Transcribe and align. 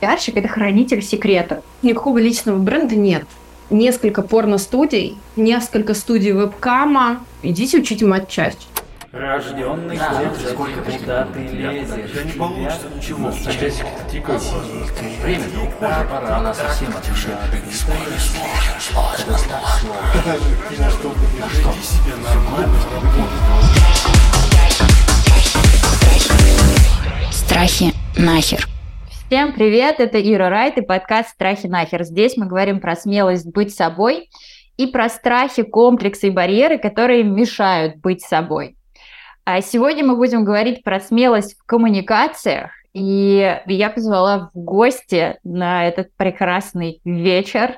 Пиарщик– 0.00 0.36
это 0.38 0.48
хранитель 0.48 1.02
секретов. 1.02 1.58
Никакого 1.82 2.16
личного 2.18 2.58
бренда 2.58 2.96
нет. 2.96 3.24
Несколько 3.68 4.22
порно-студий, 4.22 5.18
несколько 5.36 5.92
студий 5.94 6.32
вебкама. 6.32 7.20
Идите 7.42 7.78
учите 7.78 8.06
матчасть. 8.06 8.66
Рожденный 9.12 9.98
да, 9.98 10.32
сколько 10.48 10.80
куда 10.82 11.26
ты 11.26 11.40
лезешь? 11.40 12.10
Да 12.14 12.22
не 12.22 12.32
получится 12.32 12.86
ничего. 12.96 13.30
Часик 13.30 13.86
тикает. 14.10 14.40
Время 15.22 15.44
пора, 15.78 16.04
пора, 16.04 16.36
она 16.38 16.54
совсем 16.54 16.88
отвечает. 16.96 17.36
Сложно, 17.70 19.38
сложно. 19.38 19.98
Веди 20.72 21.82
себя 21.82 22.16
нормально, 22.24 22.78
Страхи 27.32 27.92
нахер. 28.16 28.66
Всем 29.30 29.52
привет, 29.52 30.00
это 30.00 30.20
Ира 30.20 30.48
Райт 30.48 30.76
и 30.76 30.80
подкаст 30.80 31.28
«Страхи 31.28 31.68
нахер». 31.68 32.02
Здесь 32.02 32.36
мы 32.36 32.46
говорим 32.46 32.80
про 32.80 32.96
смелость 32.96 33.46
быть 33.46 33.72
собой 33.72 34.28
и 34.76 34.88
про 34.88 35.08
страхи, 35.08 35.62
комплексы 35.62 36.26
и 36.26 36.30
барьеры, 36.30 36.78
которые 36.78 37.22
мешают 37.22 37.98
быть 37.98 38.22
собой. 38.22 38.76
А 39.44 39.60
сегодня 39.60 40.04
мы 40.04 40.16
будем 40.16 40.42
говорить 40.42 40.82
про 40.82 40.98
смелость 40.98 41.56
в 41.56 41.64
коммуникациях, 41.64 42.72
и 42.92 43.56
я 43.66 43.90
позвала 43.90 44.50
в 44.52 44.58
гости 44.58 45.38
на 45.44 45.86
этот 45.86 46.08
прекрасный 46.16 47.00
вечер 47.04 47.76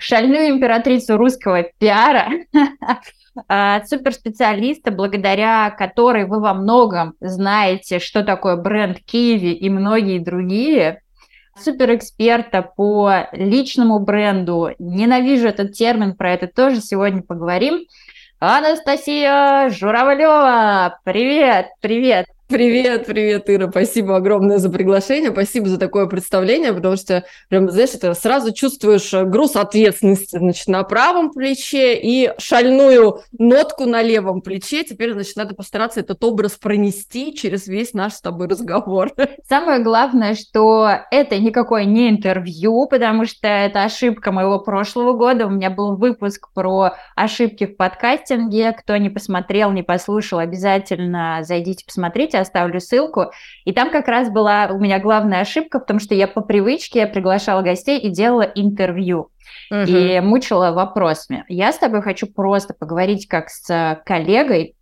шальную 0.00 0.48
императрицу 0.48 1.16
русского 1.16 1.64
пиара, 1.78 2.28
суперспециалиста, 3.86 4.90
благодаря 4.90 5.70
которой 5.70 6.24
вы 6.24 6.40
во 6.40 6.54
многом 6.54 7.14
знаете, 7.20 7.98
что 7.98 8.24
такое 8.24 8.56
бренд 8.56 8.98
Киви 9.04 9.52
и 9.52 9.68
многие 9.68 10.18
другие, 10.18 11.02
суперэксперта 11.58 12.62
по 12.62 13.28
личному 13.32 13.98
бренду. 13.98 14.70
Ненавижу 14.78 15.48
этот 15.48 15.72
термин, 15.72 16.14
про 16.14 16.32
это 16.32 16.48
тоже 16.48 16.80
сегодня 16.80 17.22
поговорим. 17.22 17.84
Анастасия 18.38 19.68
Журавлева, 19.68 20.98
привет, 21.04 21.66
привет. 21.80 22.26
Привет, 22.50 23.06
привет, 23.06 23.48
Ира. 23.48 23.68
Спасибо 23.70 24.16
огромное 24.16 24.58
за 24.58 24.70
приглашение, 24.70 25.30
спасибо 25.30 25.68
за 25.68 25.78
такое 25.78 26.06
представление, 26.06 26.72
потому 26.72 26.96
что, 26.96 27.22
прям, 27.48 27.70
знаешь, 27.70 27.94
это 27.94 28.12
сразу 28.14 28.52
чувствуешь 28.52 29.14
э, 29.14 29.24
груз 29.24 29.54
ответственности, 29.54 30.36
значит, 30.36 30.66
на 30.66 30.82
правом 30.82 31.30
плече 31.30 31.94
и 31.94 32.32
шальную 32.38 33.20
нотку 33.38 33.84
на 33.84 34.02
левом 34.02 34.40
плече. 34.40 34.82
Теперь, 34.82 35.12
значит, 35.12 35.36
надо 35.36 35.54
постараться 35.54 36.00
этот 36.00 36.24
образ 36.24 36.54
пронести 36.54 37.36
через 37.36 37.68
весь 37.68 37.94
наш 37.94 38.14
с 38.14 38.20
тобой 38.20 38.48
разговор. 38.48 39.12
Самое 39.48 39.80
главное, 39.80 40.34
что 40.34 40.90
это 41.12 41.38
никакое 41.38 41.84
не 41.84 42.10
интервью, 42.10 42.88
потому 42.90 43.26
что 43.26 43.46
это 43.46 43.84
ошибка 43.84 44.32
моего 44.32 44.58
прошлого 44.58 45.12
года. 45.12 45.46
У 45.46 45.50
меня 45.50 45.70
был 45.70 45.94
выпуск 45.94 46.48
про 46.52 46.94
ошибки 47.14 47.66
в 47.66 47.76
подкастинге. 47.76 48.72
Кто 48.72 48.96
не 48.96 49.08
посмотрел, 49.08 49.70
не 49.70 49.84
послушал, 49.84 50.40
обязательно 50.40 51.44
зайдите, 51.44 51.84
посмотрите 51.86 52.39
оставлю 52.40 52.80
ссылку. 52.80 53.30
И 53.64 53.72
там 53.72 53.90
как 53.90 54.08
раз 54.08 54.30
была 54.30 54.68
у 54.70 54.78
меня 54.78 54.98
главная 54.98 55.40
ошибка, 55.40 55.78
потому 55.78 56.00
что 56.00 56.14
я 56.14 56.28
по 56.28 56.40
привычке 56.40 57.06
приглашала 57.06 57.62
гостей 57.62 57.98
и 57.98 58.08
делала 58.08 58.42
интервью. 58.42 59.30
Угу. 59.70 59.82
И 59.82 60.20
мучила 60.20 60.72
вопросами. 60.72 61.44
Я 61.48 61.72
с 61.72 61.78
тобой 61.78 62.02
хочу 62.02 62.26
просто 62.26 62.74
поговорить 62.74 63.28
как 63.28 63.48
с 63.48 64.02
коллегой, 64.04 64.74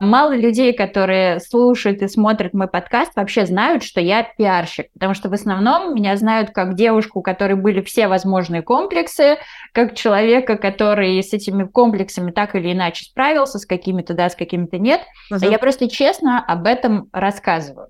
Мало 0.00 0.36
людей, 0.36 0.72
которые 0.72 1.38
слушают 1.40 2.02
и 2.02 2.08
смотрят 2.08 2.52
мой 2.52 2.66
подкаст, 2.66 3.12
вообще 3.14 3.46
знают, 3.46 3.84
что 3.84 4.00
я 4.00 4.24
пиарщик, 4.24 4.92
потому 4.92 5.14
что 5.14 5.28
в 5.28 5.34
основном 5.34 5.94
меня 5.94 6.16
знают 6.16 6.50
как 6.50 6.74
девушку, 6.74 7.20
у 7.20 7.22
которой 7.22 7.54
были 7.54 7.80
все 7.80 8.08
возможные 8.08 8.62
комплексы, 8.62 9.36
как 9.72 9.94
человека, 9.94 10.56
который 10.56 11.22
с 11.22 11.32
этими 11.32 11.64
комплексами 11.64 12.32
так 12.32 12.56
или 12.56 12.72
иначе 12.72 13.04
справился, 13.04 13.58
с 13.58 13.66
какими-то 13.66 14.14
да, 14.14 14.28
с 14.28 14.34
какими-то 14.34 14.78
нет. 14.78 15.00
Uh-huh. 15.32 15.48
Я 15.48 15.58
просто 15.58 15.88
честно 15.88 16.44
об 16.44 16.66
этом 16.66 17.08
рассказываю. 17.12 17.88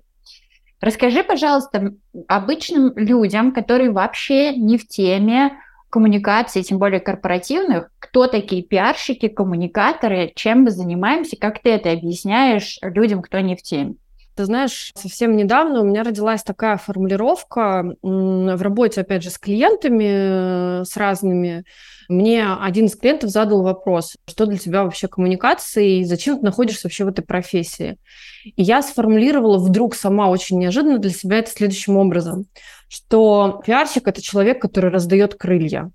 Расскажи, 0.81 1.23
пожалуйста, 1.23 1.93
обычным 2.27 2.93
людям, 2.95 3.51
которые 3.51 3.91
вообще 3.91 4.55
не 4.55 4.77
в 4.77 4.87
теме, 4.87 5.57
коммуникации, 5.95 6.61
тем 6.61 6.77
более 6.77 6.99
корпоративных, 6.99 7.89
кто 7.99 8.27
такие 8.27 8.61
пиарщики, 8.61 9.29
коммуникаторы, 9.29 10.33
чем 10.35 10.63
мы 10.63 10.71
занимаемся, 10.71 11.37
как 11.37 11.61
ты 11.61 11.69
это 11.69 11.89
объясняешь 11.89 12.79
людям, 12.81 13.21
кто 13.21 13.39
не 13.39 13.55
в 13.55 13.61
теме? 13.61 13.95
Ты 14.35 14.43
знаешь, 14.43 14.91
совсем 14.95 15.37
недавно 15.37 15.79
у 15.79 15.85
меня 15.85 16.03
родилась 16.03 16.43
такая 16.43 16.75
формулировка 16.75 17.95
в 18.01 18.61
работе, 18.61 19.01
опять 19.01 19.23
же, 19.23 19.29
с 19.29 19.37
клиентами, 19.37 20.83
с 20.83 20.97
разными. 20.97 21.63
Мне 22.09 22.45
один 22.45 22.87
из 22.87 22.97
клиентов 22.97 23.29
задал 23.29 23.63
вопрос, 23.63 24.15
что 24.27 24.45
для 24.45 24.57
тебя 24.57 24.83
вообще 24.83 25.07
коммуникации 25.07 25.99
и 25.99 26.03
зачем 26.03 26.37
ты 26.37 26.43
находишься 26.43 26.87
вообще 26.87 27.05
в 27.05 27.07
этой 27.07 27.23
профессии. 27.23 27.97
И 28.43 28.61
я 28.61 28.81
сформулировала 28.81 29.57
вдруг 29.57 29.95
сама 29.95 30.29
очень 30.29 30.59
неожиданно 30.59 30.99
для 30.99 31.11
себя 31.11 31.39
это 31.39 31.49
следующим 31.49 31.95
образом, 31.95 32.45
что 32.89 33.61
пиарщик– 33.65 34.05
это 34.09 34.21
человек, 34.21 34.61
который 34.61 34.91
раздает 34.91 35.35
крылья. 35.35 35.91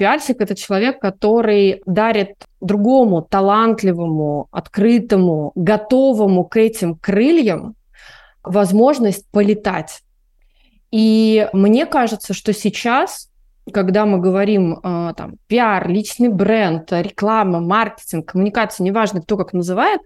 Пиарщик– 0.00 0.36
это 0.40 0.54
человек, 0.56 0.98
который 0.98 1.82
дарит 1.84 2.46
другому 2.62 3.20
талантливому, 3.20 4.48
открытому, 4.50 5.52
готовому 5.54 6.44
к 6.44 6.56
этим 6.56 6.94
крыльям 6.94 7.74
возможность 8.42 9.30
полетать. 9.30 10.00
И 10.90 11.46
мне 11.52 11.84
кажется, 11.84 12.32
что 12.32 12.54
сейчас, 12.54 13.28
когда 13.70 14.06
мы 14.06 14.20
говорим 14.20 14.80
э, 14.82 15.12
там 15.14 15.34
пиар, 15.48 15.86
личный 15.86 16.30
бренд, 16.30 16.90
реклама, 16.92 17.60
маркетинг, 17.60 18.24
коммуникация, 18.32 18.86
неважно, 18.86 19.20
кто 19.20 19.36
как 19.36 19.52
называет, 19.52 20.00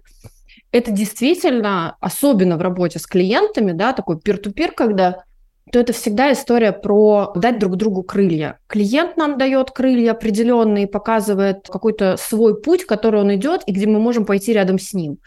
это 0.73 0.91
действительно, 0.91 1.95
особенно 2.01 2.57
в 2.57 2.61
работе 2.61 2.99
с 2.99 3.07
клиентами, 3.07 3.71
да, 3.71 3.93
такой 3.93 4.19
пир-ту-пир, 4.19 4.73
когда 4.73 5.23
то 5.71 5.79
это 5.79 5.93
всегда 5.93 6.31
история 6.31 6.71
про 6.71 7.31
дать 7.35 7.57
друг 7.57 7.75
другу 7.75 8.03
крылья. 8.03 8.59
Клиент 8.67 9.17
нам 9.17 9.39
дает 9.39 9.71
крылья 9.71 10.11
определенные, 10.11 10.87
показывает 10.87 11.67
какой-то 11.67 12.17
свой 12.17 12.61
путь, 12.61 12.85
который 12.85 13.21
он 13.21 13.33
идет, 13.33 13.63
и 13.65 13.71
где 13.71 13.87
мы 13.87 13.99
можем 13.99 14.25
пойти 14.25 14.53
рядом 14.53 14.77
с 14.77 14.93
ним. 14.93 15.17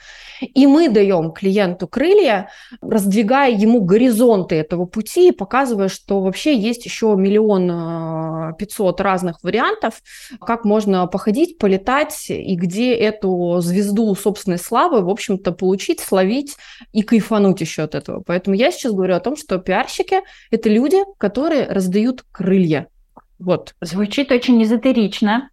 И 0.40 0.68
мы 0.68 0.88
даем 0.88 1.32
клиенту 1.32 1.88
крылья, 1.88 2.50
раздвигая 2.80 3.50
ему 3.50 3.80
горизонты 3.80 4.54
этого 4.54 4.86
пути, 4.86 5.32
показывая, 5.32 5.88
что 5.88 6.20
вообще 6.20 6.56
есть 6.56 6.84
еще 6.84 7.16
миллион 7.16 7.70
а, 7.72 8.52
пятьсот 8.52 9.00
разных 9.00 9.42
вариантов, 9.42 10.00
как 10.40 10.64
можно 10.64 11.08
походить, 11.08 11.58
полетать, 11.58 12.26
и 12.30 12.54
где 12.54 12.94
эту 12.94 13.58
звезду 13.58 14.14
собственной 14.14 14.58
славы, 14.58 15.02
в 15.02 15.10
общем-то, 15.10 15.50
получить, 15.50 15.98
словить 15.98 16.56
и 16.92 17.02
кайфануть 17.02 17.60
еще 17.60 17.82
от 17.82 17.96
этого. 17.96 18.22
Поэтому 18.24 18.54
я 18.54 18.70
сейчас 18.70 18.92
говорю 18.92 19.16
о 19.16 19.20
том, 19.20 19.36
что 19.36 19.58
пиарщики– 19.58 20.20
это 20.50 20.68
люди, 20.68 20.98
которые 21.18 21.66
раздают 21.66 22.24
крылья. 22.32 22.88
Вот. 23.38 23.74
Звучит 23.80 24.32
очень 24.32 24.62
эзотерично. 24.62 25.50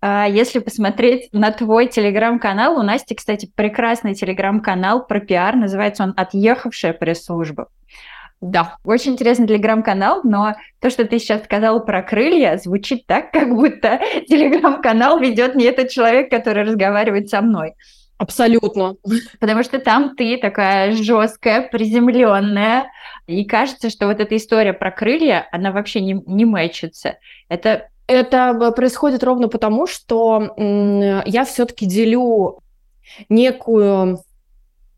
А 0.00 0.28
если 0.28 0.58
посмотреть 0.58 1.32
на 1.32 1.50
твой 1.50 1.88
телеграм-канал, 1.88 2.78
у 2.78 2.82
Насти, 2.82 3.14
кстати, 3.14 3.50
прекрасный 3.54 4.14
телеграм-канал 4.14 5.06
про 5.06 5.20
пиар, 5.20 5.56
называется 5.56 6.04
он 6.04 6.14
«Отъехавшая 6.16 6.92
пресс-служба». 6.92 7.68
Да, 8.42 8.76
очень 8.84 9.12
интересный 9.12 9.48
телеграм-канал, 9.48 10.20
но 10.22 10.54
то, 10.80 10.90
что 10.90 11.06
ты 11.06 11.18
сейчас 11.18 11.44
сказала 11.44 11.78
про 11.78 12.02
крылья, 12.02 12.58
звучит 12.62 13.06
так, 13.06 13.32
как 13.32 13.48
будто 13.48 13.98
телеграм-канал 14.28 15.18
ведет 15.18 15.54
не 15.54 15.64
этот 15.64 15.88
человек, 15.88 16.30
который 16.30 16.64
разговаривает 16.64 17.30
со 17.30 17.40
мной. 17.40 17.74
Абсолютно. 18.18 18.96
Потому 19.40 19.62
что 19.62 19.78
там 19.78 20.16
ты 20.16 20.38
такая 20.38 20.92
жесткая, 20.92 21.68
приземленная, 21.68 22.90
и 23.26 23.44
кажется, 23.44 23.90
что 23.90 24.06
вот 24.06 24.20
эта 24.20 24.36
история 24.36 24.72
про 24.72 24.90
крылья, 24.90 25.48
она 25.52 25.72
вообще 25.72 26.00
не, 26.00 26.22
не 26.26 26.44
мэчится. 26.44 27.18
Это 27.48 27.88
это 28.06 28.72
происходит 28.76 29.24
ровно 29.24 29.48
потому, 29.48 29.86
что 29.86 30.54
я 31.26 31.44
все-таки 31.44 31.86
делю 31.86 32.60
некую 33.28 34.20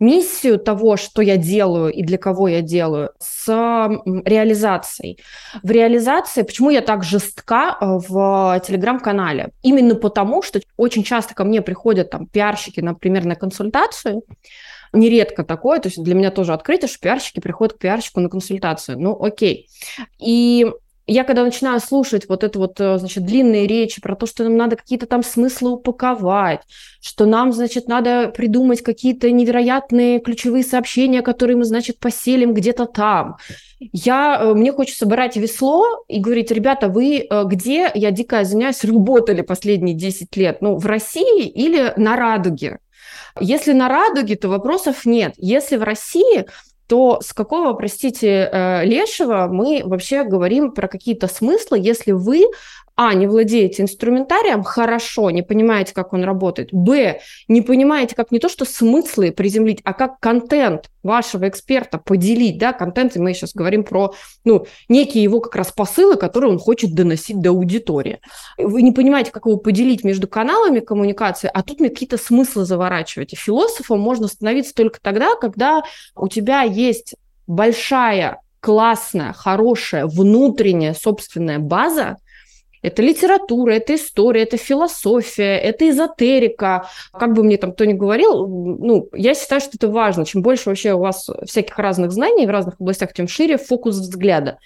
миссию 0.01 0.59
того, 0.59 0.97
что 0.97 1.23
я 1.23 1.37
делаю 1.37 1.93
и 1.93 2.03
для 2.03 2.19
кого 2.19 2.49
я 2.49 2.63
делаю, 2.63 3.11
с 3.19 3.49
реализацией. 4.25 5.19
В 5.63 5.71
реализации, 5.71 6.43
почему 6.43 6.71
я 6.71 6.83
так 6.83 7.03
жестка 7.03 7.77
э, 7.81 7.99
в 8.09 8.63
телеграм-канале? 8.65 9.51
Именно 9.63 9.97
потому, 9.97 10.43
что 10.43 10.61
очень 10.77 11.03
часто 11.03 11.35
ко 11.35 11.45
мне 11.45 11.63
приходят 11.63 12.11
там 12.11 12.27
пиарщики, 12.27 12.81
например, 12.81 13.25
на 13.25 13.35
консультацию, 13.35 14.23
нередко 14.93 15.45
такое, 15.45 15.81
то 15.81 15.89
есть 15.89 16.03
для 16.03 16.15
меня 16.15 16.31
тоже 16.31 16.53
открытие, 16.53 16.89
что 16.89 17.01
пиарщики 17.01 17.41
приходят 17.41 17.75
к 17.75 17.79
пиарщику 17.79 18.21
на 18.21 18.29
консультацию. 18.29 18.99
Ну, 18.99 19.23
окей. 19.23 19.69
И 20.19 20.67
я 21.11 21.25
когда 21.25 21.43
начинаю 21.43 21.81
слушать 21.81 22.29
вот 22.29 22.45
это 22.45 22.59
вот, 22.59 22.79
э, 22.81 22.99
значит, 22.99 23.25
длинные 23.25 23.67
речи 23.67 23.99
про 23.99 24.15
то, 24.15 24.27
что 24.27 24.45
нам 24.45 24.59
надо 24.59 24.77
какие-то 24.77 25.07
там 25.07 25.23
смыслы 25.23 25.73
упаковать, 25.73 26.61
что 27.01 27.25
нам, 27.25 27.55
значит, 27.55 27.89
надо 27.89 28.29
придумать 28.29 28.83
какие-то 28.83 29.31
невероятные 29.31 30.21
ключевые 30.21 30.65
сообщения, 30.65 31.23
которые 31.23 31.57
мы, 31.57 31.65
значит, 31.65 31.99
поселим 31.99 32.53
где-то 32.53 32.85
там. 32.85 33.37
Я, 33.81 34.39
э, 34.39 34.53
мне 34.53 34.71
хочется 34.71 35.07
собирать 35.07 35.37
весло 35.37 35.87
и 36.09 36.21
говорить, 36.21 36.51
ребята, 36.51 36.89
вы 36.89 37.21
э, 37.21 37.45
где, 37.47 37.91
я 37.95 38.11
дико 38.11 38.43
извиняюсь, 38.43 38.85
работали 38.85 39.41
последние 39.41 39.97
10 39.97 40.37
лет? 40.37 40.61
Ну, 40.61 40.77
в 40.77 40.85
России 40.85 41.49
или 41.49 41.95
на 41.97 42.17
Радуге? 42.17 42.81
Если 43.41 43.73
на 43.73 43.89
Радуге, 43.89 44.37
то 44.37 44.49
вопросов 44.49 45.05
нет. 45.05 45.35
Если 45.37 45.77
в 45.77 45.83
России, 45.83 46.47
то 46.87 47.21
с 47.21 47.33
какого, 47.33 47.75
простите, 47.75 48.49
э, 48.51 48.85
лешего 48.85 49.47
мы 49.51 49.83
вообще 49.85 50.25
говорим 50.25 50.73
про 50.73 50.89
какие-то 50.89 51.29
смыслы, 51.29 51.79
если 51.79 52.13
вы 52.13 52.47
а, 53.01 53.15
не 53.15 53.29
владеете 53.29 53.85
инструментарием, 53.85 54.65
хорошо, 54.65 55.31
не 55.31 55.43
понимаете, 55.43 55.95
как 55.95 56.13
он 56.13 56.25
работает. 56.25 56.71
Б, 56.73 57.21
не 57.47 57.63
понимаете, 57.63 58.17
как 58.17 58.33
не 58.33 58.41
то, 58.41 58.49
что 58.49 58.65
смыслы 58.65 59.31
приземлить, 59.31 59.81
а 59.85 59.93
как 59.93 60.19
контент 60.19 60.91
вашего 61.05 61.49
эксперта 61.49 61.99
поделить, 61.99 62.59
да, 62.59 62.73
контент, 62.73 63.15
и 63.15 63.21
мы 63.21 63.35
сейчас 63.35 63.53
говорим 63.55 63.85
про, 63.85 64.15
ну, 64.45 64.67
некие 64.89 65.23
его 65.23 65.39
как 65.39 65.55
раз 65.55 65.71
посылы, 65.71 66.17
которые 66.17 66.51
он 66.51 66.59
хочет 66.59 66.93
доносить 66.93 67.41
до 67.41 67.51
аудитории. 67.51 68.19
Вы 68.59 68.83
не 68.83 68.91
понимаете, 68.91 69.31
как 69.31 69.47
его 69.47 69.59
поделить 69.59 70.03
между 70.03 70.27
каналами 70.27 70.81
коммуникации, 70.81 71.49
а 71.55 71.63
тут 71.63 71.79
мне 71.79 71.91
какие-то 71.91 72.19
смыслы 72.19 72.65
заворачиваете. 72.65 73.37
Философом 73.37 74.01
можно 74.01 74.27
становиться 74.27 74.75
только 74.75 75.01
тогда, 75.01 75.37
когда 75.37 75.85
у 76.17 76.27
тебя 76.27 76.63
есть 76.63 77.15
большая, 77.47 78.41
классная, 78.59 79.33
хорошая 79.35 80.07
внутренняя 80.07 80.95
собственная 80.95 81.61
база, 81.61 82.17
это 82.83 83.03
литература, 83.03 83.73
это 83.73 83.95
история, 83.95 84.43
это 84.43 84.57
философия, 84.57 85.57
это 85.57 85.89
эзотерика. 85.89 86.89
Как 87.13 87.33
бы 87.35 87.43
мне 87.43 87.57
там 87.57 87.73
кто 87.73 87.85
ни 87.85 87.93
говорил, 87.93 88.47
ну, 88.47 89.09
я 89.13 89.35
считаю, 89.35 89.61
что 89.61 89.73
это 89.75 89.89
важно. 89.89 90.25
Чем 90.25 90.43
больше 90.43 90.69
вообще 90.69 90.95
у 90.95 91.01
вас 91.01 91.29
всяких 91.45 91.79
разных 91.79 92.13
знаний 92.13 92.47
в 92.47 92.51
разных 92.51 92.81
областях, 92.81 93.13
тем 93.13 93.29
шире 93.29 93.59
фокус 93.59 93.97
взгляда 93.97 94.59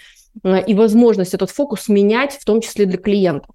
э, 0.44 0.64
и 0.66 0.74
возможность 0.74 1.34
этот 1.34 1.50
фокус 1.50 1.88
менять, 1.88 2.32
в 2.32 2.44
том 2.44 2.60
числе 2.60 2.86
для 2.86 2.98
клиентов. 2.98 3.54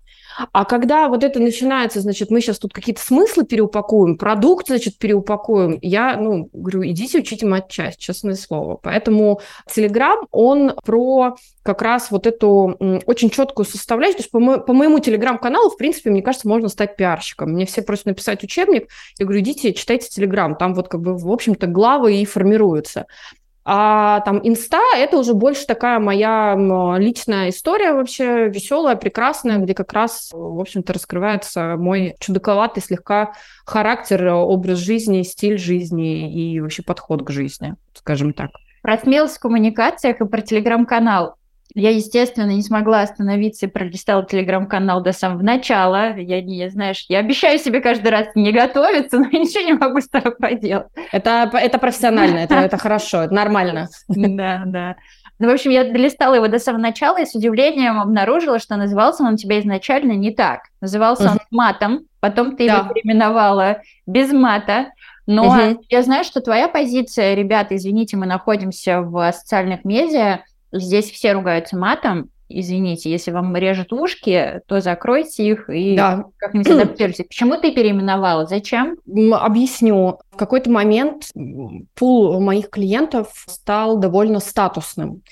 А 0.51 0.65
когда 0.65 1.07
вот 1.07 1.23
это 1.23 1.39
начинается, 1.39 2.01
значит, 2.01 2.29
мы 2.29 2.41
сейчас 2.41 2.59
тут 2.59 2.73
какие-то 2.73 3.01
смыслы 3.01 3.45
переупакуем, 3.45 4.17
продукт, 4.17 4.67
значит, 4.67 4.97
переупакуем, 4.97 5.79
я, 5.81 6.17
ну, 6.17 6.49
говорю, 6.53 6.85
идите 6.85 7.19
учите 7.19 7.45
матчасть, 7.45 7.99
честное 7.99 8.35
слово. 8.35 8.77
Поэтому 8.81 9.41
Telegram, 9.69 10.25
он 10.31 10.73
про 10.83 11.35
как 11.63 11.81
раз 11.81 12.11
вот 12.11 12.27
эту 12.27 12.77
очень 13.05 13.29
четкую 13.29 13.65
составляющую. 13.65 14.17
То 14.17 14.21
есть 14.21 14.31
по, 14.31 14.39
мо- 14.39 14.59
по 14.59 14.73
моему 14.73 14.99
телеграм-каналу, 14.99 15.69
в 15.69 15.77
принципе, 15.77 16.11
мне 16.11 16.21
кажется, 16.21 16.47
можно 16.47 16.69
стать 16.69 16.95
пиарщиком. 16.95 17.51
Мне 17.51 17.65
все 17.65 17.81
просят 17.81 18.05
написать 18.05 18.43
учебник. 18.43 18.87
Я 19.19 19.25
говорю, 19.25 19.41
идите, 19.41 19.73
читайте 19.73 20.07
телеграм. 20.07 20.55
Там 20.55 20.73
вот 20.73 20.87
как 20.87 21.01
бы, 21.01 21.17
в 21.17 21.29
общем-то, 21.29 21.67
главы 21.67 22.15
и 22.15 22.25
формируются. 22.25 23.05
А 23.69 24.21
там 24.21 24.39
инста– 24.43 24.79
это 24.95 25.17
уже 25.17 25.33
больше 25.33 25.67
такая 25.67 25.99
моя 25.99 26.55
личная 26.97 27.49
история 27.49 27.91
вообще, 27.91 28.47
веселая, 28.47 28.95
прекрасная, 28.95 29.57
где 29.57 29.73
как 29.73 29.91
раз, 29.91 30.29
в 30.31 30.61
общем-то, 30.61 30.93
раскрывается 30.93 31.75
мой 31.77 32.15
чудаковатый 32.21 32.81
слегка 32.81 33.33
характер, 33.65 34.25
образ 34.27 34.77
жизни, 34.77 35.21
стиль 35.23 35.57
жизни 35.57 36.33
и 36.33 36.61
вообще 36.61 36.81
подход 36.81 37.25
к 37.25 37.29
жизни, 37.29 37.75
скажем 37.93 38.31
так. 38.31 38.51
Про 38.83 38.99
смелость 38.99 39.35
в 39.35 39.41
коммуникациях 39.41 40.21
и 40.21 40.25
про 40.25 40.39
телеграм-канал. 40.39 41.35
Я, 41.75 41.91
естественно, 41.91 42.49
не 42.49 42.61
смогла 42.61 43.01
остановиться 43.01 43.65
и 43.65 43.69
пролистала 43.69 44.25
телеграм-канал 44.25 45.01
до 45.01 45.11
самого 45.11 45.43
начала. 45.43 46.17
Я 46.17 46.41
не, 46.41 46.69
знаешь, 46.69 47.05
я 47.09 47.19
обещаю 47.19 47.59
себе 47.59 47.81
каждый 47.81 48.09
раз 48.09 48.27
не 48.35 48.51
готовиться, 48.51 49.19
но 49.19 49.25
ничего 49.31 49.65
не 49.65 49.73
могу 49.73 50.01
с 50.01 50.07
тобой 50.07 50.35
поделать. 50.35 50.87
Это, 51.11 51.49
это 51.53 51.77
профессионально, 51.77 52.39
это, 52.39 52.55
это 52.55 52.77
хорошо, 52.77 53.23
это 53.23 53.33
нормально. 53.33 53.89
Да, 54.37 54.63
да. 54.65 54.95
Ну, 55.39 55.49
в 55.49 55.53
общем, 55.53 55.71
я 55.71 55.83
долистала 55.83 56.35
его 56.35 56.47
до 56.47 56.57
самого 56.57 56.81
начала 56.81 57.21
и 57.21 57.25
с 57.25 57.35
удивлением 57.35 57.99
обнаружила, 57.99 58.59
что 58.59 58.75
назывался 58.75 59.23
он 59.23 59.33
у 59.33 59.37
тебя 59.37 59.59
изначально 59.59 60.13
не 60.13 60.31
так. 60.31 60.61
Назывался 60.81 61.31
он 61.31 61.37
матом, 61.51 62.01
потом 62.19 62.55
ты 62.55 62.63
его 62.63 62.91
переименовала 62.91 63.81
без 64.05 64.31
мата. 64.31 64.91
Но 65.27 65.47
угу. 65.47 65.83
я 65.89 66.03
знаю, 66.03 66.23
что 66.23 66.41
твоя 66.41 66.67
позиция, 66.67 67.35
ребята, 67.35 67.75
извините, 67.75 68.17
мы 68.17 68.25
находимся 68.25 69.01
в 69.01 69.31
социальных 69.31 69.83
медиа, 69.83 70.39
Здесь 70.71 71.11
все 71.11 71.33
ругаются 71.33 71.77
матом. 71.77 72.29
Извините, 72.49 73.11
если 73.11 73.31
вам 73.31 73.55
режут 73.57 73.91
ушки, 73.91 74.61
то 74.67 74.79
закройте 74.79 75.47
их 75.47 75.69
и 75.69 75.97
да. 75.97 76.25
как-нибудь 76.37 76.69
адаптируйте. 76.71 77.25
Почему 77.25 77.57
ты 77.57 77.73
переименовала? 77.73 78.45
Зачем? 78.45 78.97
Объясню. 79.33 80.19
В 80.31 80.37
какой-то 80.37 80.69
момент 80.69 81.29
пул 81.95 82.39
моих 82.39 82.69
клиентов 82.69 83.27
стал 83.47 83.97
довольно 83.97 84.39
статусным. 84.39 85.23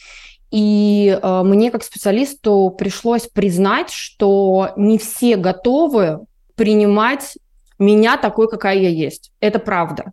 И 0.52 1.18
э, 1.22 1.42
мне 1.44 1.72
как 1.72 1.84
специалисту 1.84 2.74
пришлось 2.78 3.28
признать, 3.28 3.92
что 3.92 4.72
не 4.76 4.98
все 4.98 5.38
готовы 5.38 6.20
принимать 6.56 7.38
меня 7.80 8.18
такой, 8.18 8.50
какая 8.50 8.78
я 8.78 8.90
есть. 8.90 9.32
Это 9.40 9.60
правда. 9.60 10.12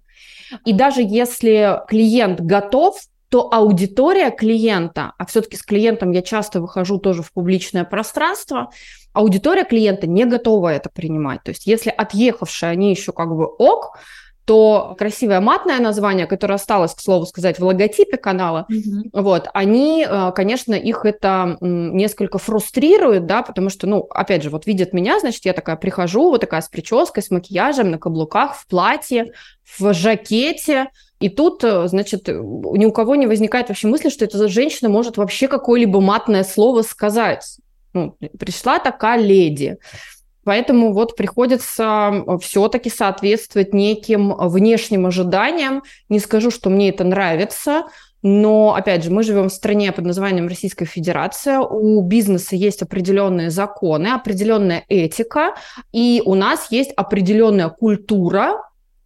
И 0.65 0.73
даже 0.73 1.03
если 1.03 1.81
клиент 1.89 2.41
готов, 2.41 3.01
то 3.33 3.49
аудитория 3.51 4.31
клиента, 4.31 5.15
а 5.17 5.25
все-таки 5.25 5.57
с 5.57 5.63
клиентом 5.63 6.11
я 6.11 6.21
часто 6.21 6.61
выхожу 6.61 6.99
тоже 6.99 7.23
в 7.23 7.33
публичное 7.33 7.85
пространство, 7.85 8.69
аудитория 9.15 9.65
клиента 9.65 10.07
не 10.07 10.27
готова 10.27 10.69
это 10.69 10.91
принимать. 10.91 11.43
То 11.43 11.53
есть 11.53 11.67
если 11.67 11.89
отъехавшие, 11.89 12.71
они 12.71 12.91
еще 12.91 13.13
как 13.13 13.35
бы 13.35 13.47
ок, 13.47 13.97
то 14.45 14.95
красивое 14.99 15.41
матное 15.41 15.79
название, 15.79 16.27
которое 16.27 16.55
осталось, 16.57 16.93
к 16.93 17.01
слову 17.01 17.25
сказать, 17.25 17.59
в 17.59 17.65
логотипе 17.65 18.19
канала, 18.19 18.67
mm-hmm. 18.71 19.11
вот, 19.15 19.49
они, 19.55 20.07
э, 20.07 20.33
конечно, 20.35 20.75
их 20.75 21.07
это 21.07 21.57
несколько 21.63 22.37
фрустрирует, 22.37 23.25
да, 23.25 23.43
потому 23.43 23.71
что, 23.71 23.87
ну, 23.87 24.01
опять 24.11 24.43
же, 24.43 24.51
вот 24.51 24.67
видят 24.67 24.93
меня, 24.93 25.21
значит, 25.21 25.47
я 25.47 25.55
такая 25.55 25.77
прихожу, 25.77 26.29
вот 26.29 26.43
такая 26.43 26.61
с 26.61 26.69
прической, 26.69 27.23
с 27.23 27.31
макияжем, 27.31 27.93
на 27.93 27.99
каблуках, 27.99 28.57
в 28.57 28.67
платье, 28.67 29.33
в 29.79 29.95
жакете, 29.95 30.89
и 31.23 31.29
тут, 31.29 31.63
э, 31.63 31.87
значит, 31.87 32.27
ни 32.27 32.85
у 32.85 32.91
кого 32.91 33.15
не 33.15 33.29
возникает 33.29 33.69
вообще 33.69 33.87
мысли, 33.87 34.09
что 34.09 34.25
эта 34.25 34.49
женщина 34.49 34.89
может 34.89 35.17
вообще 35.17 35.47
какое-либо 35.47 36.01
матное 36.01 36.43
слово 36.43 36.83
сказать. 36.83 37.59
Ну, 37.95 38.17
пришла 38.39 38.81
такая 38.81 39.21
леди. 39.21 39.79
Поэтому 40.45 40.93
вот 40.93 41.15
приходится 41.15 42.25
все-таки 42.43 42.91
соответствовать 42.91 43.73
неким 43.73 44.35
внешним 44.37 45.07
ожиданиям. 45.07 45.85
Не 46.09 46.19
скажу, 46.19 46.51
что 46.51 46.69
мне 46.69 46.89
это 46.89 47.05
нравится, 47.05 47.85
но, 48.23 48.75
опять 48.75 49.05
же, 49.05 49.13
мы 49.13 49.23
живем 49.23 49.49
в 49.49 49.53
стране 49.53 49.93
под 49.93 50.05
названием 50.05 50.49
Российская 50.49 50.87
Федерация. 50.87 51.61
У 51.61 52.01
бизнеса 52.03 52.57
есть 52.57 52.83
определенные 52.83 53.51
законы, 53.51 54.09
определенная 54.09 54.85
этика, 54.89 55.55
и 55.93 56.21
у 56.25 56.35
нас 56.35 56.73
есть 56.73 56.91
определенная 56.97 57.69
культура, 57.69 58.63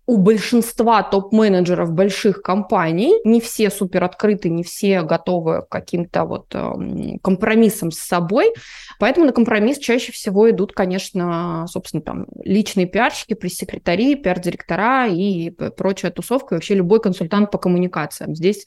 у 0.07 0.19
большинства 0.19 1.03
топ-менеджеров 1.03 1.93
больших 1.93 2.41
компаний, 2.43 3.21
не 3.25 3.41
все 3.41 3.71
супер 3.71 4.05
открыты, 4.05 4.49
не 4.49 4.63
все 4.63 5.03
готовы 5.03 5.63
к 5.63 5.69
каким-то 5.69 6.25
вот 6.25 6.47
э, 6.55 7.19
компромиссам 7.23 7.91
с 7.91 7.99
собой, 7.99 8.55
поэтому 9.01 9.27
на 9.27 9.33
компромисс 9.33 9.79
чаще 9.79 10.13
всего 10.13 10.49
идут, 10.51 10.73
конечно, 10.73 11.67
собственно, 11.69 12.03
там 12.03 12.27
личные 12.45 12.87
пиарщики, 12.87 13.35
пресс-секретари, 13.35 14.15
пиар-директора 14.15 15.09
и 15.09 15.51
прочая 15.51 16.13
тусовка, 16.13 16.55
и 16.55 16.57
вообще 16.57 16.75
любой 16.75 17.01
консультант 17.01 17.51
по 17.51 17.59
коммуникациям. 17.59 18.37
Здесь 18.37 18.67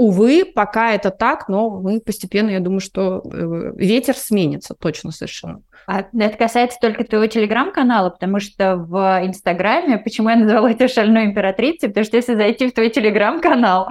Увы, 0.00 0.46
пока 0.46 0.94
это 0.94 1.10
так, 1.10 1.46
но 1.50 1.68
мы 1.68 2.00
постепенно, 2.00 2.48
я 2.48 2.60
думаю, 2.60 2.80
что 2.80 3.20
э, 3.22 3.72
ветер 3.76 4.16
сменится 4.16 4.74
точно 4.74 5.10
совершенно. 5.10 5.60
А 5.86 6.06
это 6.18 6.38
касается 6.38 6.78
только 6.80 7.04
твоего 7.04 7.26
телеграм-канала, 7.26 8.08
потому 8.08 8.40
что 8.40 8.76
в 8.76 9.20
Инстаграме, 9.26 9.98
почему 9.98 10.30
я 10.30 10.36
назвала 10.36 10.70
это 10.70 10.88
шальной 10.88 11.26
императрицей, 11.26 11.90
потому 11.90 12.06
что 12.06 12.16
если 12.16 12.34
зайти 12.34 12.70
в 12.70 12.72
твой 12.72 12.88
телеграм-канал, 12.88 13.90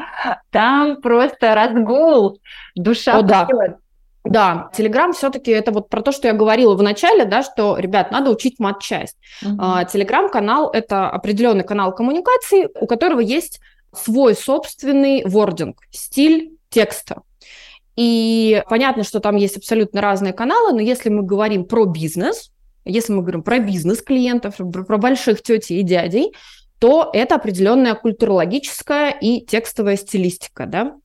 там 0.49 0.99
просто 0.99 1.53
разгул, 1.53 2.39
душа 2.75 3.19
О, 3.19 3.21
да. 3.21 3.47
Да, 4.23 4.69
Телеграм 4.73 5.13
все-таки 5.13 5.51
это 5.51 5.71
вот 5.71 5.89
про 5.89 6.01
то, 6.01 6.11
что 6.11 6.27
я 6.27 6.33
говорила 6.33 6.75
в 6.75 6.81
начале, 6.81 7.25
да, 7.25 7.43
что, 7.43 7.77
ребят, 7.77 8.11
надо 8.11 8.31
учить 8.31 8.59
мат-часть. 8.59 9.17
Телеграм-канал 9.41 10.71
uh-huh. 10.71 10.77
это 10.77 11.09
определенный 11.09 11.63
канал 11.63 11.93
коммуникации, 11.93 12.67
у 12.79 12.87
которого 12.87 13.19
есть 13.19 13.61
свой 13.93 14.35
собственный 14.35 15.23
вординг, 15.25 15.81
стиль 15.91 16.51
текста. 16.69 17.21
И 17.95 18.63
понятно, 18.69 19.03
что 19.03 19.19
там 19.19 19.35
есть 19.35 19.57
абсолютно 19.57 20.01
разные 20.01 20.33
каналы, 20.33 20.73
но 20.73 20.79
если 20.79 21.09
мы 21.09 21.23
говорим 21.23 21.65
про 21.65 21.85
бизнес, 21.85 22.51
если 22.85 23.11
мы 23.11 23.21
говорим 23.21 23.43
про 23.43 23.59
бизнес 23.59 24.01
клиентов, 24.01 24.55
про 24.57 24.97
больших 24.97 25.41
тетей 25.41 25.81
и 25.81 25.83
дядей, 25.83 26.33
то 26.79 27.09
это 27.11 27.35
определенная 27.35 27.95
культурологическая 27.95 29.11
и 29.11 29.41
текстовая 29.45 29.97
стилистика, 29.97 30.65
да. 30.65 30.95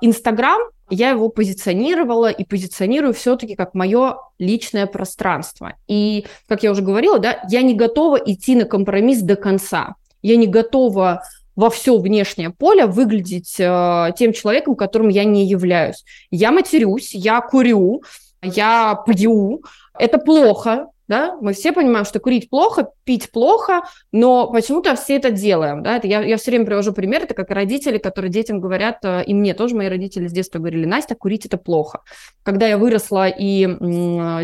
Инстаграм 0.00 0.60
я 0.90 1.10
его 1.10 1.28
позиционировала 1.28 2.30
и 2.30 2.44
позиционирую 2.44 3.12
все-таки 3.12 3.56
как 3.56 3.74
мое 3.74 4.16
личное 4.38 4.86
пространство. 4.86 5.74
И, 5.86 6.24
как 6.46 6.62
я 6.62 6.70
уже 6.70 6.82
говорила, 6.82 7.18
да, 7.18 7.42
я 7.50 7.62
не 7.62 7.74
готова 7.74 8.16
идти 8.16 8.54
на 8.54 8.64
компромисс 8.64 9.20
до 9.20 9.36
конца. 9.36 9.96
Я 10.22 10.36
не 10.36 10.46
готова 10.46 11.22
во 11.58 11.70
все 11.70 11.98
внешнее 11.98 12.50
поле 12.50 12.86
выглядеть 12.86 13.56
э, 13.58 14.12
тем 14.16 14.32
человеком, 14.32 14.76
которым 14.76 15.08
я 15.08 15.24
не 15.24 15.44
являюсь. 15.44 16.04
Я 16.30 16.52
матерюсь, 16.52 17.12
я 17.12 17.40
курю, 17.40 18.04
я 18.40 19.02
пью. 19.04 19.64
Это 19.98 20.18
плохо, 20.18 20.86
да, 21.08 21.36
мы 21.40 21.54
все 21.54 21.72
понимаем, 21.72 22.04
что 22.04 22.20
курить 22.20 22.48
плохо, 22.48 22.90
пить 23.02 23.32
плохо, 23.32 23.80
но 24.12 24.52
почему-то 24.52 24.94
все 24.94 25.16
это 25.16 25.32
делаем, 25.32 25.82
да, 25.82 25.96
это 25.96 26.06
я, 26.06 26.22
я 26.22 26.36
все 26.36 26.52
время 26.52 26.64
привожу 26.64 26.92
пример, 26.92 27.24
это 27.24 27.34
как 27.34 27.50
родители, 27.50 27.98
которые 27.98 28.30
детям 28.30 28.60
говорят, 28.60 28.98
э, 29.02 29.24
и 29.24 29.34
мне 29.34 29.52
тоже 29.52 29.74
мои 29.74 29.88
родители 29.88 30.28
с 30.28 30.32
детства 30.32 30.60
говорили, 30.60 30.84
Настя, 30.84 31.16
курить 31.16 31.44
это 31.44 31.56
плохо. 31.56 32.02
Когда 32.44 32.68
я 32.68 32.78
выросла 32.78 33.26
и 33.26 33.66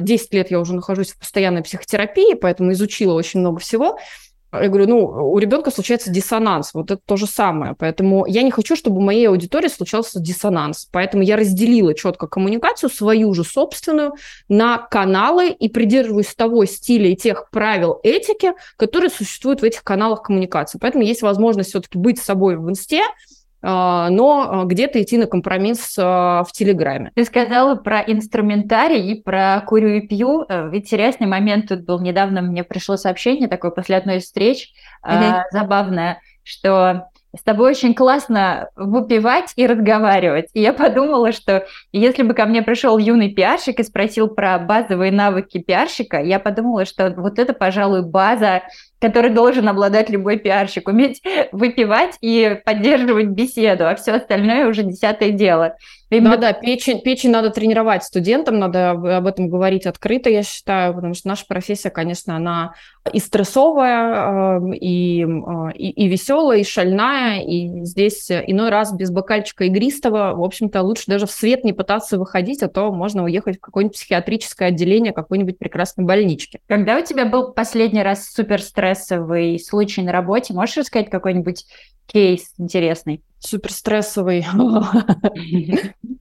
10 0.01 0.35
лет 0.35 0.51
я 0.51 0.59
уже 0.59 0.75
нахожусь 0.75 1.13
в 1.13 1.19
постоянной 1.21 1.63
психотерапии, 1.63 2.35
поэтому 2.35 2.73
изучила 2.73 3.13
очень 3.13 3.39
много 3.39 3.61
всего, 3.61 4.01
я 4.63 4.69
говорю, 4.69 4.87
ну, 4.87 5.05
у 5.33 5.39
ребенка 5.39 5.71
случается 5.71 6.11
диссонанс, 6.11 6.75
вот 6.75 6.91
это 6.91 7.01
то 7.05 7.17
же 7.17 7.27
самое. 7.27 7.75
Поэтому 7.79 8.27
я 8.27 8.43
не 8.43 8.51
хочу, 8.51 8.77
чтобы 8.77 8.99
у 8.99 9.03
моей 9.03 9.29
аудитории 9.29 9.69
случался 9.69 10.21
диссонанс. 10.21 10.89
Поэтому 10.93 11.23
я 11.23 11.37
разделила 11.37 11.95
четко 11.95 12.27
коммуникацию, 12.27 12.91
свою 12.91 13.33
же 13.35 13.45
собственную, 13.45 14.15
на 14.49 14.79
каналы 14.79 15.51
и 15.51 15.69
придерживаюсь 15.69 16.35
того 16.35 16.65
стиля 16.65 17.11
и 17.11 17.17
тех 17.17 17.51
правил 17.51 18.01
этики, 18.03 18.53
которые 18.77 19.11
существуют 19.11 19.61
в 19.61 19.65
этих 19.65 19.83
каналах 19.83 20.23
коммуникации. 20.23 20.79
Поэтому 20.79 21.05
есть 21.05 21.23
возможность 21.23 21.71
все-таки 21.71 21.99
быть 21.99 22.19
собой 22.19 22.57
в 22.57 22.69
инсте, 22.71 23.03
но 23.65 24.63
а, 24.63 24.65
где-то 24.65 25.03
идти 25.03 25.17
на 25.17 25.27
компромисс 25.27 25.97
а, 25.99 26.45
в 26.45 26.53
Телеграме. 26.53 27.13
Ты 27.15 27.25
сказала 27.25 27.77
про 27.77 28.01
инструментарий 28.01 29.13
и 29.13 29.23
про 29.23 29.63
курю 29.67 29.89
и 29.89 30.01
пью. 30.07 30.45
Э, 30.49 30.69
интересный 30.73 31.27
момент 31.27 31.69
тут 31.69 31.85
был. 31.85 32.01
Недавно 32.01 32.43
мне 32.43 32.63
пришло 32.63 32.97
сообщение 32.97 33.49
такое 33.49 33.71
после 33.71 33.97
одной 33.97 34.19
из 34.19 34.25
встреч, 34.25 34.73
mm-hmm. 35.07 35.43
забавное, 35.51 36.21
что 36.43 37.09
с 37.37 37.43
тобой 37.43 37.71
очень 37.71 37.95
классно 37.95 38.69
выпивать 38.77 39.53
и 39.57 39.67
разговаривать. 39.67 40.47
И 40.53 40.61
я 40.61 40.73
подумала, 40.73 41.33
что 41.33 41.67
если 41.93 42.23
бы 42.23 42.35
ко 42.35 42.47
мне 42.47 42.63
пришел 42.63 42.97
юный 42.99 43.33
пиарщик 43.33 43.81
и 43.81 43.83
спросил 43.83 44.29
про 44.29 44.59
базовые 44.59 45.11
навыки 45.11 45.59
пиарщика, 45.59 46.21
я 46.21 46.39
подумала, 46.39 46.85
что 46.85 47.13
вот 47.17 47.39
это, 47.39 47.53
пожалуй, 47.53 48.03
база 48.03 48.63
который 49.05 49.29
должен 49.29 49.69
обладать 49.69 50.09
любой 50.09 50.39
пиарщик, 50.39 50.89
уметь 50.89 51.21
выпивать 51.53 52.17
и 52.23 52.59
поддерживать 52.65 53.27
беседу, 53.27 53.87
а 53.87 53.97
все 53.97 54.13
остальное 54.13 54.67
уже 54.67 54.83
десятое 54.83 55.31
дело. 55.31 55.77
Именно... 56.09 56.37
Да, 56.37 56.53
да, 56.53 56.53
печень, 56.53 57.01
печень 57.01 57.31
надо 57.31 57.51
тренировать 57.51 58.05
студентам, 58.05 58.59
надо 58.59 58.91
об 58.93 59.27
этом 59.27 59.49
говорить 59.49 59.87
открыто, 59.87 60.31
я 60.31 60.43
считаю, 60.43 60.95
потому 60.95 61.15
что 61.15 61.29
наша 61.29 61.45
профессия, 61.47 61.91
конечно, 61.91 62.37
она 62.37 62.75
и 63.13 63.19
стрессовая, 63.19 64.59
эм, 64.59 64.73
и, 64.73 65.25
э, 65.25 65.73
и, 65.75 65.91
и 65.91 66.09
веселая, 66.09 66.61
и 66.61 66.65
шальная, 66.65 67.43
и 67.43 67.85
здесь 67.85 68.31
иной 68.31 68.71
раз 68.71 68.93
без 68.95 69.11
бокальчика 69.11 69.65
игристого, 69.65 70.35
в 70.35 70.43
общем-то, 70.43 70.83
лучше 70.83 71.05
даже 71.07 71.27
в 71.27 71.31
свет 71.31 71.65
не 71.65 71.73
пытаться 71.73 72.19
выходить, 72.19 72.63
а 72.63 72.69
то 72.69 72.93
можно 72.93 73.25
уехать 73.25 73.59
в 73.59 73.61
какое-нибудь 73.61 73.97
психиатрическое 73.97 74.69
отделение 74.69 75.13
какой-нибудь 75.13 75.59
прекрасной 75.59 76.05
больнички. 76.05 76.61
Когда 76.69 76.97
у 76.99 77.03
тебя 77.03 77.27
был 77.27 77.53
последний 77.53 78.03
раз 78.03 78.31
супер 78.31 78.63
стрессовый 78.95 79.59
случай 79.59 80.03
на 80.03 80.13
работе, 80.13 80.55
можешь 80.55 80.77
рассказать 80.77 81.11
какой-нибудь 81.11 81.67
кейс 82.07 82.53
интересный? 82.59 83.23
суперстрессовый 83.47 84.45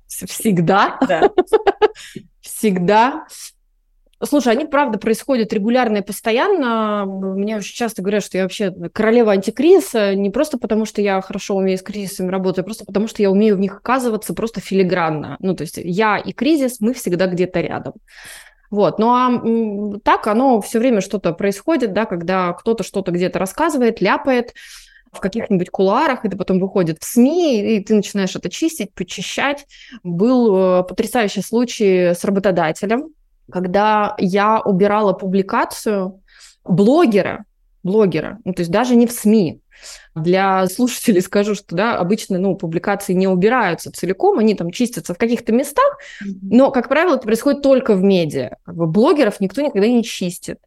всегда. 0.07 0.99
Всегда. 2.41 3.25
Слушай, 4.21 4.53
они, 4.53 4.65
правда, 4.65 4.97
происходят 4.97 5.51
регулярно 5.51 5.97
и 5.97 6.01
постоянно. 6.01 7.05
Мне 7.05 7.57
очень 7.57 7.75
часто 7.75 8.01
говорят, 8.01 8.23
что 8.23 8.37
я 8.37 8.43
вообще 8.43 8.71
королева 8.93 9.33
антикризиса, 9.33 10.15
не 10.15 10.29
просто 10.29 10.57
потому, 10.57 10.85
что 10.85 11.01
я 11.01 11.19
хорошо 11.19 11.55
умею 11.55 11.77
с 11.77 11.81
кризисами 11.81 12.29
работать, 12.29 12.59
а 12.59 12.63
просто 12.63 12.85
потому, 12.85 13.07
что 13.07 13.21
я 13.21 13.29
умею 13.29 13.57
в 13.57 13.59
них 13.59 13.77
оказываться 13.77 14.33
просто 14.33 14.61
филигранно. 14.61 15.35
Ну, 15.39 15.55
то 15.55 15.63
есть 15.63 15.77
я 15.77 16.17
и 16.17 16.31
кризис, 16.31 16.79
мы 16.79 16.93
всегда 16.93 17.27
где-то 17.27 17.59
рядом. 17.59 17.93
Вот. 18.73 18.97
Ну 18.97 19.09
а 19.11 19.99
так 20.03 20.25
оно 20.25 20.59
все 20.59 20.79
время 20.79 20.99
что-то 20.99 21.31
происходит, 21.31 21.93
да, 21.93 22.07
когда 22.07 22.51
кто-то 22.53 22.83
что-то 22.83 23.11
где-то 23.11 23.37
рассказывает, 23.37 24.01
ляпает, 24.01 24.55
в 25.11 25.19
каких-нибудь 25.19 25.69
кулуарах, 25.69 26.25
это 26.25 26.35
потом 26.35 26.59
выходит 26.59 26.97
в 26.99 27.05
СМИ, 27.05 27.75
и 27.75 27.83
ты 27.83 27.93
начинаешь 27.93 28.35
это 28.35 28.49
чистить, 28.49 28.91
почищать. 28.95 29.67
Был 30.01 30.55
э, 30.55 30.83
потрясающий 30.85 31.43
случай 31.43 32.15
с 32.15 32.23
работодателем, 32.23 33.09
когда 33.51 34.15
я 34.17 34.59
убирала 34.59 35.13
публикацию 35.13 36.23
блогера, 36.63 37.45
блогера, 37.83 38.39
ну, 38.43 38.53
то 38.53 38.61
есть 38.63 38.71
даже 38.71 38.95
не 38.95 39.05
в 39.05 39.11
СМИ. 39.11 39.61
Для 40.15 40.67
слушателей 40.67 41.21
скажу, 41.21 41.55
что 41.55 41.75
да, 41.75 41.97
обычно 41.97 42.37
ну, 42.37 42.55
публикации 42.55 43.13
не 43.13 43.27
убираются 43.27 43.91
целиком, 43.91 44.39
они 44.39 44.55
там 44.55 44.71
чистятся 44.71 45.13
в 45.13 45.17
каких-то 45.17 45.51
местах, 45.51 45.97
но, 46.41 46.71
как 46.71 46.89
правило, 46.89 47.15
это 47.15 47.25
происходит 47.25 47.61
только 47.61 47.95
в 47.95 48.03
медиа. 48.03 48.57
Как 48.65 48.75
бы 48.75 48.87
блогеров 48.87 49.39
никто 49.39 49.61
никогда 49.61 49.87
не 49.87 50.03
чистит. 50.03 50.59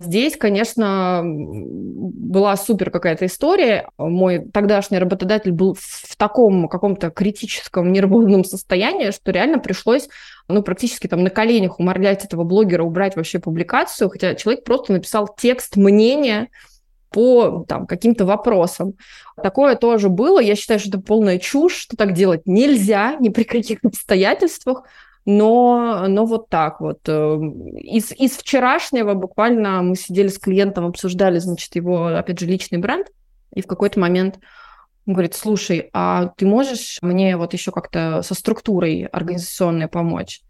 Здесь, 0.00 0.38
конечно, 0.38 1.20
была 1.22 2.56
супер 2.56 2.90
какая-то 2.90 3.26
история. 3.26 3.86
Мой 3.98 4.46
тогдашний 4.50 4.98
работодатель 4.98 5.52
был 5.52 5.76
в 5.78 6.16
таком 6.16 6.68
каком-то 6.68 7.10
критическом 7.10 7.92
нервозном 7.92 8.44
состоянии, 8.44 9.10
что 9.10 9.30
реально 9.30 9.58
пришлось 9.58 10.08
ну, 10.48 10.62
практически 10.62 11.06
там 11.06 11.22
на 11.22 11.28
коленях 11.28 11.78
уморлять 11.78 12.24
этого 12.24 12.44
блогера 12.44 12.82
убрать 12.82 13.14
вообще 13.14 13.40
публикацию, 13.40 14.08
хотя 14.08 14.34
человек 14.34 14.64
просто 14.64 14.94
написал 14.94 15.28
текст 15.38 15.76
мнения 15.76 16.48
по 17.10 17.64
там, 17.68 17.86
каким-то 17.86 18.24
вопросам. 18.24 18.94
Такое 19.42 19.76
тоже 19.76 20.08
было. 20.08 20.40
Я 20.40 20.56
считаю, 20.56 20.80
что 20.80 20.90
это 20.90 21.00
полная 21.00 21.38
чушь, 21.38 21.74
что 21.74 21.96
так 21.96 22.12
делать 22.12 22.42
нельзя 22.46 23.16
ни 23.20 23.28
при 23.28 23.44
каких 23.44 23.78
обстоятельствах 23.84 24.84
но, 25.26 26.06
но 26.08 26.24
вот 26.24 26.48
так 26.48 26.80
вот. 26.80 27.00
Эм, 27.06 27.76
из, 27.76 28.12
из 28.12 28.36
вчерашнего 28.36 29.14
буквально 29.14 29.82
мы 29.82 29.96
сидели 29.96 30.28
с 30.28 30.38
клиентом, 30.38 30.86
обсуждали, 30.86 31.38
значит, 31.38 31.74
его, 31.76 32.06
опять 32.06 32.40
же, 32.40 32.46
личный 32.46 32.78
бренд, 32.78 33.08
и 33.54 33.62
в 33.62 33.66
какой-то 33.66 34.00
момент 34.00 34.38
он 35.06 35.14
говорит, 35.14 35.34
слушай, 35.34 35.90
а 35.92 36.32
ты 36.36 36.46
можешь 36.46 36.98
мне 37.02 37.36
вот 37.36 37.52
еще 37.52 37.72
как-то 37.72 38.22
со 38.22 38.34
структурой 38.34 39.04
организационной 39.04 39.88
помочь? 39.88 40.40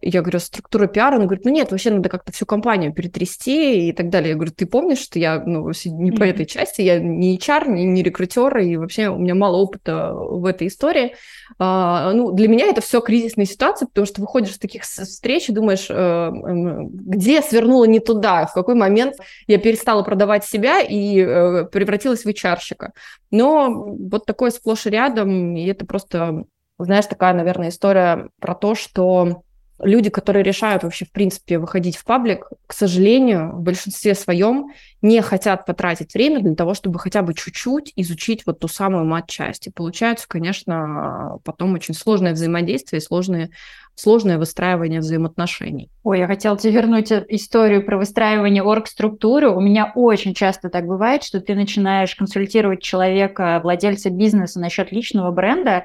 Я 0.00 0.22
говорю, 0.22 0.38
структура 0.38 0.86
пиара? 0.86 1.16
Он 1.16 1.26
говорит, 1.26 1.44
ну 1.44 1.50
нет, 1.50 1.70
вообще 1.72 1.90
надо 1.90 2.08
как-то 2.08 2.30
всю 2.32 2.46
компанию 2.46 2.92
перетрясти 2.92 3.88
и 3.88 3.92
так 3.92 4.10
далее. 4.10 4.30
Я 4.30 4.34
говорю, 4.36 4.52
ты 4.52 4.64
помнишь, 4.64 4.98
что 4.98 5.18
я 5.18 5.42
ну, 5.44 5.70
не 5.86 6.12
по 6.12 6.22
этой 6.22 6.46
части, 6.46 6.82
я 6.82 7.00
не 7.00 7.36
HR, 7.36 7.68
не, 7.68 7.84
не 7.84 8.02
рекрутер, 8.02 8.58
и 8.58 8.76
вообще 8.76 9.08
у 9.08 9.18
меня 9.18 9.34
мало 9.34 9.56
опыта 9.56 10.12
в 10.14 10.44
этой 10.44 10.68
истории. 10.68 11.16
А, 11.58 12.12
ну, 12.12 12.30
для 12.30 12.46
меня 12.46 12.66
это 12.66 12.80
все 12.80 13.00
кризисная 13.00 13.44
ситуация, 13.44 13.86
потому 13.86 14.06
что 14.06 14.20
выходишь 14.20 14.54
с 14.54 14.58
таких 14.58 14.82
встреч 14.82 15.48
и 15.48 15.52
думаешь, 15.52 15.86
э, 15.88 16.30
где 16.32 17.34
я 17.34 17.42
свернула 17.42 17.84
не 17.84 17.98
туда, 17.98 18.46
в 18.46 18.54
какой 18.54 18.76
момент 18.76 19.16
я 19.48 19.58
перестала 19.58 20.02
продавать 20.02 20.44
себя 20.44 20.80
и 20.80 21.20
э, 21.20 21.64
превратилась 21.64 22.24
в 22.24 22.28
HR-щика. 22.28 22.92
Но 23.32 23.96
вот 23.98 24.26
такое 24.26 24.50
сплошь 24.50 24.86
и 24.86 24.90
рядом, 24.90 25.56
и 25.56 25.66
это 25.66 25.84
просто, 25.86 26.44
знаешь, 26.78 27.06
такая, 27.06 27.34
наверное, 27.34 27.70
история 27.70 28.28
про 28.40 28.54
то, 28.54 28.76
что 28.76 29.42
люди, 29.80 30.10
которые 30.10 30.42
решают 30.42 30.82
вообще, 30.82 31.04
в 31.04 31.12
принципе, 31.12 31.58
выходить 31.58 31.96
в 31.96 32.04
паблик, 32.04 32.48
к 32.66 32.72
сожалению, 32.72 33.52
в 33.52 33.62
большинстве 33.62 34.14
своем 34.14 34.72
не 35.02 35.22
хотят 35.22 35.66
потратить 35.66 36.14
время 36.14 36.40
для 36.40 36.54
того, 36.54 36.74
чтобы 36.74 36.98
хотя 36.98 37.22
бы 37.22 37.34
чуть-чуть 37.34 37.92
изучить 37.96 38.44
вот 38.46 38.58
ту 38.58 38.68
самую 38.68 39.04
мат-часть. 39.04 39.68
И 39.68 39.70
получается, 39.70 40.26
конечно, 40.28 41.38
потом 41.44 41.74
очень 41.74 41.94
сложное 41.94 42.32
взаимодействие, 42.32 43.00
сложное, 43.00 43.50
сложное 43.94 44.38
выстраивание 44.38 45.00
взаимоотношений. 45.00 45.90
Ой, 46.02 46.18
я 46.18 46.26
хотела 46.26 46.58
тебе 46.58 46.72
вернуть 46.72 47.12
историю 47.12 47.84
про 47.84 47.96
выстраивание 47.96 48.62
орг-структуры. 48.62 49.50
У 49.50 49.60
меня 49.60 49.92
очень 49.94 50.34
часто 50.34 50.68
так 50.68 50.86
бывает, 50.86 51.22
что 51.22 51.40
ты 51.40 51.54
начинаешь 51.54 52.14
консультировать 52.16 52.82
человека, 52.82 53.60
владельца 53.62 54.10
бизнеса 54.10 54.58
насчет 54.58 54.90
личного 54.90 55.30
бренда, 55.30 55.84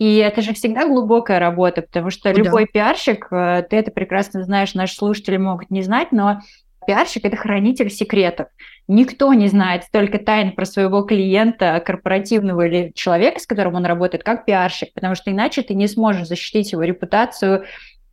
и 0.00 0.16
это 0.16 0.40
же 0.40 0.54
всегда 0.54 0.88
глубокая 0.88 1.38
работа, 1.38 1.82
потому 1.82 2.08
что 2.08 2.32
да. 2.32 2.34
любой 2.34 2.66
пиарщик, 2.66 3.28
э, 3.30 3.62
ты 3.68 3.76
это 3.76 3.90
прекрасно 3.90 4.42
знаешь, 4.44 4.72
наши 4.72 4.94
слушатели 4.94 5.36
могут 5.36 5.70
не 5.70 5.82
знать, 5.82 6.10
но 6.10 6.40
пиарщик– 6.86 7.22
это 7.26 7.36
хранитель 7.36 7.90
секретов. 7.90 8.46
Никто 8.88 9.34
не 9.34 9.48
знает 9.48 9.84
столько 9.84 10.18
тайн 10.18 10.52
про 10.52 10.64
своего 10.64 11.02
клиента, 11.02 11.82
корпоративного 11.84 12.66
или 12.66 12.92
человека, 12.94 13.40
с 13.40 13.46
которым 13.46 13.74
он 13.74 13.84
работает, 13.84 14.24
как 14.24 14.46
пиарщик, 14.46 14.94
потому 14.94 15.14
что 15.14 15.30
иначе 15.30 15.60
ты 15.60 15.74
не 15.74 15.86
сможешь 15.86 16.28
защитить 16.28 16.72
его 16.72 16.82
репутацию, 16.82 17.66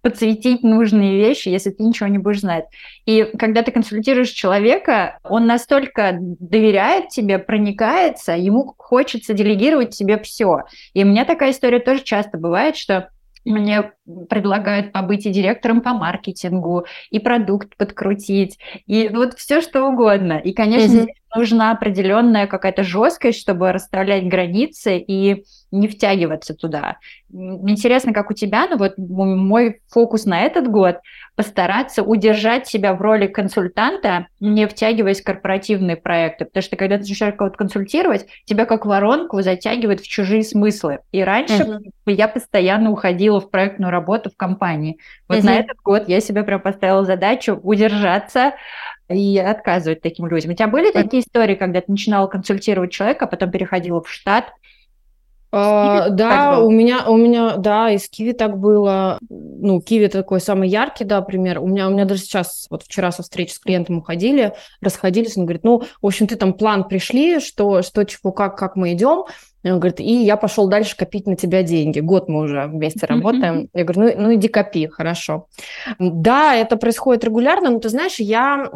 подсветить 0.07 0.63
нужные 0.63 1.17
вещи, 1.17 1.49
если 1.49 1.69
ты 1.69 1.83
ничего 1.83 2.07
не 2.07 2.17
будешь 2.17 2.39
знать. 2.39 2.63
И 3.05 3.29
когда 3.37 3.61
ты 3.61 3.73
консультируешь 3.73 4.29
человека, 4.29 5.19
он 5.25 5.47
настолько 5.47 6.17
доверяет 6.21 7.09
тебе, 7.09 7.39
проникается, 7.39 8.31
ему 8.31 8.73
хочется 8.77 9.33
делегировать 9.33 9.89
тебе 9.89 10.17
все. 10.17 10.63
И 10.93 11.03
у 11.03 11.07
меня 11.07 11.25
такая 11.25 11.51
история 11.51 11.79
тоже 11.79 12.03
часто 12.03 12.37
бывает, 12.37 12.77
что 12.77 13.09
мне 13.43 13.91
предлагают 14.29 14.93
побыть 14.93 15.25
и 15.25 15.29
директором 15.29 15.81
по 15.81 15.91
маркетингу, 15.93 16.85
и 17.09 17.19
продукт 17.19 17.75
подкрутить, 17.75 18.59
и 18.85 19.09
вот 19.09 19.33
все 19.33 19.59
что 19.59 19.89
угодно. 19.89 20.39
И, 20.39 20.53
конечно, 20.53 21.01
mm-hmm. 21.01 21.07
Нужна 21.35 21.71
определенная 21.71 22.47
какая-то 22.47 22.83
жесткость, 22.83 23.39
чтобы 23.39 23.71
расставлять 23.71 24.27
границы 24.27 24.97
и 24.97 25.43
не 25.71 25.87
втягиваться 25.87 26.53
туда. 26.53 26.97
Интересно, 27.29 28.13
как 28.13 28.31
у 28.31 28.33
тебя, 28.33 28.67
ну 28.69 28.77
вот 28.77 28.93
мой 28.97 29.81
фокус 29.89 30.25
на 30.25 30.41
этот 30.41 30.69
год 30.69 30.99
постараться 31.35 32.03
удержать 32.03 32.67
себя 32.67 32.93
в 32.93 33.01
роли 33.01 33.27
консультанта, 33.27 34.27
не 34.39 34.65
втягиваясь 34.65 35.21
в 35.21 35.25
корпоративные 35.25 35.97
проекты, 35.97 36.45
потому 36.45 36.63
что 36.63 36.77
когда 36.77 36.95
ты 36.95 37.01
начинаешь 37.01 37.35
кого-то 37.35 37.57
консультировать, 37.57 38.27
тебя 38.45 38.65
как 38.65 38.85
воронку 38.85 39.41
затягивает 39.41 39.99
в 39.99 40.07
чужие 40.07 40.43
смыслы. 40.43 40.99
И 41.11 41.21
раньше 41.21 41.63
uh-huh. 41.63 42.13
я 42.13 42.27
постоянно 42.27 42.91
уходила 42.91 43.41
в 43.41 43.51
проектную 43.51 43.91
работу 43.91 44.29
в 44.29 44.37
компании. 44.37 44.97
Вот 45.27 45.39
uh-huh. 45.39 45.45
на 45.45 45.55
этот 45.57 45.77
год 45.83 46.07
я 46.07 46.21
себе 46.21 46.43
прям 46.43 46.61
поставила 46.61 47.03
задачу 47.03 47.59
удержаться 47.61 48.53
и 49.09 49.37
отказывать 49.37 50.01
таким 50.01 50.27
людям. 50.27 50.51
У 50.51 50.53
тебя 50.53 50.67
были 50.67 50.91
такие 50.91 51.23
истории, 51.23 51.55
когда 51.55 51.81
ты 51.81 51.91
начинала 51.91 52.27
консультировать 52.27 52.91
человека, 52.91 53.25
а 53.25 53.27
потом 53.27 53.51
переходила 53.51 54.01
в 54.01 54.09
штат, 54.09 54.51
а, 55.49 56.09
да, 56.09 56.59
у 56.59 56.69
меня, 56.69 57.07
у 57.07 57.15
меня, 57.15 57.55
да, 57.55 57.89
из 57.91 58.09
Киви 58.09 58.33
так 58.33 58.57
было. 58.57 59.17
Ну, 59.29 59.81
Киви 59.81 60.07
такой 60.07 60.41
самый 60.41 60.67
яркий, 60.67 61.05
да, 61.05 61.21
пример. 61.21 61.59
У 61.59 61.67
меня, 61.67 61.87
у 61.87 61.91
меня 61.91 62.05
даже 62.05 62.21
сейчас, 62.21 62.67
вот 62.69 62.83
вчера 62.83 63.11
со 63.11 63.23
встречи 63.23 63.53
с 63.53 63.59
клиентом 63.59 63.99
уходили, 63.99 64.53
расходились, 64.81 65.37
он 65.37 65.45
говорит, 65.45 65.63
ну, 65.63 65.83
в 66.01 66.05
общем, 66.05 66.27
ты 66.27 66.35
там 66.35 66.53
план 66.53 66.83
пришли, 66.83 67.39
что, 67.39 67.81
что, 67.81 68.03
чего, 68.03 68.33
как, 68.33 68.57
как 68.57 68.75
мы 68.75 68.91
идем. 68.93 69.23
Он 69.71 69.79
говорит, 69.79 69.99
и 69.99 70.23
я 70.23 70.37
пошел 70.37 70.67
дальше 70.67 70.95
копить 70.95 71.27
на 71.27 71.35
тебя 71.35 71.63
деньги. 71.63 71.99
Год 71.99 72.29
мы 72.29 72.41
уже 72.41 72.67
вместе 72.67 73.05
работаем. 73.05 73.69
Я 73.73 73.83
говорю, 73.83 74.15
ну, 74.17 74.23
ну 74.23 74.35
иди 74.35 74.47
копи, 74.47 74.87
хорошо. 74.87 75.47
Да, 75.99 76.55
это 76.55 76.77
происходит 76.77 77.23
регулярно, 77.23 77.69
но 77.69 77.79
ты 77.79 77.89
знаешь, 77.89 78.19
я, 78.19 78.69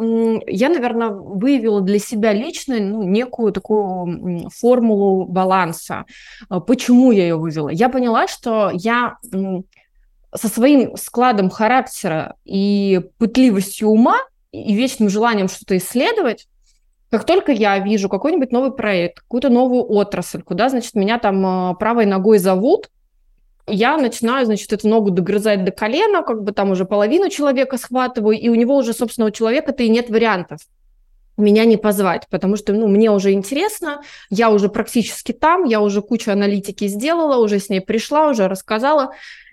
я 0.46 0.68
наверное, 0.68 1.08
выявила 1.08 1.80
для 1.80 1.98
себя 1.98 2.32
лично 2.32 2.78
ну, 2.78 3.02
некую 3.02 3.52
такую 3.52 4.48
формулу 4.50 5.26
баланса. 5.26 6.04
А, 6.48 6.60
почему 6.60 7.12
я 7.12 7.22
ее 7.22 7.36
вывела? 7.36 7.68
Я 7.68 7.88
поняла, 7.88 8.28
что 8.28 8.70
я 8.72 9.16
со 10.34 10.48
своим 10.48 10.96
складом 10.96 11.50
характера 11.50 12.36
и 12.44 13.00
пытливостью 13.18 13.88
ума 13.88 14.18
и 14.50 14.74
вечным 14.74 15.08
желанием 15.08 15.48
что-то 15.48 15.76
исследовать, 15.76 16.46
как 17.12 17.26
только 17.26 17.52
я 17.52 17.78
вижу 17.78 18.08
какой-нибудь 18.08 18.52
новый 18.52 18.72
проект, 18.72 19.20
какую-то 19.20 19.50
новую 19.50 19.84
отрасль, 19.84 20.40
куда, 20.40 20.70
значит, 20.70 20.94
меня 20.94 21.18
там 21.18 21.44
а, 21.44 21.74
правой 21.74 22.06
ногой 22.06 22.38
зовут, 22.38 22.88
я 23.66 23.98
начинаю, 23.98 24.46
значит, 24.46 24.72
эту 24.72 24.88
ногу 24.88 25.10
догрызать 25.10 25.62
до 25.62 25.72
колена, 25.72 26.22
как 26.22 26.42
бы 26.42 26.52
там 26.52 26.70
уже 26.70 26.86
половину 26.86 27.28
человека 27.28 27.76
схватываю, 27.76 28.38
и 28.38 28.48
у 28.48 28.54
него 28.54 28.78
уже, 28.78 28.94
собственно, 28.94 29.26
у 29.26 29.30
человека-то 29.30 29.82
и 29.82 29.90
нет 29.90 30.08
вариантов 30.08 30.60
меня 31.36 31.64
не 31.64 31.76
позвать, 31.76 32.26
потому 32.30 32.56
что 32.56 32.72
ну, 32.72 32.88
мне 32.88 33.10
уже 33.10 33.32
интересно, 33.32 34.02
я 34.30 34.50
уже 34.50 34.68
практически 34.68 35.32
там, 35.32 35.64
я 35.64 35.80
уже 35.80 36.02
кучу 36.02 36.30
аналитики 36.30 36.86
сделала, 36.86 37.42
уже 37.42 37.58
с 37.58 37.68
ней 37.68 37.80
пришла, 37.80 38.28
уже 38.28 38.48
рассказала, 38.48 39.12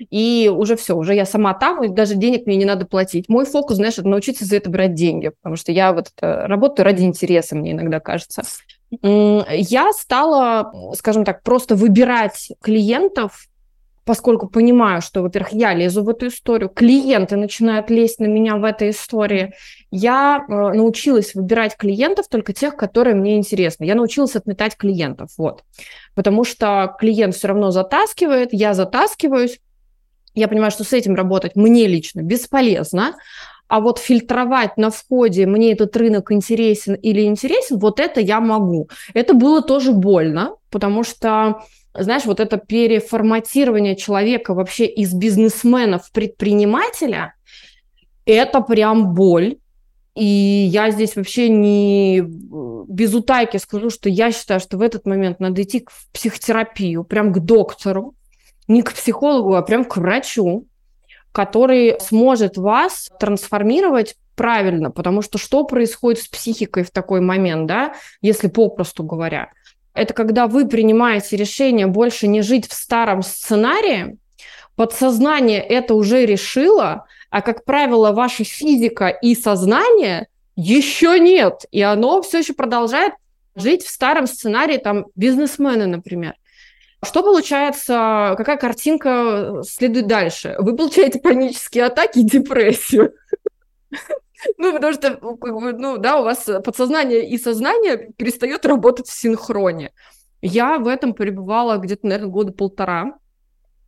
и 0.10 0.52
уже 0.54 0.76
все, 0.76 0.96
уже 0.96 1.16
я 1.16 1.26
сама 1.26 1.54
там, 1.54 1.84
и 1.84 1.88
даже 1.88 2.16
денег 2.16 2.46
мне 2.46 2.58
не 2.58 2.66
надо 2.66 2.86
платить. 2.86 3.30
Мой 3.30 3.46
фокус, 3.46 3.78
знаешь, 3.78 3.98
это 3.98 4.08
научиться 4.08 4.46
за 4.46 4.58
это 4.58 4.70
брать 4.70 4.94
деньги, 4.94 5.30
потому 5.30 5.56
что 5.56 5.72
я 5.72 5.94
вот 5.94 6.12
работаю 6.20 6.86
ради 6.86 7.04
интереса, 7.04 7.56
мне 7.56 7.72
иногда 7.72 8.00
кажется. 8.00 8.44
Я 8.92 9.92
стала, 9.94 10.74
скажем 10.96 11.24
так, 11.24 11.44
просто 11.44 11.76
выбирать 11.76 12.52
клиентов 12.62 13.48
поскольку 14.10 14.48
понимаю, 14.48 15.04
что, 15.04 15.22
во-первых, 15.22 15.54
я 15.54 15.76
лезу 15.76 16.04
в 16.04 16.10
эту 16.10 16.30
историю, 16.30 16.68
клиенты 16.70 17.36
начинают 17.36 17.92
лезть 17.92 18.20
на 18.20 18.26
меня 18.26 18.56
в 18.56 18.64
этой 18.64 18.90
истории, 18.90 19.54
я 19.92 20.46
э, 20.48 20.54
научилась 20.54 21.34
выбирать 21.36 21.76
клиентов 21.78 22.28
только 22.30 22.54
тех, 22.54 22.76
которые 22.76 23.16
мне 23.16 23.38
интересны. 23.38 23.86
Я 23.86 23.96
научилась 23.96 24.36
отметать 24.36 24.78
клиентов, 24.78 25.32
вот. 25.38 25.64
Потому 26.16 26.44
что 26.44 26.96
клиент 27.00 27.36
все 27.36 27.48
равно 27.50 27.72
затаскивает, 27.72 28.50
я 28.52 28.74
затаскиваюсь, 28.74 29.60
я 30.36 30.48
понимаю, 30.48 30.72
что 30.72 30.84
с 30.84 30.94
этим 30.94 31.16
работать 31.16 31.56
мне 31.56 31.88
лично 31.88 32.22
бесполезно, 32.22 33.16
а 33.68 33.82
вот 33.82 34.00
фильтровать 34.00 34.78
на 34.78 34.90
входе, 34.90 35.46
мне 35.46 35.74
этот 35.74 35.96
рынок 35.96 36.32
интересен 36.32 36.96
или 36.96 37.22
интересен, 37.22 37.78
вот 37.78 38.00
это 38.00 38.20
я 38.20 38.40
могу. 38.40 38.90
Это 39.14 39.34
было 39.34 39.62
тоже 39.62 39.92
больно, 39.92 40.56
потому 40.72 41.04
что 41.04 41.62
знаешь, 41.94 42.26
вот 42.26 42.40
это 42.40 42.58
переформатирование 42.58 43.96
человека 43.96 44.54
вообще 44.54 44.86
из 44.86 45.14
бизнесмена 45.14 46.00
в 46.00 46.12
предпринимателя, 46.12 47.34
это 48.26 48.62
прям 48.62 49.14
боль. 49.14 49.58
И 50.16 50.26
я 50.26 50.92
здесь 50.92 51.16
вообще 51.16 51.50
не 51.50 52.22
без 52.22 53.14
утайки 53.14 53.58
скажу, 53.58 53.90
что 53.90 54.10
я 54.10 54.32
считаю, 54.32 54.60
что 54.60 54.78
в 54.78 54.82
этот 54.82 55.06
момент 55.06 55.40
надо 55.40 55.62
идти 55.62 55.86
в 55.90 56.12
психотерапию, 56.12 57.04
прям 57.04 57.32
к 57.32 57.40
доктору, 57.40 58.16
не 58.68 58.82
к 58.82 58.94
психологу, 58.94 59.56
а 59.56 59.62
прям 59.62 59.86
к 59.86 59.98
врачу, 59.98 60.68
который 61.32 62.00
сможет 62.02 62.58
вас 62.58 63.10
трансформировать 63.20 64.16
правильно, 64.36 64.90
потому 64.92 65.22
что 65.22 65.38
что 65.38 65.64
происходит 65.64 66.22
с 66.22 66.28
психикой 66.28 66.84
в 66.84 66.92
такой 66.92 67.22
момент, 67.22 67.68
да, 67.68 67.94
если 68.22 68.48
попросту 68.48 69.04
говоря– 69.04 69.50
это 70.00 70.14
когда 70.14 70.48
вы 70.48 70.68
принимаете 70.68 71.36
решение 71.36 71.88
больше 71.88 72.28
не 72.28 72.42
жить 72.42 72.68
в 72.68 72.74
старом 72.74 73.22
сценарии, 73.22 74.18
подсознание 74.76 75.60
это 75.60 75.94
уже 75.94 76.26
решило, 76.26 77.06
а, 77.30 77.42
как 77.42 77.66
правило, 77.66 78.12
ваша 78.12 78.44
физика 78.44 79.08
и 79.08 79.36
сознание 79.36 80.28
еще 80.56 81.20
нет, 81.20 81.66
и 81.72 81.82
оно 81.82 82.22
все 82.22 82.40
еще 82.40 82.54
продолжает 82.54 83.14
жить 83.56 83.84
в 83.84 83.90
старом 83.90 84.28
сценарии, 84.28 84.78
там, 84.78 85.06
бизнесмены, 85.16 85.86
например. 85.86 86.36
Что 87.04 87.24
получается, 87.24 88.34
какая 88.38 88.58
картинка 88.58 89.62
следует 89.66 90.08
дальше? 90.08 90.56
Вы 90.60 90.76
получаете 90.76 91.20
панические 91.20 91.86
атаки 91.86 92.20
и 92.20 92.24
депрессию. 92.24 93.14
Ну, 94.58 94.74
потому 94.74 94.94
что, 94.94 95.20
ну, 95.22 95.98
да, 95.98 96.20
у 96.20 96.24
вас 96.24 96.50
подсознание 96.64 97.28
и 97.30 97.38
сознание 97.38 98.12
перестает 98.16 98.66
работать 98.66 99.08
в 99.08 99.14
синхроне. 99.14 99.92
Я 100.42 100.78
в 100.78 100.88
этом 100.88 101.14
пребывала 101.14 101.78
где-то, 101.78 102.08
наверное, 102.08 102.32
года 102.32 102.54
полтора. 102.54 103.18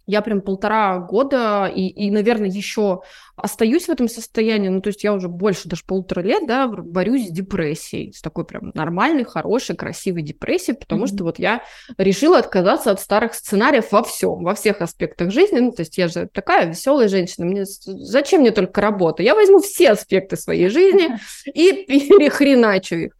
Я 0.05 0.21
прям 0.21 0.41
полтора 0.41 0.99
года 0.99 1.71
и, 1.73 1.87
и, 1.87 2.11
наверное, 2.11 2.49
еще 2.49 3.01
остаюсь 3.35 3.85
в 3.85 3.89
этом 3.89 4.07
состоянии, 4.07 4.69
ну, 4.69 4.81
то 4.81 4.87
есть 4.87 5.03
я 5.03 5.13
уже 5.13 5.27
больше, 5.27 5.67
даже 5.67 5.83
полутора 5.85 6.21
лет, 6.21 6.45
да, 6.47 6.67
борюсь 6.67 7.27
с 7.27 7.31
депрессией, 7.31 8.13
с 8.13 8.21
такой 8.21 8.45
прям 8.45 8.71
нормальной, 8.73 9.23
хорошей, 9.23 9.75
красивой 9.75 10.21
депрессией, 10.21 10.77
потому 10.77 11.05
mm-hmm. 11.05 11.15
что 11.15 11.23
вот 11.23 11.39
я 11.39 11.63
решила 11.97 12.37
отказаться 12.37 12.91
от 12.91 12.99
старых 12.99 13.33
сценариев 13.33 13.91
во 13.91 14.03
всем, 14.03 14.43
во 14.43 14.53
всех 14.53 14.81
аспектах 14.81 15.31
жизни, 15.31 15.59
ну, 15.59 15.71
то 15.71 15.81
есть 15.81 15.97
я 15.97 16.07
же 16.07 16.29
такая 16.31 16.67
веселая 16.67 17.07
женщина, 17.07 17.45
мне 17.45 17.65
зачем 17.65 18.41
мне 18.41 18.51
только 18.51 18.81
работа? 18.81 19.23
Я 19.23 19.35
возьму 19.35 19.59
все 19.59 19.91
аспекты 19.91 20.37
своей 20.37 20.69
жизни 20.69 21.17
и 21.45 21.85
перехреначу 21.85 22.95
их. 22.95 23.13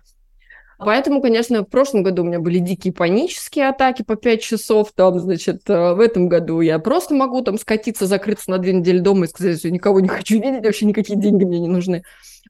Поэтому, 0.84 1.22
конечно, 1.22 1.62
в 1.62 1.70
прошлом 1.70 2.04
году 2.04 2.24
у 2.24 2.26
меня 2.26 2.40
были 2.40 2.60
дикие 2.60 2.94
панические 2.94 3.70
атаки 3.70 4.04
по 4.04 4.16
5 4.16 4.42
часов, 4.42 4.92
там, 4.96 5.20
значит, 5.20 5.70
э, 5.70 5.94
в 5.94 6.00
этом 6.00 6.28
году 6.28 6.62
я 6.62 6.80
просто 6.80 7.14
могу 7.14 7.42
там 7.42 7.58
скатиться, 7.58 8.08
закрыться 8.08 8.50
на 8.50 8.58
две 8.58 8.74
недели 8.74 9.00
дома 9.00 9.26
и 9.26 9.28
сказать, 9.28 9.60
что 9.60 9.70
никого 9.70 10.00
не 10.00 10.08
хочу 10.08 10.42
видеть, 10.42 10.66
вообще 10.66 10.86
никакие 10.86 11.20
деньги 11.20 11.44
мне 11.44 11.60
не 11.60 11.68
нужны. 11.68 12.04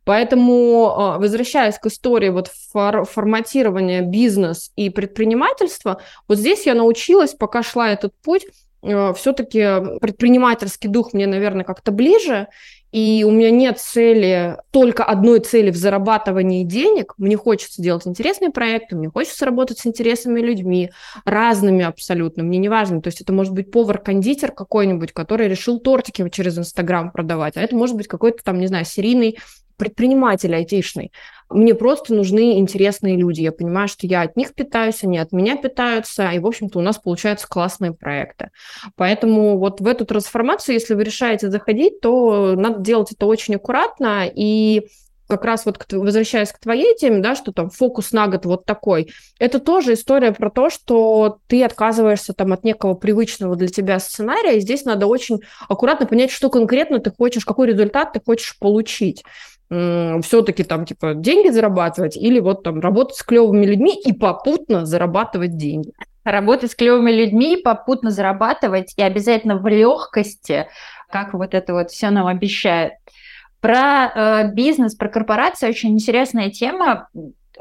Поэтому, 0.03 0.93
а, 0.97 1.19
возвращаясь 1.19 1.77
к 1.77 1.85
истории 1.87 2.29
вот 2.29 2.49
фор 2.71 3.05
форматирования 3.05 4.01
бизнес 4.01 4.71
и 4.75 4.89
предпринимательства, 4.89 6.01
вот 6.27 6.37
здесь 6.37 6.65
я 6.65 6.73
научилась, 6.73 7.35
пока 7.35 7.61
шла 7.61 7.89
этот 7.89 8.13
путь, 8.23 8.47
э, 8.81 9.13
все-таки 9.13 9.99
предпринимательский 9.99 10.89
дух 10.89 11.13
мне, 11.13 11.27
наверное, 11.27 11.65
как-то 11.65 11.91
ближе, 11.91 12.47
и 12.91 13.23
у 13.25 13.31
меня 13.31 13.51
нет 13.51 13.79
цели, 13.79 14.57
только 14.71 15.03
одной 15.03 15.39
цели 15.39 15.71
в 15.71 15.75
зарабатывании 15.75 16.63
денег. 16.63 17.13
Мне 17.17 17.37
хочется 17.37 17.81
делать 17.81 18.05
интересные 18.05 18.51
проекты, 18.51 18.95
мне 18.95 19.09
хочется 19.09 19.45
работать 19.45 19.79
с 19.79 19.87
интересными 19.87 20.41
людьми, 20.41 20.91
разными 21.23 21.83
абсолютно, 21.83 22.43
мне 22.43 22.57
не 22.57 22.69
важно. 22.69 23.01
То 23.01 23.07
есть 23.07 23.21
это 23.21 23.31
может 23.31 23.53
быть 23.53 23.71
повар-кондитер 23.71 24.51
какой-нибудь, 24.51 25.13
который 25.13 25.47
решил 25.47 25.79
тортики 25.79 26.27
через 26.29 26.57
Инстаграм 26.57 27.11
продавать, 27.11 27.57
а 27.57 27.61
это 27.61 27.75
может 27.75 27.95
быть 27.95 28.07
какой-то 28.07 28.43
там, 28.43 28.59
не 28.59 28.67
знаю, 28.67 28.85
серийный 28.85 29.37
предприниматель 29.77 30.53
айтишный. 30.55 31.11
Мне 31.49 31.75
просто 31.75 32.13
нужны 32.13 32.59
интересные 32.59 33.17
люди. 33.17 33.41
Я 33.41 33.51
понимаю, 33.51 33.87
что 33.87 34.07
я 34.07 34.21
от 34.21 34.37
них 34.37 34.53
питаюсь, 34.53 35.03
они 35.03 35.17
от 35.17 35.33
меня 35.33 35.57
питаются, 35.57 36.29
и, 36.29 36.39
в 36.39 36.47
общем-то, 36.47 36.79
у 36.79 36.81
нас 36.81 36.97
получаются 36.97 37.47
классные 37.47 37.93
проекты. 37.93 38.51
Поэтому 38.95 39.57
вот 39.57 39.81
в 39.81 39.87
эту 39.87 40.05
трансформацию, 40.05 40.75
если 40.75 40.93
вы 40.93 41.03
решаете 41.03 41.49
заходить, 41.49 41.99
то 41.99 42.55
надо 42.55 42.79
делать 42.81 43.11
это 43.11 43.25
очень 43.25 43.55
аккуратно 43.55 44.29
и 44.33 44.87
как 45.31 45.45
раз 45.45 45.65
вот 45.65 45.85
возвращаясь 45.93 46.51
к 46.51 46.59
твоей 46.59 46.93
теме, 46.97 47.21
да, 47.21 47.35
что 47.35 47.53
там 47.53 47.69
фокус 47.69 48.11
на 48.11 48.27
год 48.27 48.45
вот 48.45 48.65
такой, 48.65 49.13
это 49.39 49.59
тоже 49.59 49.93
история 49.93 50.33
про 50.33 50.51
то, 50.51 50.69
что 50.69 51.37
ты 51.47 51.63
отказываешься 51.63 52.33
там 52.33 52.51
от 52.51 52.65
некого 52.65 52.95
привычного 52.95 53.55
для 53.55 53.69
тебя 53.69 53.99
сценария, 53.99 54.57
и 54.57 54.59
здесь 54.59 54.83
надо 54.83 55.07
очень 55.07 55.39
аккуратно 55.69 56.05
понять, 56.05 56.31
что 56.31 56.49
конкретно 56.49 56.99
ты 56.99 57.11
хочешь, 57.17 57.45
какой 57.45 57.67
результат 57.67 58.11
ты 58.11 58.19
хочешь 58.19 58.59
получить 58.59 59.23
все-таки 59.71 60.63
там 60.63 60.85
типа 60.85 61.13
деньги 61.13 61.49
зарабатывать 61.49 62.17
или 62.17 62.39
вот 62.39 62.63
там 62.63 62.81
работать 62.81 63.15
с 63.15 63.23
клевыми 63.23 63.65
людьми 63.65 63.95
и 63.95 64.11
попутно 64.11 64.85
зарабатывать 64.85 65.55
деньги. 65.55 65.93
Работать 66.25 66.71
с 66.71 66.75
клевыми 66.75 67.11
людьми, 67.11 67.57
попутно 67.57 68.11
зарабатывать 68.11 68.93
и 68.97 69.01
обязательно 69.01 69.57
в 69.57 69.65
легкости, 69.67 70.67
как 71.09 71.33
вот 71.33 71.53
это 71.53 71.73
вот 71.73 71.89
все 71.89 72.09
нам 72.09 72.27
обещает. 72.27 72.93
Про 73.61 74.11
э, 74.13 74.53
бизнес, 74.53 74.95
про 74.95 75.07
корпорации 75.07 75.69
очень 75.69 75.91
интересная 75.91 76.49
тема. 76.49 77.07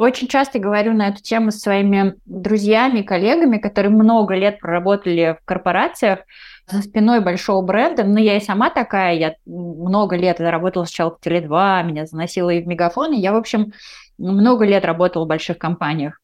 Очень 0.00 0.28
часто 0.28 0.58
говорю 0.58 0.94
на 0.94 1.08
эту 1.08 1.20
тему 1.22 1.50
со 1.50 1.58
своими 1.58 2.14
друзьями, 2.24 3.02
коллегами, 3.02 3.58
которые 3.58 3.90
много 3.90 4.34
лет 4.34 4.58
проработали 4.58 5.36
в 5.38 5.44
корпорациях 5.44 6.20
за 6.66 6.80
спиной 6.80 7.20
большого 7.20 7.60
бренда. 7.60 8.04
Но 8.04 8.18
я 8.18 8.38
и 8.38 8.40
сама 8.40 8.70
такая, 8.70 9.14
я 9.16 9.34
много 9.44 10.16
лет 10.16 10.40
работала 10.40 10.86
сначала 10.86 11.10
в 11.10 11.18
Теле2, 11.22 11.84
меня 11.84 12.06
заносила 12.06 12.48
и 12.48 12.62
в 12.62 12.66
Мегафон, 12.66 13.12
и 13.12 13.20
я, 13.20 13.34
в 13.34 13.36
общем, 13.36 13.74
много 14.16 14.64
лет 14.64 14.86
работала 14.86 15.26
в 15.26 15.28
больших 15.28 15.58
компаниях. 15.58 16.18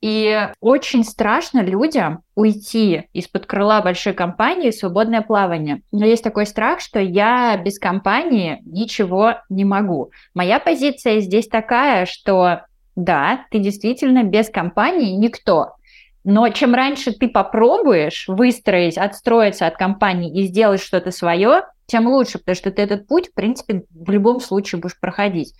И 0.00 0.48
очень 0.60 1.04
страшно 1.04 1.60
людям 1.60 2.22
уйти 2.34 3.10
из-под 3.12 3.44
крыла 3.44 3.82
большой 3.82 4.14
компании 4.14 4.70
в 4.70 4.76
свободное 4.76 5.20
плавание. 5.20 5.82
Но 5.92 6.06
есть 6.06 6.24
такой 6.24 6.46
страх, 6.46 6.80
что 6.80 7.00
я 7.00 7.54
без 7.58 7.78
компании 7.78 8.62
ничего 8.64 9.34
не 9.50 9.66
могу. 9.66 10.10
Моя 10.32 10.58
позиция 10.58 11.20
здесь 11.20 11.48
такая, 11.48 12.06
что 12.06 12.62
да, 12.96 13.46
ты 13.50 13.58
действительно 13.58 14.22
без 14.22 14.48
компании 14.48 15.16
никто. 15.16 15.74
Но 16.24 16.48
чем 16.48 16.74
раньше 16.74 17.12
ты 17.12 17.28
попробуешь 17.28 18.26
выстроить, 18.28 18.96
отстроиться 18.96 19.66
от 19.66 19.76
компании 19.76 20.34
и 20.34 20.46
сделать 20.46 20.80
что-то 20.80 21.10
свое, 21.10 21.64
тем 21.86 22.06
лучше, 22.06 22.38
потому 22.38 22.56
что 22.56 22.70
ты 22.70 22.82
этот 22.82 23.06
путь, 23.06 23.28
в 23.28 23.34
принципе, 23.34 23.84
в 23.90 24.10
любом 24.10 24.40
случае 24.40 24.80
будешь 24.80 24.98
проходить. 24.98 25.54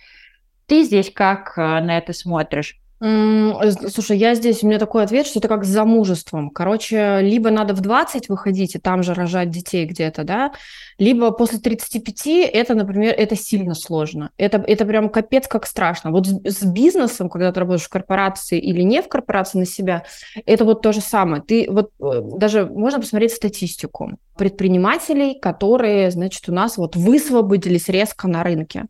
Ты 0.65 0.83
здесь 0.83 1.11
как 1.13 1.53
э, 1.57 1.61
на 1.61 1.97
это 1.97 2.13
смотришь? 2.13 2.79
Слушай, 3.05 4.17
я 4.17 4.33
здесь, 4.33 4.63
у 4.63 4.67
меня 4.67 4.79
такой 4.79 5.03
ответ, 5.03 5.27
что 5.27 5.37
это 5.37 5.47
как 5.47 5.63
с 5.63 5.67
замужеством. 5.67 6.49
Короче, 6.49 7.19
либо 7.21 7.51
надо 7.51 7.75
в 7.75 7.81
20 7.81 8.29
выходить 8.29 8.73
и 8.73 8.79
там 8.79 9.03
же 9.03 9.13
рожать 9.13 9.51
детей 9.51 9.85
где-то, 9.85 10.23
да, 10.23 10.53
либо 10.97 11.29
после 11.31 11.59
35 11.59 12.49
это, 12.51 12.73
например, 12.73 13.13
это 13.15 13.35
сильно 13.35 13.75
сложно. 13.75 14.31
Это, 14.37 14.57
это 14.57 14.85
прям 14.85 15.09
капец 15.09 15.47
как 15.47 15.67
страшно. 15.67 16.09
Вот 16.09 16.25
с, 16.25 16.59
с 16.59 16.63
бизнесом, 16.63 17.29
когда 17.29 17.51
ты 17.51 17.59
работаешь 17.59 17.83
в 17.83 17.89
корпорации 17.89 18.59
или 18.59 18.81
не 18.81 19.03
в 19.03 19.07
корпорации 19.07 19.59
на 19.59 19.65
себя, 19.65 20.03
это 20.45 20.65
вот 20.65 20.81
то 20.81 20.91
же 20.91 21.01
самое. 21.01 21.43
Ты 21.43 21.67
вот 21.69 21.91
э, 22.01 22.21
даже 22.37 22.65
можно 22.65 22.99
посмотреть 22.99 23.33
статистику 23.33 24.17
предпринимателей, 24.35 25.39
которые, 25.39 26.09
значит, 26.09 26.49
у 26.49 26.53
нас 26.53 26.77
вот 26.77 26.95
высвободились 26.95 27.87
резко 27.87 28.27
на 28.27 28.41
рынке. 28.43 28.85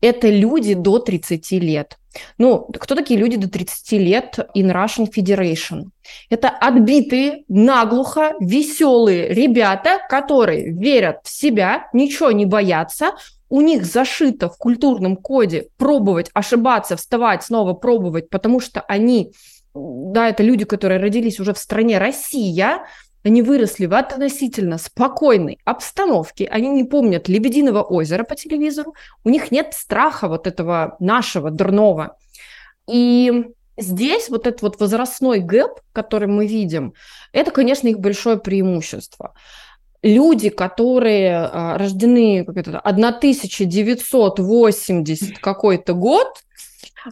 Это 0.00 0.28
люди 0.28 0.74
до 0.74 0.98
30 0.98 1.50
лет. 1.52 1.98
Ну, 2.38 2.68
кто 2.78 2.94
такие 2.94 3.18
люди 3.18 3.36
до 3.36 3.48
30 3.48 3.92
лет 3.92 4.38
in 4.56 4.72
Russian 4.72 5.08
Federation? 5.10 5.90
Это 6.30 6.48
отбитые, 6.48 7.44
наглухо, 7.48 8.34
веселые 8.40 9.28
ребята, 9.28 9.98
которые 10.08 10.72
верят 10.72 11.18
в 11.24 11.28
себя, 11.28 11.88
ничего 11.92 12.30
не 12.30 12.46
боятся, 12.46 13.12
у 13.48 13.60
них 13.60 13.84
зашито 13.84 14.48
в 14.48 14.56
культурном 14.56 15.16
коде 15.16 15.68
пробовать, 15.76 16.30
ошибаться, 16.34 16.96
вставать, 16.96 17.44
снова 17.44 17.72
пробовать, 17.74 18.28
потому 18.28 18.60
что 18.60 18.80
они, 18.80 19.32
да, 19.74 20.28
это 20.28 20.42
люди, 20.42 20.64
которые 20.64 21.00
родились 21.00 21.38
уже 21.40 21.54
в 21.54 21.58
стране 21.58 21.98
Россия, 21.98 22.86
они 23.24 23.42
выросли 23.42 23.86
в 23.86 23.94
относительно 23.94 24.78
спокойной 24.78 25.58
обстановке, 25.64 26.46
они 26.46 26.68
не 26.68 26.84
помнят 26.84 27.28
«Лебединого 27.28 27.82
озера» 27.82 28.22
по 28.22 28.36
телевизору, 28.36 28.94
у 29.24 29.30
них 29.30 29.50
нет 29.50 29.72
страха 29.72 30.28
вот 30.28 30.46
этого 30.46 30.96
нашего 31.00 31.50
дурного. 31.50 32.16
И 32.86 33.46
здесь 33.78 34.28
вот 34.28 34.46
этот 34.46 34.60
вот 34.60 34.78
возрастной 34.78 35.38
гэп, 35.40 35.80
который 35.92 36.28
мы 36.28 36.46
видим, 36.46 36.92
это, 37.32 37.50
конечно, 37.50 37.88
их 37.88 37.98
большое 37.98 38.38
преимущество. 38.38 39.32
Люди, 40.02 40.50
которые 40.50 41.34
а, 41.34 41.78
рождены 41.78 42.44
как 42.44 42.58
это, 42.58 42.78
1980 42.78 45.38
какой-то 45.38 45.94
год, 45.94 46.28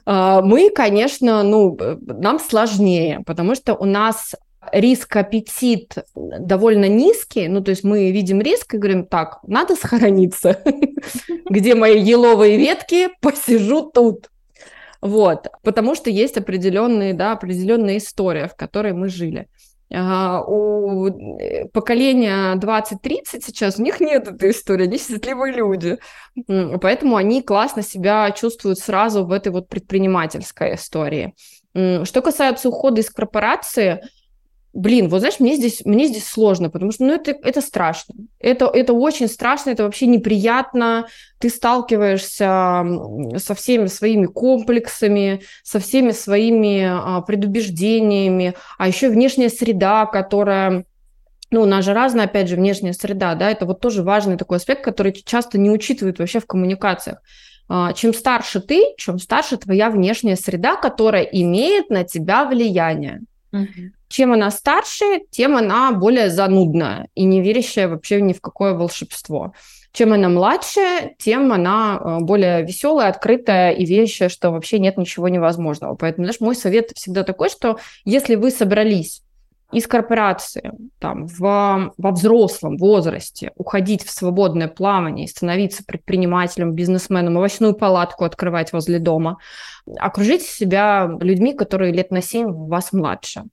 а, 0.05 0.42
мы, 0.42 0.68
конечно, 0.68 1.42
ну, 1.42 1.79
нам 2.03 2.38
сложнее, 2.38 3.22
потому 3.25 3.55
что 3.55 3.75
у 3.75 3.87
нас 3.87 4.35
риск 4.70 5.16
аппетит 5.16 5.96
довольно 6.14 6.87
низкий, 6.87 7.48
ну, 7.48 7.62
то 7.62 7.70
есть 7.70 7.85
мы 7.85 8.11
видим 8.11 8.40
риск 8.40 8.75
и 8.75 8.79
говорим, 8.79 9.07
так, 9.07 9.40
надо 9.46 9.75
сохраниться. 9.75 10.62
Где 11.51 11.75
мои 11.75 12.01
еловые 12.01 12.57
ветки? 12.57 13.09
Посижу 13.20 13.90
тут. 13.92 14.31
Вот, 15.01 15.48
потому 15.62 15.96
что 15.96 16.11
есть 16.11 16.37
определенные, 16.37 17.12
да, 17.12 17.33
определенная 17.33 17.96
история, 17.96 18.46
в 18.46 18.55
которой 18.55 18.92
мы 18.92 19.09
жили. 19.09 19.48
А, 19.94 20.42
у 20.46 21.09
э, 21.09 21.66
поколения 21.66 22.55
20-30 22.55 23.42
сейчас, 23.44 23.79
у 23.79 23.83
них 23.83 24.01
нет 24.01 24.29
этой 24.29 24.53
истории, 24.53 24.85
они 24.85 24.98
счастливые 24.98 25.53
люди. 25.53 25.98
Поэтому 26.81 27.16
они 27.16 27.42
классно 27.42 27.83
себя 27.83 28.31
чувствуют 28.31 28.79
сразу 28.79 29.27
в 29.27 29.33
этой 29.33 29.51
вот 29.51 29.68
предпринимательской 29.68 30.77
истории. 30.77 31.35
Что 31.75 32.22
касается 32.22 32.68
ухода 32.68 33.01
из 33.01 33.11
корпорации, 33.11 34.03
Блин, 34.75 35.09
вот 35.09 35.19
знаешь, 35.19 35.39
мне 35.39 35.57
здесь, 35.57 35.85
мне 35.85 36.07
здесь 36.07 36.27
сложно, 36.27 36.71
потому 36.71 36.93
что 36.93 37.05
ну, 37.05 37.15
это, 37.15 37.33
это 37.43 37.61
страшно. 37.61 38.15
Это, 38.39 38.67
это 38.67 38.95
очень 38.95 39.29
страшно, 39.29 39.71
это 39.71 39.85
вообще 39.85 40.07
неприятно. 40.07 41.07
Ты 41.39 41.51
сталкиваешься 41.51 42.85
со 43.37 43.55
всеми 43.55 43.87
своими 43.87 44.27
комплексами, 44.27 45.43
со 45.63 45.79
всеми 45.79 46.13
своими 46.13 46.87
а, 46.89 47.21
предубеждениями, 47.21 48.55
а 48.79 48.89
еще 48.89 49.11
внешняя 49.11 49.51
среда, 49.51 50.07
которая 50.07 50.87
ну, 51.51 51.63
у 51.63 51.67
нас 51.67 51.85
же 51.85 51.93
разная, 51.93 52.25
опять 52.25 52.49
же, 52.49 52.57
внешняя 52.57 52.95
среда, 52.95 53.35
да, 53.35 53.51
это 53.51 53.67
вот 53.67 53.81
тоже 53.81 54.03
важный 54.03 54.39
такой 54.39 54.57
аспект, 54.57 54.83
который 54.83 55.13
часто 55.13 55.59
не 55.59 55.71
учитывают 55.71 56.19
вообще 56.19 56.41
в 56.41 56.47
коммуникациях. 56.47 57.19
А, 57.69 57.93
чем 57.93 58.15
старше 58.15 58.61
ты, 58.61 58.95
чем 58.97 59.19
старше 59.19 59.59
твоя 59.59 59.91
внешняя 59.91 60.37
среда, 60.37 60.77
которая 60.77 61.25
имеет 61.25 61.91
на 61.91 62.05
тебя 62.05 62.47
влияние. 62.47 63.21
Угу. 63.53 63.93
Чем 64.12 64.35
она 64.35 64.51
старше, 64.51 65.22
тем 65.31 65.57
она 65.57 65.90
более 65.90 66.29
занудная 66.29 67.09
и 67.14 67.25
не 67.25 67.40
верящая 67.40 67.88
вообще 67.88 68.20
ни 68.20 68.35
в 68.35 68.42
какое 68.42 68.75
волшебство. 68.75 69.55
Чем 69.90 70.12
она 70.12 70.29
младше, 70.29 71.14
тем 71.18 71.51
она 71.51 71.98
э, 71.98 72.18
более 72.20 72.62
веселая, 72.62 73.09
открытая 73.09 73.70
и 73.70 73.87
верящая, 73.87 74.29
что 74.29 74.51
вообще 74.51 74.79
нет 74.79 74.98
ничего 74.98 75.31
невозможного. 75.31 75.94
Поэтому, 75.94 76.27
знаешь, 76.27 76.40
мой 76.40 76.55
совет 76.55 76.90
всегда 76.94 77.25
такой, 77.25 77.48
что 77.48 77.79
если 78.05 78.35
вы 78.35 78.51
собрались 78.51 79.22
из 79.72 79.87
корпорации 79.87 80.72
там, 80.98 81.27
в, 81.27 81.94
во 81.96 82.11
взрослом 82.11 82.77
возрасте 82.77 83.53
уходить 83.57 84.05
в 84.05 84.11
свободное 84.11 84.68
плавание 84.68 85.27
становиться 85.27 85.85
предпринимателем, 85.87 86.75
бизнесменом, 86.75 87.38
овощную 87.38 87.72
палатку 87.72 88.27
открывать 88.27 88.75
возле 88.75 88.98
дома, 88.98 89.38
окружите 89.98 90.44
себя 90.44 91.11
людьми, 91.18 91.55
которые 91.55 91.94
лет 91.94 92.11
на 92.11 92.20
7 92.20 92.53
вас 92.68 92.92
младше 92.92 93.44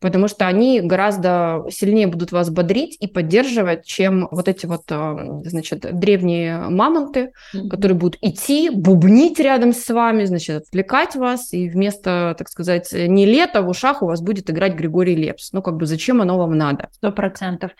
потому 0.00 0.28
что 0.28 0.46
они 0.46 0.80
гораздо 0.80 1.64
сильнее 1.70 2.06
будут 2.06 2.32
вас 2.32 2.50
бодрить 2.50 2.96
и 3.00 3.06
поддерживать, 3.06 3.84
чем 3.84 4.28
вот 4.30 4.48
эти 4.48 4.66
вот, 4.66 4.82
а, 4.90 5.42
значит, 5.44 5.80
древние 5.80 6.58
мамонты, 6.68 7.32
mm-hmm. 7.54 7.68
которые 7.68 7.96
будут 7.96 8.18
идти, 8.22 8.70
бубнить 8.70 9.38
рядом 9.38 9.72
с 9.72 9.88
вами, 9.88 10.24
значит, 10.24 10.62
отвлекать 10.62 11.16
вас, 11.16 11.52
и 11.52 11.68
вместо, 11.68 12.34
так 12.38 12.48
сказать, 12.48 12.92
не 12.92 13.26
лета 13.26 13.62
в 13.62 13.68
ушах 13.68 14.02
у 14.02 14.06
вас 14.06 14.22
будет 14.22 14.50
играть 14.50 14.74
Григорий 14.74 15.14
Лепс. 15.14 15.52
Ну, 15.52 15.62
как 15.62 15.76
бы 15.76 15.86
зачем 15.86 16.22
оно 16.22 16.38
вам 16.38 16.56
надо? 16.56 16.88
Сто 16.92 17.12
процентов 17.12 17.72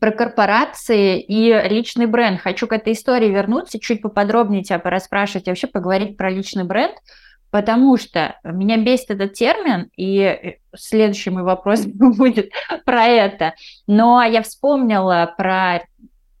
про 0.00 0.10
корпорации 0.10 1.20
и 1.20 1.52
личный 1.68 2.06
бренд. 2.06 2.40
Хочу 2.40 2.66
к 2.66 2.72
этой 2.72 2.94
истории 2.94 3.28
вернуться, 3.28 3.78
чуть 3.78 4.02
поподробнее 4.02 4.64
тебя 4.64 4.78
порасспрашивать, 4.78 5.46
и 5.46 5.50
вообще 5.50 5.66
поговорить 5.66 6.16
про 6.16 6.30
личный 6.30 6.64
бренд 6.64 6.94
потому 7.54 7.96
что 7.96 8.34
меня 8.42 8.78
бесит 8.78 9.12
этот 9.12 9.34
термин, 9.34 9.88
и 9.96 10.18
э, 10.18 10.54
следующий 10.74 11.30
мой 11.30 11.44
вопрос 11.44 11.82
будет 11.86 12.50
про 12.84 13.04
это. 13.04 13.54
Но 13.86 14.24
я 14.24 14.42
вспомнила 14.42 15.32
про 15.38 15.82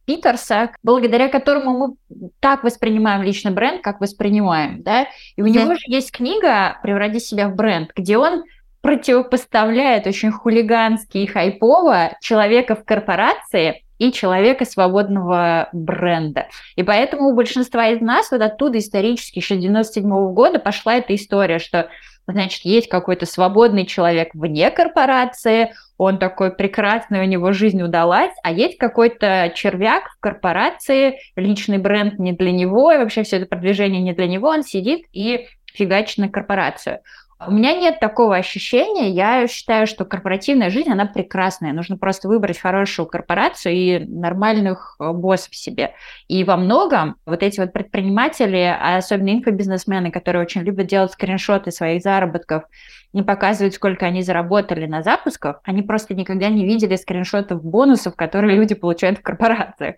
Питерса, 0.06 0.72
благодаря 0.82 1.28
которому 1.28 1.96
мы 2.10 2.30
так 2.40 2.64
воспринимаем 2.64 3.22
личный 3.22 3.52
бренд, 3.52 3.80
как 3.80 4.00
воспринимаем, 4.00 4.82
да, 4.82 5.06
и 5.36 5.42
у 5.42 5.46
него 5.46 5.74
же 5.74 5.82
есть 5.86 6.10
книга 6.10 6.80
«Преврати 6.82 7.20
себя 7.20 7.48
в 7.48 7.54
бренд», 7.54 7.92
где 7.94 8.18
он 8.18 8.42
противопоставляет 8.80 10.08
очень 10.08 10.32
хулигански 10.32 11.18
и 11.18 11.26
хайпово 11.26 12.16
человека 12.22 12.74
в 12.74 12.84
корпорации 12.84 13.83
и 13.98 14.12
человека 14.12 14.64
свободного 14.64 15.68
бренда. 15.72 16.48
И 16.76 16.82
поэтому 16.82 17.28
у 17.28 17.34
большинства 17.34 17.88
из 17.88 18.00
нас 18.00 18.30
вот 18.30 18.40
оттуда 18.40 18.78
исторически 18.78 19.38
еще 19.38 19.56
97 19.56 20.04
-го 20.04 20.32
года 20.32 20.58
пошла 20.58 20.96
эта 20.96 21.14
история, 21.14 21.58
что 21.58 21.88
значит, 22.26 22.64
есть 22.64 22.88
какой-то 22.88 23.26
свободный 23.26 23.86
человек 23.86 24.30
вне 24.34 24.70
корпорации, 24.70 25.74
он 25.98 26.18
такой 26.18 26.50
прекрасный, 26.52 27.20
у 27.20 27.24
него 27.24 27.52
жизнь 27.52 27.82
удалась, 27.82 28.32
а 28.42 28.50
есть 28.50 28.78
какой-то 28.78 29.52
червяк 29.54 30.08
в 30.08 30.20
корпорации, 30.20 31.18
личный 31.36 31.78
бренд 31.78 32.18
не 32.18 32.32
для 32.32 32.50
него, 32.50 32.90
и 32.92 32.98
вообще 32.98 33.22
все 33.22 33.36
это 33.36 33.46
продвижение 33.46 34.02
не 34.02 34.12
для 34.12 34.26
него, 34.26 34.48
он 34.48 34.62
сидит 34.62 35.04
и 35.12 35.46
фигачит 35.74 36.18
на 36.18 36.28
корпорацию. 36.28 37.00
У 37.46 37.52
меня 37.52 37.74
нет 37.74 38.00
такого 38.00 38.36
ощущения. 38.36 39.10
Я 39.10 39.46
считаю, 39.46 39.86
что 39.86 40.04
корпоративная 40.04 40.70
жизнь, 40.70 40.90
она 40.90 41.06
прекрасная. 41.06 41.72
Нужно 41.72 41.96
просто 41.96 42.28
выбрать 42.28 42.58
хорошую 42.58 43.06
корпорацию 43.06 43.74
и 43.74 43.98
нормальных 43.98 44.96
э, 44.98 45.12
боссов 45.12 45.54
себе. 45.54 45.94
И 46.28 46.44
во 46.44 46.56
многом 46.56 47.16
вот 47.26 47.42
эти 47.42 47.60
вот 47.60 47.72
предприниматели, 47.72 48.56
а 48.56 48.96
особенно 48.96 49.30
инфобизнесмены, 49.30 50.10
которые 50.10 50.42
очень 50.42 50.62
любят 50.62 50.86
делать 50.86 51.12
скриншоты 51.12 51.70
своих 51.70 52.02
заработков 52.02 52.64
и 53.12 53.22
показывать, 53.22 53.74
сколько 53.74 54.06
они 54.06 54.22
заработали 54.22 54.86
на 54.86 55.02
запусках, 55.02 55.60
они 55.64 55.82
просто 55.82 56.14
никогда 56.14 56.48
не 56.48 56.64
видели 56.64 56.96
скриншотов 56.96 57.62
бонусов, 57.62 58.16
которые 58.16 58.56
люди 58.56 58.74
получают 58.74 59.18
в 59.18 59.22
корпорациях. 59.22 59.96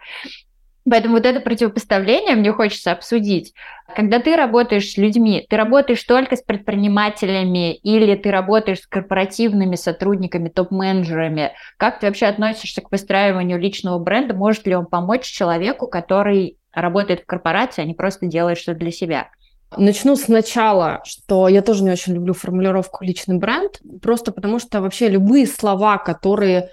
Поэтому 0.88 1.16
вот 1.16 1.26
это 1.26 1.40
противопоставление 1.40 2.36
мне 2.36 2.52
хочется 2.52 2.92
обсудить. 2.92 3.54
Когда 3.94 4.20
ты 4.20 4.36
работаешь 4.36 4.92
с 4.92 4.96
людьми, 4.96 5.44
ты 5.48 5.56
работаешь 5.56 6.02
только 6.04 6.36
с 6.36 6.42
предпринимателями 6.42 7.74
или 7.74 8.14
ты 8.14 8.30
работаешь 8.30 8.80
с 8.80 8.86
корпоративными 8.86 9.74
сотрудниками, 9.74 10.48
топ-менеджерами? 10.48 11.52
Как 11.76 11.98
ты 11.98 12.06
вообще 12.06 12.26
относишься 12.26 12.82
к 12.82 12.92
выстраиванию 12.92 13.58
личного 13.58 13.98
бренда? 13.98 14.34
Может 14.34 14.66
ли 14.66 14.76
он 14.76 14.86
помочь 14.86 15.24
человеку, 15.24 15.88
который 15.88 16.58
работает 16.72 17.22
в 17.22 17.26
корпорации, 17.26 17.82
а 17.82 17.86
не 17.86 17.94
просто 17.94 18.26
делает 18.26 18.58
что-то 18.58 18.78
для 18.78 18.92
себя? 18.92 19.28
Начну 19.76 20.14
сначала, 20.14 21.02
что 21.04 21.48
я 21.48 21.62
тоже 21.62 21.82
не 21.82 21.90
очень 21.90 22.14
люблю 22.14 22.32
формулировку 22.32 23.04
личный 23.04 23.38
бренд, 23.38 23.80
просто 24.00 24.30
потому 24.30 24.60
что 24.60 24.80
вообще 24.80 25.08
любые 25.08 25.46
слова, 25.46 25.98
которые 25.98 26.70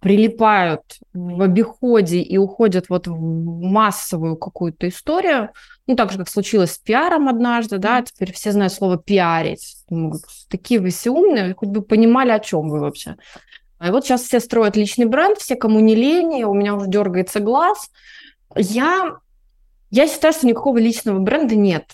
прилипают 0.00 0.82
в 1.12 1.42
обиходе 1.42 2.20
и 2.20 2.36
уходят 2.36 2.88
вот 2.88 3.06
в 3.06 3.18
массовую 3.18 4.36
какую-то 4.36 4.88
историю, 4.88 5.50
ну, 5.86 5.96
так 5.96 6.12
же, 6.12 6.18
как 6.18 6.28
случилось 6.28 6.72
с 6.72 6.78
пиаром 6.78 7.28
однажды, 7.28 7.78
да, 7.78 8.02
теперь 8.02 8.32
все 8.32 8.52
знают 8.52 8.72
слово 8.72 8.98
«пиарить». 8.98 9.76
Думаю, 9.88 10.20
такие 10.48 10.80
вы 10.80 10.90
все 10.90 11.10
умные, 11.10 11.54
хоть 11.54 11.68
бы 11.68 11.82
понимали, 11.82 12.30
о 12.30 12.40
чем 12.40 12.68
вы 12.68 12.80
вообще. 12.80 13.16
И 13.84 13.90
вот 13.90 14.04
сейчас 14.04 14.22
все 14.22 14.40
строят 14.40 14.76
личный 14.76 15.06
бренд, 15.06 15.38
все, 15.38 15.54
кому 15.56 15.80
не 15.80 15.94
лень, 15.94 16.42
у 16.44 16.54
меня 16.54 16.74
уже 16.74 16.88
дергается 16.88 17.40
глаз. 17.40 17.90
Я, 18.54 19.16
я 19.90 20.08
считаю, 20.08 20.32
что 20.32 20.46
никакого 20.46 20.78
личного 20.78 21.18
бренда 21.18 21.56
нет. 21.56 21.92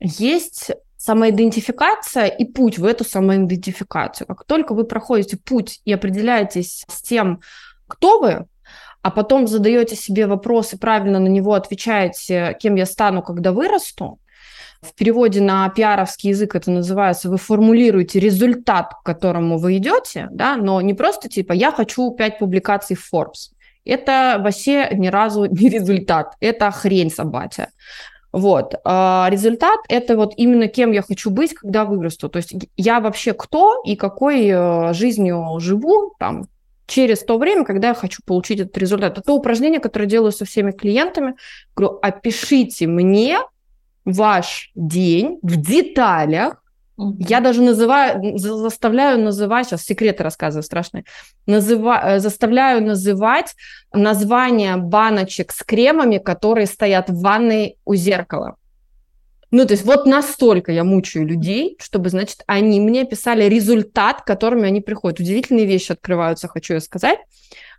Есть 0.00 0.70
самоидентификация 1.00 2.26
и 2.26 2.44
путь 2.44 2.78
в 2.78 2.84
эту 2.84 3.04
самоидентификацию. 3.04 4.26
Как 4.26 4.44
только 4.44 4.74
вы 4.74 4.84
проходите 4.84 5.38
путь 5.38 5.80
и 5.86 5.92
определяетесь 5.94 6.84
с 6.88 7.00
тем, 7.00 7.40
кто 7.88 8.20
вы, 8.20 8.44
а 9.00 9.10
потом 9.10 9.46
задаете 9.46 9.96
себе 9.96 10.26
вопрос 10.26 10.74
и 10.74 10.76
правильно 10.76 11.18
на 11.18 11.28
него 11.28 11.54
отвечаете, 11.54 12.54
кем 12.60 12.74
я 12.74 12.84
стану, 12.84 13.22
когда 13.22 13.52
вырасту, 13.52 14.18
в 14.82 14.94
переводе 14.94 15.40
на 15.40 15.66
пиаровский 15.70 16.30
язык 16.30 16.54
это 16.54 16.70
называется, 16.70 17.30
вы 17.30 17.38
формулируете 17.38 18.20
результат, 18.20 18.92
к 18.92 19.02
которому 19.02 19.56
вы 19.56 19.78
идете, 19.78 20.28
да, 20.30 20.56
но 20.56 20.82
не 20.82 20.92
просто 20.92 21.30
типа 21.30 21.52
«я 21.54 21.72
хочу 21.72 22.10
5 22.10 22.38
публикаций 22.38 22.94
в 22.94 23.08
Forbes». 23.10 23.52
Это 23.86 24.38
вообще 24.38 24.90
ни 24.92 25.08
разу 25.08 25.44
не 25.50 25.70
результат, 25.70 26.34
это 26.40 26.70
хрень 26.70 27.10
собачья. 27.10 27.70
Вот. 28.32 28.74
А 28.84 29.28
результат– 29.30 29.80
это 29.88 30.16
вот 30.16 30.34
именно 30.36 30.68
кем 30.68 30.92
я 30.92 31.02
хочу 31.02 31.30
быть, 31.30 31.54
когда 31.54 31.84
вырасту. 31.84 32.28
То 32.28 32.36
есть 32.36 32.54
я 32.76 33.00
вообще 33.00 33.32
кто 33.32 33.82
и 33.84 33.96
какой 33.96 34.46
э, 34.46 34.92
жизнью 34.94 35.56
живу 35.58 36.14
там, 36.18 36.46
через 36.86 37.20
то 37.20 37.38
время, 37.38 37.64
когда 37.64 37.88
я 37.88 37.94
хочу 37.94 38.22
получить 38.24 38.60
этот 38.60 38.76
результат. 38.78 39.12
Это 39.12 39.22
то 39.22 39.34
упражнение, 39.34 39.80
которое 39.80 40.06
делаю 40.06 40.32
со 40.32 40.44
всеми 40.44 40.72
клиентами. 40.72 41.34
Говорю, 41.74 41.98
опишите 42.02 42.86
мне 42.86 43.38
ваш 44.04 44.70
день 44.74 45.38
в 45.42 45.56
деталях, 45.56 46.59
я 47.18 47.40
даже 47.40 47.62
называю, 47.62 48.38
заставляю 48.38 49.18
называть, 49.22 49.66
сейчас 49.66 49.84
секреты 49.84 50.22
рассказываю 50.22 50.62
страшные, 50.62 51.04
называ, 51.46 52.00
э, 52.02 52.20
заставляю 52.20 52.82
называть 52.82 53.54
названия 53.92 54.76
баночек 54.76 55.52
с 55.52 55.62
кремами, 55.62 56.18
которые 56.18 56.66
стоят 56.66 57.08
в 57.08 57.20
ванной 57.22 57.78
у 57.84 57.94
зеркала. 57.94 58.56
Ну, 59.50 59.66
то 59.66 59.72
есть 59.72 59.84
вот 59.84 60.06
настолько 60.06 60.72
я 60.72 60.84
мучаю 60.84 61.26
людей, 61.26 61.76
чтобы, 61.80 62.10
значит, 62.10 62.42
они 62.46 62.80
мне 62.80 63.04
писали 63.04 63.44
результат, 63.44 64.22
к 64.22 64.26
которыми 64.26 64.68
они 64.68 64.80
приходят. 64.80 65.20
Удивительные 65.20 65.66
вещи 65.66 65.92
открываются, 65.92 66.48
хочу 66.48 66.74
я 66.74 66.80
сказать. 66.80 67.18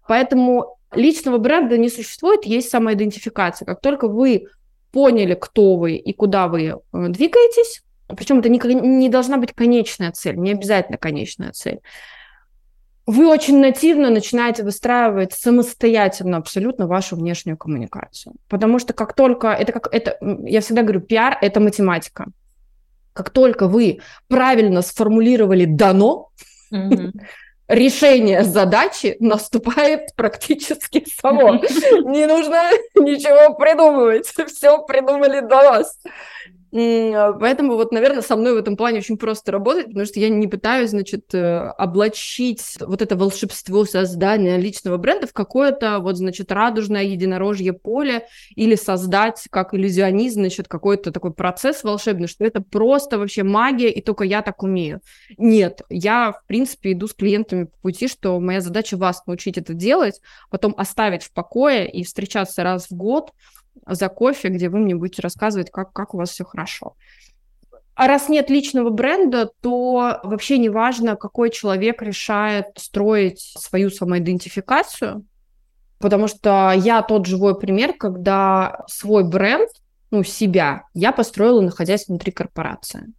Поэтому 0.07 0.77
личного 0.93 1.37
бренда 1.37 1.77
не 1.77 1.89
существует, 1.89 2.45
есть 2.45 2.69
самоидентификация. 2.69 3.65
Как 3.65 3.81
только 3.81 4.07
вы 4.07 4.47
поняли, 4.91 5.35
кто 5.35 5.77
вы 5.77 5.95
и 5.95 6.11
куда 6.11 6.47
вы 6.47 6.63
э, 6.63 6.79
двигаетесь, 6.91 7.83
причем 8.15 8.39
это 8.39 8.49
не, 8.49 8.59
не 8.59 9.09
должна 9.09 9.37
быть 9.37 9.53
конечная 9.53 10.11
цель, 10.11 10.37
не 10.37 10.51
обязательно 10.51 10.97
конечная 10.97 11.51
цель. 11.51 11.79
Вы 13.07 13.27
очень 13.27 13.59
нативно 13.59 14.09
начинаете 14.09 14.63
выстраивать 14.63 15.33
самостоятельно 15.33 16.37
абсолютно 16.37 16.87
вашу 16.87 17.15
внешнюю 17.15 17.57
коммуникацию. 17.57 18.35
Потому 18.47 18.79
что 18.79 18.93
как 18.93 19.13
только, 19.13 19.47
это 19.49 19.73
как, 19.73 19.93
это, 19.93 20.17
я 20.45 20.61
всегда 20.61 20.83
говорю, 20.83 21.01
пиар– 21.01 21.37
это 21.41 21.59
математика. 21.59 22.27
Как 23.13 23.31
только 23.31 23.67
вы 23.67 23.99
правильно 24.27 24.81
сформулировали 24.81 25.65
«дано», 25.65 26.29
mm-hmm 26.71 27.11
решение 27.71 28.43
задачи 28.43 29.15
наступает 29.19 30.13
практически 30.15 31.05
само. 31.21 31.53
Не 32.05 32.27
нужно 32.27 32.69
ничего 32.95 33.55
придумывать. 33.55 34.27
Все 34.47 34.83
придумали 34.83 35.39
до 35.39 35.55
вас. 35.55 35.99
А, 36.73 37.33
поэтому 37.33 37.75
вот, 37.75 37.91
наверное, 37.91 38.21
со 38.21 38.35
мной 38.35 38.53
в 38.53 38.57
этом 38.57 38.77
плане 38.77 38.99
очень 38.99 39.17
просто 39.17 39.51
работать, 39.51 39.87
потому 39.87 40.05
что 40.05 40.19
я 40.19 40.29
не 40.29 40.47
пытаюсь, 40.47 40.91
значит, 40.91 41.33
э, 41.33 41.73
облачить 41.77 42.77
вот 42.79 43.01
это 43.01 43.17
волшебство 43.17 43.83
создания 43.83 44.57
личного 44.57 44.97
бренда 44.97 45.27
в 45.27 45.33
какое-то 45.33 45.99
вот, 45.99 46.17
значит, 46.17 46.51
радужное 46.51 47.03
единорожье 47.03 47.73
поле 47.73 48.27
или 48.55 48.75
создать 48.75 49.47
как 49.49 49.73
иллюзионист, 49.73 50.35
значит, 50.35 50.67
какой-то 50.69 51.11
такой 51.11 51.33
процесс 51.33 51.83
волшебный, 51.83 52.27
что 52.27 52.45
это 52.45 52.61
просто 52.61 53.19
вообще 53.19 53.43
магия, 53.43 53.91
и 53.91 54.01
только 54.01 54.23
я 54.23 54.41
так 54.41 54.63
умею. 54.63 55.01
Нет, 55.37 55.81
я, 55.89 56.31
в 56.31 56.45
принципе, 56.47 56.93
иду 56.93 57.07
с 57.07 57.13
клиентами 57.13 57.65
по 57.65 57.77
пути, 57.81 58.07
что 58.07 58.39
моя 58.39 58.61
задача 58.61 58.95
вас 58.95 59.25
научить 59.25 59.57
это 59.57 59.73
делать, 59.73 60.21
потом 60.49 60.73
оставить 60.77 61.23
в 61.23 61.33
покое 61.33 61.89
и 61.89 62.03
встречаться 62.03 62.63
раз 62.63 62.87
в 62.89 62.95
год, 62.95 63.31
за 63.85 64.09
кофе, 64.09 64.49
где 64.49 64.69
вы 64.69 64.79
мне 64.79 64.95
будете 64.95 65.21
рассказывать, 65.21 65.71
как, 65.71 65.93
как 65.93 66.13
у 66.13 66.17
вас 66.17 66.31
все 66.31 66.43
хорошо. 66.43 66.95
А 67.95 68.07
раз 68.07 68.29
нет 68.29 68.49
личного 68.49 68.89
бренда, 68.89 69.51
то 69.61 70.19
вообще 70.23 70.57
не 70.57 70.69
важно, 70.69 71.15
какой 71.15 71.49
человек 71.49 72.01
решает 72.01 72.67
строить 72.77 73.39
свою 73.39 73.89
самоидентификацию, 73.89 75.25
потому 75.99 76.27
что 76.27 76.73
я 76.75 77.01
тот 77.01 77.25
живой 77.25 77.59
пример, 77.59 77.93
когда 77.93 78.83
свой 78.87 79.23
бренд, 79.23 79.69
ну, 80.09 80.23
себя, 80.23 80.83
я 80.93 81.11
построила, 81.11 81.61
находясь 81.61 82.07
внутри 82.07 82.31
корпорации. 82.31 83.13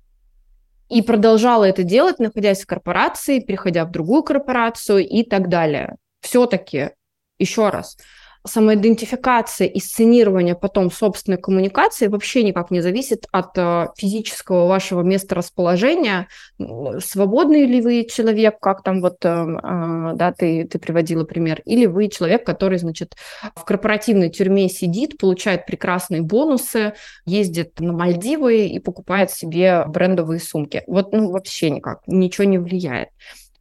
И 0.88 1.00
продолжала 1.00 1.64
это 1.64 1.84
делать, 1.84 2.18
находясь 2.18 2.62
в 2.62 2.66
корпорации, 2.66 3.40
переходя 3.40 3.84
в 3.84 3.90
другую 3.90 4.22
корпорацию 4.22 5.06
и 5.06 5.22
так 5.22 5.48
далее. 5.48 5.96
Все-таки, 6.20 6.90
еще 7.38 7.70
раз, 7.70 7.96
самоидентификация 8.44 9.68
и 9.68 9.78
сценирование 9.78 10.54
потом 10.54 10.90
собственной 10.90 11.38
коммуникации 11.38 12.08
вообще 12.08 12.42
никак 12.42 12.70
не 12.70 12.80
зависит 12.80 13.26
от 13.30 13.56
э, 13.56 13.88
физического 13.96 14.66
вашего 14.66 15.02
места 15.02 15.34
расположения. 15.34 16.28
Свободный 16.58 17.66
ли 17.66 17.80
вы 17.80 18.04
человек, 18.04 18.58
как 18.60 18.82
там 18.82 19.00
вот, 19.00 19.24
э, 19.24 19.28
э, 19.28 20.12
да, 20.14 20.32
ты, 20.32 20.66
ты 20.66 20.78
приводила 20.78 21.24
пример, 21.24 21.62
или 21.64 21.86
вы 21.86 22.08
человек, 22.08 22.44
который, 22.44 22.78
значит, 22.78 23.14
в 23.54 23.64
корпоративной 23.64 24.30
тюрьме 24.30 24.68
сидит, 24.68 25.18
получает 25.18 25.64
прекрасные 25.66 26.22
бонусы, 26.22 26.94
ездит 27.24 27.78
на 27.78 27.92
Мальдивы 27.92 28.66
и 28.66 28.78
покупает 28.80 29.30
себе 29.30 29.84
брендовые 29.86 30.40
сумки. 30.40 30.82
Вот, 30.86 31.12
ну, 31.12 31.30
вообще 31.30 31.70
никак, 31.70 32.00
ничего 32.06 32.44
не 32.44 32.58
влияет. 32.58 33.10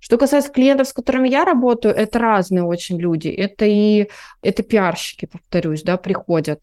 Что 0.02 0.18
касается 0.18 0.52
клиентов, 0.52 0.88
с 0.88 0.94
которыми 0.94 1.30
я 1.30 1.46
работаю, 1.46 1.96
это 1.96 2.20
разные 2.20 2.64
очень 2.64 3.00
люди. 3.00 3.30
Это 3.30 3.66
и 3.66 4.10
это 4.42 4.64
пиарщики, 4.64 5.28
повторюсь, 5.28 5.84
да, 5.84 5.96
приходят. 5.96 6.60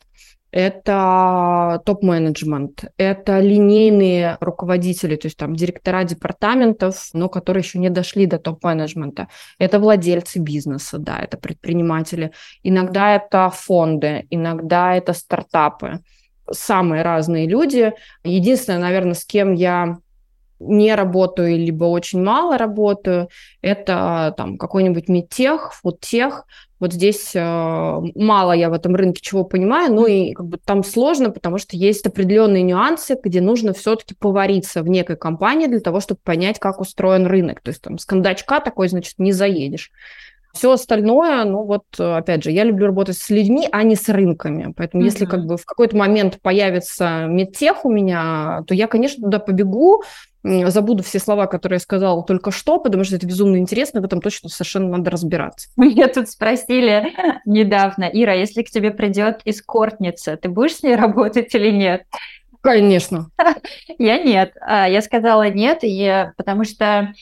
это 0.50 1.82
топ-менеджмент, 1.84 2.84
это 2.96 3.40
линейные 3.40 4.38
руководители, 4.40 5.16
то 5.16 5.26
есть 5.26 5.36
там 5.36 5.54
директора 5.54 6.04
департаментов, 6.04 7.10
но 7.12 7.28
которые 7.28 7.62
еще 7.62 7.78
не 7.78 7.90
дошли 7.90 8.26
до 8.26 8.38
топ-менеджмента. 8.38 9.28
Это 9.58 9.78
владельцы 9.78 10.38
бизнеса, 10.38 10.98
да, 10.98 11.18
это 11.18 11.36
предприниматели. 11.36 12.32
Иногда 12.62 13.16
это 13.16 13.50
фонды, 13.50 14.26
иногда 14.30 14.94
это 14.94 15.12
стартапы. 15.12 16.00
Самые 16.50 17.02
разные 17.02 17.46
люди. 17.46 17.92
Единственное, 18.24 18.78
наверное, 18.78 19.14
с 19.14 19.26
кем 19.26 19.52
я 19.52 19.98
не 20.60 20.94
работаю, 20.94 21.56
либо 21.56 21.84
очень 21.84 22.22
мало 22.22 22.58
работаю, 22.58 23.28
это 23.62 24.34
там 24.36 24.58
какой-нибудь 24.58 25.08
медтех, 25.08 25.72
фудтех. 25.72 26.44
Вот 26.80 26.92
здесь 26.92 27.32
э, 27.34 27.40
мало 28.14 28.52
я 28.52 28.70
в 28.70 28.72
этом 28.72 28.94
рынке 28.94 29.20
чего 29.20 29.42
понимаю, 29.42 29.92
ну 29.92 30.06
и 30.06 30.32
как 30.32 30.46
бы 30.46 30.58
там 30.58 30.84
сложно, 30.84 31.30
потому 31.30 31.58
что 31.58 31.76
есть 31.76 32.06
определенные 32.06 32.62
нюансы, 32.62 33.18
где 33.20 33.40
нужно 33.40 33.72
все-таки 33.72 34.14
повариться 34.14 34.82
в 34.82 34.88
некой 34.88 35.16
компании 35.16 35.66
для 35.66 35.80
того, 35.80 35.98
чтобы 35.98 36.20
понять, 36.22 36.60
как 36.60 36.80
устроен 36.80 37.26
рынок. 37.26 37.60
То 37.62 37.70
есть 37.70 37.82
там 37.82 37.98
с 37.98 38.04
кондачка 38.04 38.60
такой, 38.60 38.88
значит, 38.88 39.14
не 39.18 39.32
заедешь. 39.32 39.90
Все 40.52 40.72
остальное, 40.72 41.44
ну 41.44 41.64
вот, 41.64 41.84
опять 41.98 42.42
же, 42.42 42.50
я 42.50 42.64
люблю 42.64 42.86
работать 42.86 43.18
с 43.18 43.28
людьми, 43.28 43.68
а 43.70 43.82
не 43.82 43.96
с 43.96 44.08
рынками. 44.08 44.72
Поэтому 44.76 45.02
mm-hmm. 45.02 45.06
если 45.06 45.24
как 45.26 45.44
бы 45.46 45.56
в 45.56 45.64
какой-то 45.64 45.96
момент 45.96 46.40
появится 46.40 47.26
медтех 47.26 47.84
у 47.84 47.90
меня, 47.90 48.62
то 48.66 48.74
я, 48.74 48.86
конечно, 48.86 49.22
туда 49.22 49.40
побегу, 49.40 50.02
забуду 50.44 51.02
все 51.02 51.18
слова, 51.18 51.46
которые 51.46 51.76
я 51.76 51.80
сказала 51.80 52.22
только 52.22 52.50
что, 52.50 52.78
потому 52.78 53.04
что 53.04 53.16
это 53.16 53.26
безумно 53.26 53.56
интересно, 53.56 54.00
в 54.00 54.04
этом 54.04 54.20
точно 54.20 54.48
совершенно 54.48 54.96
надо 54.96 55.10
разбираться. 55.10 55.68
Меня 55.76 56.08
тут 56.08 56.28
спросили 56.28 57.12
недавно, 57.44 58.04
Ира, 58.04 58.34
если 58.34 58.62
к 58.62 58.70
тебе 58.70 58.90
придет 58.90 59.40
эскортница, 59.44 60.36
ты 60.36 60.48
будешь 60.48 60.76
с 60.76 60.82
ней 60.82 60.96
работать 60.96 61.54
или 61.54 61.70
нет? 61.70 62.04
Конечно. 62.60 63.30
Я 63.98 64.18
нет. 64.18 64.52
А, 64.60 64.88
я 64.88 65.00
сказала 65.00 65.48
нет, 65.48 65.82
потому 66.36 66.64
что 66.64 67.14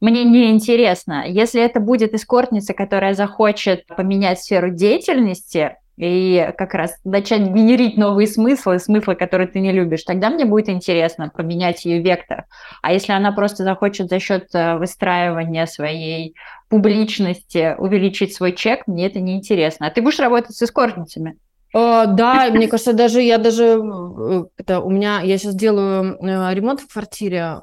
мне 0.00 0.24
не 0.24 0.50
интересно. 0.50 1.24
Если 1.28 1.62
это 1.62 1.78
будет 1.78 2.12
эскортница, 2.12 2.74
которая 2.74 3.14
захочет 3.14 3.86
поменять 3.86 4.40
сферу 4.40 4.70
деятельности, 4.70 5.76
и 5.96 6.52
как 6.56 6.74
раз 6.74 6.96
начать 7.04 7.42
генерить 7.42 7.96
новые 7.96 8.26
смыслы, 8.26 8.78
смыслы, 8.78 9.14
которые 9.14 9.48
ты 9.48 9.60
не 9.60 9.72
любишь, 9.72 10.04
тогда 10.04 10.30
мне 10.30 10.44
будет 10.44 10.68
интересно 10.68 11.30
поменять 11.34 11.84
ее 11.84 12.00
вектор. 12.00 12.46
А 12.80 12.92
если 12.92 13.12
она 13.12 13.32
просто 13.32 13.64
захочет 13.64 14.08
за 14.08 14.18
счет 14.18 14.48
э, 14.54 14.76
выстраивания 14.76 15.66
своей 15.66 16.34
публичности 16.68 17.74
увеличить 17.78 18.34
свой 18.34 18.52
чек, 18.52 18.86
мне 18.86 19.06
это 19.06 19.20
не 19.20 19.36
интересно. 19.36 19.86
А 19.86 19.90
ты 19.90 20.00
будешь 20.00 20.18
работать 20.18 20.56
с 20.56 20.62
эскортницами? 20.62 21.36
Uh, 21.74 22.06
да, 22.06 22.50
мне 22.50 22.68
кажется, 22.68 22.92
даже 22.92 23.22
я 23.22 23.38
даже 23.38 23.80
э, 23.82 24.44
это 24.58 24.80
у 24.80 24.90
меня 24.90 25.22
я 25.22 25.38
сейчас 25.38 25.54
делаю 25.54 26.18
э, 26.20 26.54
ремонт 26.54 26.80
в 26.80 26.92
квартире, 26.92 27.62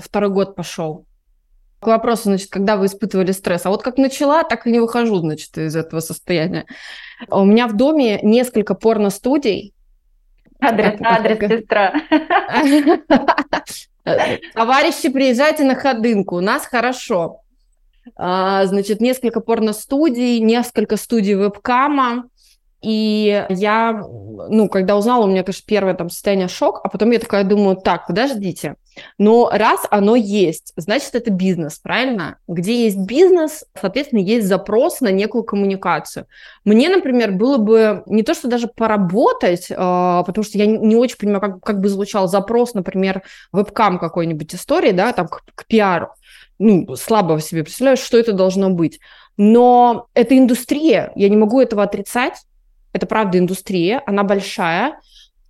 второй 0.00 0.30
год 0.30 0.56
пошел. 0.56 1.06
К 1.84 1.88
вопросу, 1.88 2.24
значит, 2.24 2.48
когда 2.50 2.78
вы 2.78 2.86
испытывали 2.86 3.32
стресс. 3.32 3.66
А 3.66 3.70
вот 3.70 3.82
как 3.82 3.98
начала, 3.98 4.42
так 4.42 4.66
и 4.66 4.72
не 4.72 4.80
выхожу, 4.80 5.16
значит, 5.18 5.58
из 5.58 5.76
этого 5.76 6.00
состояния. 6.00 6.64
У 7.28 7.44
меня 7.44 7.68
в 7.68 7.76
доме 7.76 8.20
несколько 8.22 8.74
порно-студий. 8.74 9.74
Адрес, 10.60 10.98
адрес, 11.02 11.38
сестра. 11.38 11.92
Товарищи, 14.54 15.10
приезжайте 15.10 15.64
на 15.64 15.74
ходынку, 15.74 16.36
у 16.36 16.40
нас 16.40 16.64
хорошо. 16.64 17.40
А, 18.16 18.64
значит, 18.64 19.02
несколько 19.02 19.40
порно-студий, 19.40 20.40
несколько 20.40 20.96
студий 20.96 21.34
вебкама, 21.34 22.30
и 22.80 23.46
я, 23.50 23.92
ну, 23.92 24.70
когда 24.70 24.96
узнала, 24.96 25.24
у 25.24 25.28
меня, 25.28 25.42
конечно, 25.42 25.64
первое 25.66 25.92
там 25.94 26.08
состояние 26.08 26.48
шок, 26.48 26.80
а 26.82 26.88
потом 26.88 27.10
я 27.10 27.18
такая 27.18 27.44
думаю, 27.44 27.76
так, 27.76 28.06
подождите, 28.06 28.76
но 29.18 29.50
раз 29.52 29.86
оно 29.90 30.16
есть, 30.16 30.72
значит, 30.76 31.14
это 31.14 31.30
бизнес, 31.30 31.78
правильно? 31.78 32.38
Где 32.48 32.84
есть 32.84 32.98
бизнес, 32.98 33.64
соответственно, 33.80 34.20
есть 34.20 34.46
запрос 34.46 35.00
на 35.00 35.10
некую 35.10 35.44
коммуникацию. 35.44 36.26
Мне, 36.64 36.88
например, 36.88 37.32
было 37.32 37.58
бы 37.58 38.02
не 38.06 38.22
то, 38.22 38.34
что 38.34 38.48
даже 38.48 38.68
поработать, 38.68 39.70
э, 39.70 39.74
потому 39.74 40.44
что 40.44 40.58
я 40.58 40.66
не 40.66 40.96
очень 40.96 41.16
понимаю, 41.16 41.40
как, 41.40 41.60
как 41.60 41.80
бы 41.80 41.88
звучал 41.88 42.28
запрос, 42.28 42.74
например, 42.74 43.22
вебкам 43.52 43.98
какой-нибудь 43.98 44.54
истории, 44.54 44.92
да, 44.92 45.12
там 45.12 45.28
к, 45.28 45.42
к 45.54 45.66
пиару. 45.66 46.08
Ну, 46.58 46.94
слабо 46.96 47.40
себе 47.40 47.64
представляю, 47.64 47.96
что 47.96 48.18
это 48.18 48.32
должно 48.32 48.70
быть. 48.70 49.00
Но 49.36 50.06
это 50.14 50.38
индустрия, 50.38 51.12
я 51.16 51.28
не 51.28 51.36
могу 51.36 51.60
этого 51.60 51.82
отрицать, 51.82 52.42
это 52.92 53.06
правда 53.06 53.38
индустрия, 53.38 54.02
она 54.06 54.22
большая, 54.22 55.00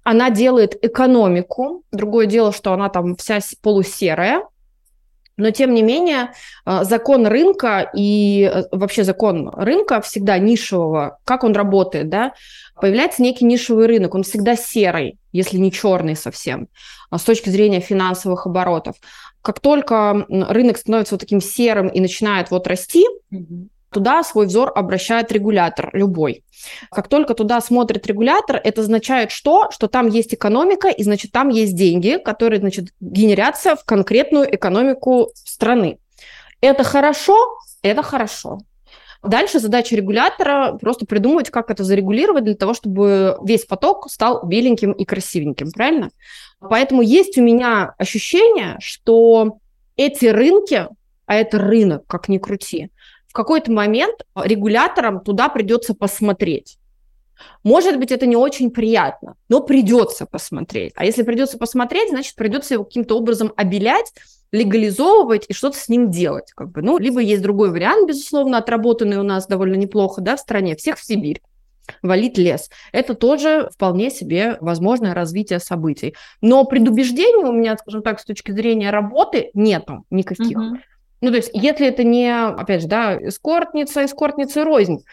она 0.05 0.31
делает 0.31 0.83
экономику. 0.85 1.83
Другое 1.90 2.27
дело, 2.27 2.53
что 2.53 2.73
она 2.73 2.88
там 2.88 3.17
вся 3.17 3.40
полусерая, 3.62 4.43
но, 5.37 5.51
тем 5.51 5.75
не 5.75 5.83
менее, 5.83 6.33
э, 6.64 6.85
закон 6.85 7.27
рынка 7.27 7.90
и 7.95 8.49
э, 8.53 8.64
вообще 8.71 9.03
закон 9.03 9.49
рынка 9.49 10.01
всегда 10.01 10.38
нишевого, 10.38 11.19
как 11.25 11.43
он 11.43 11.55
работает, 11.55 12.09
да, 12.09 12.35
появляется 12.81 13.23
некий 13.23 13.45
нишевый 13.45 13.87
рынок, 13.87 14.14
он 14.14 14.23
всегда 14.23 14.55
серый, 14.55 15.19
если 15.33 15.57
не 15.57 15.73
черный 15.73 16.14
совсем, 16.14 16.69
а 17.11 17.19
с 17.19 17.25
точки 17.25 17.49
зрения 17.49 17.81
финансовых 17.81 18.47
оборотов. 18.47 18.97
Как 19.43 19.59
только 19.59 20.25
рынок 20.29 20.79
становится 20.79 21.14
вот 21.14 21.21
таким 21.21 21.40
серым 21.40 21.88
и 21.88 22.01
начинает 22.01 22.51
вот 22.51 22.67
расти, 22.69 23.05
mm-hmm 23.33 23.69
туда 23.95 24.23
свой 24.25 24.47
взор 24.47 24.73
обращает 24.75 25.33
регулятор, 25.33 25.91
любой. 25.93 26.45
Как 26.91 27.09
только 27.09 27.35
туда 27.35 27.61
смотрит 27.61 28.07
регулятор, 28.07 28.61
это 28.63 28.83
означает 28.83 29.31
что? 29.31 29.71
Что 29.71 29.89
там 29.89 30.09
есть 30.09 30.35
экономика, 30.35 30.89
и 30.89 31.03
значит 31.03 31.33
там 31.33 31.49
есть 31.49 31.75
деньги, 31.77 32.19
которые 32.23 32.61
значит, 32.61 32.89
генерятся 33.01 33.77
в 33.77 33.85
конкретную 33.85 34.55
экономику 34.55 35.31
страны. 35.35 35.99
Это 36.61 36.85
хорошо? 36.85 37.37
Это 37.83 38.03
хорошо. 38.03 38.59
Дальше 39.23 39.59
задача 39.59 39.97
регулятора 39.97 40.77
просто 40.81 41.07
придумать, 41.07 41.51
как 41.51 41.71
это 41.71 41.85
зарегулировать 41.85 42.45
для 42.45 42.57
того, 42.57 42.75
чтобы 42.75 43.39
весь 43.43 43.65
поток 43.65 44.11
стал 44.11 44.45
беленьким 44.45 44.93
и 44.93 45.05
красивеньким, 45.05 45.71
правильно? 45.71 46.11
Поэтому 46.61 47.01
есть 47.01 47.39
у 47.39 47.43
меня 47.43 47.95
ощущение, 47.97 48.77
что 48.81 49.59
эти 49.97 50.27
рынки, 50.27 50.89
а 51.27 51.35
это 51.35 51.59
рынок, 51.59 52.07
как 52.07 52.29
ни 52.29 52.39
крути, 52.39 52.91
какой-то 53.35 53.73
момент 53.73 54.25
регуляторам 54.35 55.20
туда 55.20 55.49
придется 55.49 55.94
посмотреть. 55.94 56.79
Может 57.62 57.99
быть, 57.99 58.12
это 58.12 58.27
не 58.27 58.37
очень 58.37 58.70
приятно, 58.70 59.37
но 59.49 59.61
придется 59.61 60.25
посмотреть. 60.25 60.92
А 60.97 61.05
если 61.05 61.23
придется 61.23 61.59
посмотреть, 61.59 62.11
значит, 62.11 62.37
придется 62.37 62.75
его 62.75 62.85
каким-то 62.85 63.18
образом 63.18 63.53
обелять, 63.57 64.12
легализовывать 64.53 65.47
и 65.49 65.53
что-то 65.53 65.77
с 65.77 65.88
ним 65.88 66.11
делать. 66.11 66.53
Как 66.55 66.70
бы. 66.70 66.81
Ну, 66.81 66.99
либо 66.99 67.20
есть 67.20 67.42
другой 67.42 67.70
вариант, 67.70 68.09
безусловно, 68.09 68.59
отработанный 68.59 69.18
у 69.18 69.25
нас 69.25 69.47
довольно 69.47 69.75
неплохо 69.75 70.20
да, 70.20 70.37
в 70.37 70.40
стране, 70.40 70.77
всех 70.77 70.97
в 70.97 71.05
Сибирь 71.05 71.42
валить 72.03 72.38
лес. 72.38 72.70
Это 72.92 73.14
тоже 73.14 73.68
вполне 73.75 74.11
себе 74.11 74.57
возможное 74.61 75.12
развитие 75.12 75.59
событий. 75.59 76.14
Но 76.40 76.64
предубеждений 76.64 77.44
у 77.44 77.53
меня, 77.53 77.77
скажем 77.77 78.03
так, 78.03 78.20
с 78.20 78.25
точки 78.25 78.53
зрения 78.53 78.90
работы 78.90 79.51
нету 79.55 80.07
никаких. 80.09 80.57
Uh-huh. 80.57 80.79
Ну, 81.25 81.31
то 81.31 81.37
есть, 81.39 81.51
если 81.55 81.87
это 81.87 82.05
не, 82.05 82.31
опять 82.31 82.83
же, 82.83 82.87
да, 82.87 83.17
эскортница, 83.17 84.05
эскортница 84.05 84.63
рознь. 84.63 85.05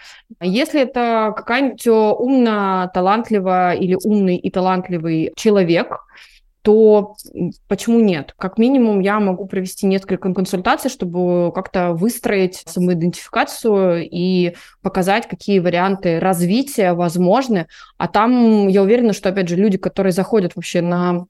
Если 0.41 0.82
это 0.82 1.34
какая-нибудь 1.34 1.88
умно, 1.88 2.91
талантливая 2.93 3.76
или 3.76 3.97
умный 4.04 4.36
и 4.36 4.52
талантливый 4.52 5.32
человек, 5.38 6.00
то 6.63 7.15
почему 7.69 8.02
нет? 8.02 8.34
Как 8.38 8.58
минимум 8.58 9.00
я 9.00 9.21
могу 9.21 9.45
провести 9.45 9.86
несколько 9.86 10.34
консультаций, 10.34 10.91
чтобы 10.91 11.54
как-то 11.54 11.93
выстроить 11.93 12.62
самоидентификацию 12.65 14.06
и 14.12 14.56
показать, 14.82 15.30
какие 15.30 15.60
варианты 15.60 16.19
развития 16.19 16.91
возможны. 16.91 17.67
А 17.97 18.10
там 18.10 18.67
я 18.67 18.84
уверена, 18.84 19.13
что, 19.13 19.30
опять 19.30 19.47
же, 19.47 19.56
люди, 19.56 19.78
которые 19.78 20.12
заходят 20.12 20.58
вообще 20.58 20.82
на 20.82 21.28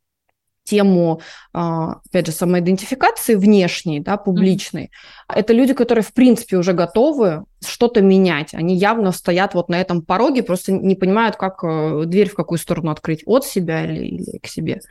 тему, 0.64 1.22
а, 1.54 2.00
опять 2.10 2.28
же, 2.28 2.32
самоидентификации 2.32 3.36
внешней, 3.36 4.00
да, 4.00 4.18
публичной, 4.18 4.86
mm-hmm. 4.86 5.36
это 5.36 5.54
люди, 5.54 5.74
которые, 5.74 6.04
в 6.04 6.14
принципе, 6.14 6.58
уже 6.58 6.74
готовы 6.74 7.46
что-то 7.66 8.02
менять. 8.02 8.54
Они 8.54 8.76
явно 8.76 9.12
стоят 9.12 9.54
вот 9.54 9.70
на 9.70 9.80
этом 9.80 10.02
пороге, 10.02 10.44
просто 10.44 10.72
не 10.72 10.96
понимают, 10.96 11.36
как 11.36 11.64
э, 11.64 12.04
дверь 12.06 12.30
в 12.30 12.36
какую 12.36 12.58
сторону 12.58 12.92
открыть, 12.92 13.24
от 13.26 13.46
себя 13.46 13.86
или, 13.86 14.06
или 14.06 14.38
к 14.38 14.48
себе. 14.48 14.82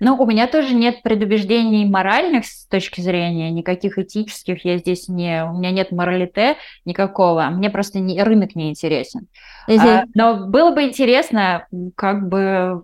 Ну, 0.00 0.16
у 0.16 0.26
меня 0.26 0.46
тоже 0.46 0.74
нет 0.74 1.02
предубеждений 1.02 1.84
моральных 1.84 2.46
с 2.46 2.66
точки 2.66 3.02
зрения, 3.02 3.50
никаких 3.50 3.98
этических. 3.98 4.64
Я 4.64 4.78
здесь 4.78 5.08
не... 5.08 5.44
У 5.44 5.58
меня 5.58 5.70
нет 5.72 5.92
моралите 5.92 6.56
никакого. 6.86 7.50
Мне 7.50 7.68
просто 7.68 8.00
не, 8.00 8.22
рынок 8.22 8.56
не 8.56 8.70
интересен. 8.70 9.28
Угу. 9.68 9.78
А, 9.78 10.04
но 10.14 10.46
было 10.46 10.74
бы 10.74 10.84
интересно, 10.84 11.66
как 11.96 12.28
бы 12.28 12.82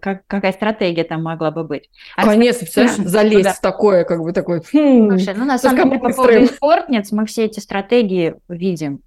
как, 0.00 0.26
какая 0.26 0.52
стратегия 0.52 1.04
там 1.04 1.22
могла 1.22 1.50
бы 1.50 1.64
быть. 1.64 1.90
А 2.16 2.24
Конечно, 2.24 2.66
все 2.66 2.88
залезть 2.88 3.44
да. 3.44 3.52
в 3.52 3.60
такое, 3.60 4.04
как 4.04 4.22
бы 4.22 4.32
такой... 4.32 4.60
Хм, 4.60 5.10
Слушай, 5.10 5.34
ну 5.34 5.44
на 5.44 5.58
самом 5.58 5.90
деле 5.90 6.00
по 6.00 6.12
поводу 6.12 6.46
спортниц 6.46 7.12
мы 7.12 7.26
все 7.26 7.44
эти 7.44 7.60
стратегии 7.60 8.34
видим. 8.48 9.00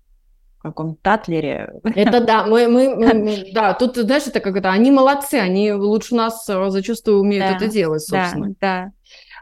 каком-то 0.61 0.97
Татлере. 1.01 1.73
Это 1.83 2.19
да, 2.19 2.45
мы, 2.45 2.67
мы, 2.67 2.95
мы 2.95 3.51
да, 3.53 3.73
тут, 3.73 3.95
знаешь, 3.95 4.27
это 4.27 4.39
как 4.39 4.55
это, 4.57 4.71
они 4.71 4.91
молодцы, 4.91 5.35
они 5.35 5.71
лучше 5.71 6.15
нас 6.15 6.47
э, 6.49 6.69
зачастую 6.69 7.19
умеют 7.19 7.45
Да, 7.47 7.55
это 7.55 7.67
делать, 7.67 8.01
собственно. 8.01 8.49
Да, 8.49 8.55
да. 8.59 8.91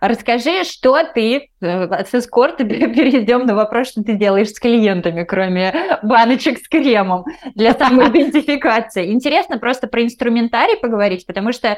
Расскажи, 0.05 0.65
что 0.65 1.01
ты 1.13 1.47
э, 1.61 2.03
с 2.03 2.13
эскорта 2.13 2.65
перейдем 2.65 3.45
на 3.45 3.55
вопрос, 3.55 3.87
что 3.87 4.03
ты 4.03 4.15
делаешь 4.15 4.49
с 4.49 4.59
клиентами, 4.59 5.23
кроме 5.23 5.97
баночек 6.03 6.57
с 6.59 6.67
кремом 6.67 7.23
для 7.55 7.73
самоидентификации. 7.73 9.13
Интересно 9.13 9.59
просто 9.59 9.87
про 9.87 10.03
инструментарий 10.03 10.75
поговорить, 10.75 11.25
потому 11.25 11.53
что 11.53 11.77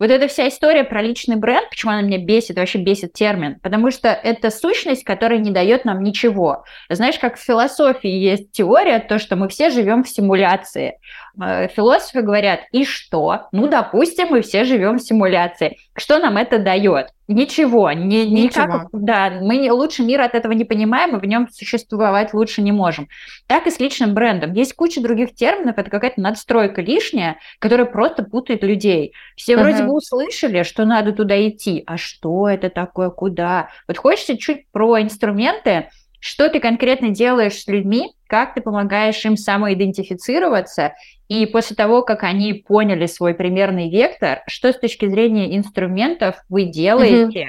вот 0.00 0.10
эта 0.10 0.26
вся 0.26 0.48
история 0.48 0.82
про 0.82 1.02
личный 1.02 1.36
бренд, 1.36 1.70
почему 1.70 1.92
она 1.92 2.02
меня 2.02 2.18
бесит, 2.18 2.56
вообще 2.56 2.78
бесит 2.78 3.12
термин, 3.12 3.60
потому 3.62 3.92
что 3.92 4.08
это 4.08 4.50
сущность, 4.50 5.04
которая 5.04 5.38
не 5.38 5.52
дает 5.52 5.84
нам 5.84 6.02
ничего. 6.02 6.64
Знаешь, 6.90 7.20
как 7.20 7.36
в 7.36 7.44
философии 7.44 8.10
есть 8.10 8.50
теория, 8.50 8.98
то, 8.98 9.20
что 9.20 9.36
мы 9.36 9.48
все 9.48 9.70
живем 9.70 10.02
в 10.02 10.08
симуляции. 10.08 10.98
Э, 11.40 11.68
Философы 11.68 12.22
говорят, 12.22 12.60
и 12.72 12.84
что? 12.84 13.46
Ну, 13.52 13.68
допустим, 13.68 14.28
мы 14.30 14.42
все 14.42 14.64
живем 14.64 14.98
в 14.98 15.02
симуляции. 15.02 15.78
Что 15.96 16.18
нам 16.18 16.36
это 16.36 16.58
дает? 16.58 17.10
Ничего, 17.32 17.90
не, 17.92 18.28
Ничего. 18.28 18.64
никак, 18.64 18.88
да, 18.92 19.30
мы 19.40 19.70
лучше 19.72 20.02
мира 20.02 20.24
от 20.24 20.34
этого 20.34 20.52
не 20.52 20.64
понимаем, 20.64 21.16
и 21.16 21.20
в 21.20 21.24
нем 21.24 21.48
существовать 21.50 22.34
лучше 22.34 22.62
не 22.62 22.72
можем. 22.72 23.08
Так 23.46 23.66
и 23.66 23.70
с 23.70 23.80
личным 23.80 24.14
брендом. 24.14 24.52
Есть 24.52 24.74
куча 24.74 25.00
других 25.00 25.34
терминов, 25.34 25.78
это 25.78 25.90
какая-то 25.90 26.20
надстройка 26.20 26.82
лишняя, 26.82 27.38
которая 27.58 27.86
просто 27.86 28.22
путает 28.22 28.62
людей. 28.62 29.14
Все 29.36 29.56
вроде 29.56 29.78
Ага. 29.78 29.88
бы 29.88 29.94
услышали, 29.96 30.62
что 30.62 30.84
надо 30.84 31.12
туда 31.12 31.36
идти, 31.48 31.82
а 31.86 31.96
что 31.96 32.48
это 32.48 32.70
такое, 32.70 33.10
куда? 33.10 33.68
Вот 33.88 33.96
хочется 33.96 34.36
чуть 34.36 34.70
про 34.70 35.00
инструменты, 35.00 35.88
что 36.20 36.48
ты 36.48 36.60
конкретно 36.60 37.08
делаешь 37.10 37.54
с 37.54 37.66
людьми, 37.66 38.12
как 38.28 38.54
ты 38.54 38.60
помогаешь 38.60 39.24
им 39.24 39.36
самоидентифицироваться, 39.36 40.94
и 41.32 41.46
после 41.46 41.74
того, 41.74 42.02
как 42.02 42.24
они 42.24 42.52
поняли 42.52 43.06
свой 43.06 43.32
примерный 43.32 43.88
вектор, 43.88 44.42
что 44.46 44.70
с 44.70 44.78
точки 44.78 45.08
зрения 45.08 45.56
инструментов 45.56 46.36
вы 46.50 46.64
делаете, 46.64 47.46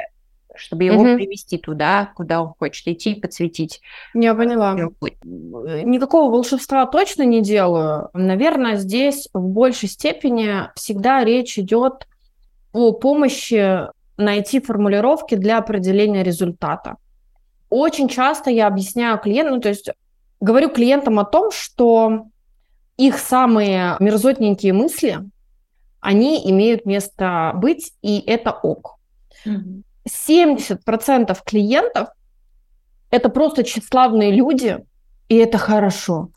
чтобы 0.56 0.86
его 0.86 1.04
Мгм. 1.04 1.18
привести 1.18 1.58
туда, 1.58 2.12
куда 2.16 2.42
он 2.42 2.54
хочет 2.58 2.88
идти, 2.88 3.16
подсветить 3.16 3.82
Я 4.14 4.36
поняла. 4.36 4.74
Никакого 4.74 6.32
волшебства 6.32 6.86
точно 6.86 7.24
не 7.24 7.42
делаю. 7.42 8.10
Наверное, 8.14 8.78
здесь 8.78 9.28
в 9.34 9.48
большей 9.50 9.90
степени 9.90 10.70
всегда 10.76 11.26
речь 11.26 11.60
идет 11.60 12.08
о 12.72 12.94
помощи 12.94 13.88
найти 14.16 14.62
формулировки 14.62 15.36
для 15.36 15.58
определения 15.58 16.24
результата. 16.24 16.96
Очень 17.70 18.08
часто 18.08 18.50
я 18.50 18.68
объясняю 18.68 19.18
клиентам, 19.18 19.56
ну, 19.56 19.62
то 19.62 19.70
есть 19.70 19.90
говорю 20.40 20.70
клиентам 20.70 21.20
о 21.20 21.26
том, 21.26 21.52
что 21.52 22.28
их 22.98 23.18
самые 23.18 23.96
мерзотненькие 24.00 24.74
мысли, 24.74 25.20
они 26.00 26.50
имеют 26.50 26.86
место 26.86 27.52
быть, 27.56 27.94
и 28.02 28.20
это 28.20 28.52
ок. 28.52 28.98
70% 29.46 31.38
клиентов 31.46 32.10
это 33.10 33.30
просто 33.30 33.64
тщеславные 33.64 34.32
люди, 34.32 34.84
и 35.30 35.36
это 35.36 35.58
хорошо, 35.58 36.30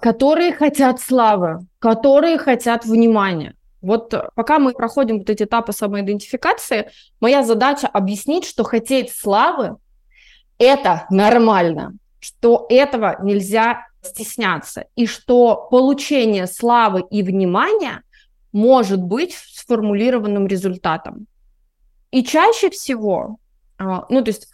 которые 0.00 0.52
хотят 0.52 1.00
славы, 1.00 1.66
которые 1.78 2.38
хотят 2.38 2.84
внимания. 2.84 3.54
Вот 3.80 4.12
пока 4.34 4.58
мы 4.58 4.72
проходим 4.72 5.18
вот 5.18 5.30
эти 5.30 5.44
этапы 5.44 5.72
самоидентификации, 5.72 6.90
моя 7.20 7.44
задача 7.44 7.86
объяснить, 7.86 8.44
что 8.46 8.64
хотеть 8.64 9.14
славы– 9.14 9.76
это 10.58 11.06
нормально, 11.08 11.92
что 12.18 12.66
этого 12.68 13.16
нельзя 13.22 13.86
стесняться, 14.04 14.86
и 14.96 15.06
что 15.06 15.68
получение 15.70 16.46
славы 16.46 17.04
и 17.10 17.22
внимания 17.22 18.02
может 18.52 19.02
быть 19.02 19.34
сформулированным 19.34 20.46
результатом. 20.46 21.26
И 22.10 22.22
чаще 22.22 22.70
всего, 22.70 23.38
а, 23.78 24.06
ну, 24.08 24.22
то 24.22 24.28
есть 24.28 24.48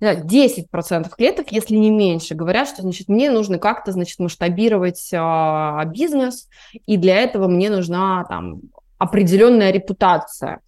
да, 0.00 0.14
10% 0.14 1.08
клиентов, 1.16 1.46
если 1.50 1.74
не 1.74 1.90
меньше, 1.90 2.34
говорят, 2.34 2.68
что, 2.68 2.82
значит, 2.82 3.08
мне 3.08 3.30
нужно 3.30 3.58
как-то, 3.58 3.92
значит, 3.92 4.18
масштабировать 4.18 5.10
а, 5.14 5.82
бизнес, 5.86 6.48
и 6.86 6.98
для 6.98 7.16
этого 7.16 7.48
мне 7.48 7.70
нужна 7.70 8.24
там 8.28 8.60
определенная 8.98 9.70
репутация. 9.70 10.60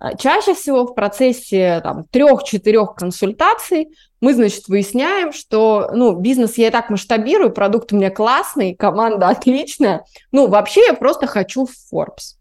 А, 0.00 0.16
Чаще 0.16 0.54
всего 0.54 0.86
в 0.86 0.94
процессе 0.94 1.80
там 1.84 2.04
трех-четырех 2.10 2.96
консультаций 2.96 3.90
мы, 4.24 4.32
значит, 4.32 4.68
выясняем, 4.68 5.34
что, 5.34 5.90
ну, 5.92 6.16
бизнес 6.18 6.56
я 6.56 6.68
и 6.68 6.70
так 6.70 6.88
масштабирую, 6.88 7.52
продукт 7.52 7.92
у 7.92 7.96
меня 7.96 8.10
классный, 8.10 8.74
команда 8.74 9.28
отличная, 9.28 10.06
ну, 10.32 10.48
вообще 10.48 10.80
я 10.86 10.94
просто 10.94 11.26
хочу 11.26 11.66
в 11.66 11.72
Forbes. 11.92 12.38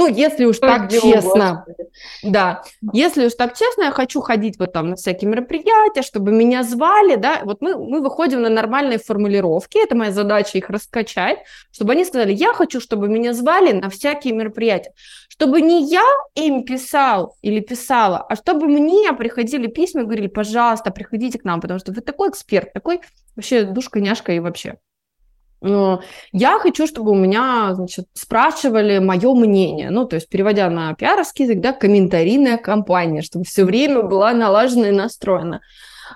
Ну, 0.00 0.06
если 0.08 0.46
уж 0.46 0.58
так 0.58 0.90
честно. 0.90 1.66
Да, 2.22 2.62
если 2.94 3.26
уж 3.26 3.34
так 3.34 3.54
честно, 3.54 3.82
я 3.82 3.90
хочу 3.90 4.22
ходить 4.22 4.58
вот 4.58 4.72
там 4.72 4.88
на 4.88 4.96
всякие 4.96 5.28
мероприятия, 5.28 6.00
чтобы 6.00 6.32
меня 6.32 6.62
звали, 6.62 7.16
да, 7.16 7.42
вот 7.44 7.60
мы, 7.60 7.76
мы 7.76 8.00
выходим 8.00 8.40
на 8.40 8.48
нормальные 8.48 8.98
формулировки, 8.98 9.76
это 9.76 9.94
моя 9.94 10.10
задача 10.10 10.56
их 10.56 10.70
раскачать, 10.70 11.40
чтобы 11.70 11.92
они 11.92 12.06
сказали, 12.06 12.32
я 12.32 12.54
хочу, 12.54 12.80
чтобы 12.80 13.08
меня 13.08 13.34
звали 13.34 13.72
на 13.72 13.90
всякие 13.90 14.32
мероприятия, 14.32 14.94
чтобы 15.28 15.60
не 15.60 15.84
я 15.84 16.06
им 16.34 16.64
писал 16.64 17.36
или 17.42 17.60
писала, 17.60 18.24
а 18.26 18.36
чтобы 18.36 18.68
мне 18.68 19.12
приходили 19.12 19.66
письма 19.66 20.00
и 20.00 20.04
говорили, 20.04 20.28
пожалуйста, 20.28 20.90
приходите 20.90 21.38
к 21.38 21.44
нам, 21.44 21.60
потому 21.60 21.78
что 21.78 21.92
вы 21.92 22.00
такой 22.00 22.30
эксперт, 22.30 22.72
такой 22.72 23.02
вообще 23.36 23.64
душка-няшка 23.64 24.32
и 24.32 24.40
вообще. 24.40 24.76
Но 25.60 26.02
Я 26.32 26.58
хочу, 26.58 26.86
чтобы 26.86 27.10
у 27.10 27.14
меня, 27.14 27.74
значит, 27.74 28.06
спрашивали 28.14 28.98
мое 28.98 29.34
мнение. 29.34 29.90
Ну, 29.90 30.06
то 30.06 30.16
есть, 30.16 30.28
переводя 30.28 30.70
на 30.70 30.94
пиаровский 30.94 31.44
язык, 31.44 31.60
да, 31.60 31.72
комментарийная 31.72 32.56
кампания, 32.56 33.22
чтобы 33.22 33.44
все 33.44 33.64
время 33.64 34.02
была 34.02 34.32
налажена 34.32 34.88
и 34.88 34.92
настроена. 34.92 35.60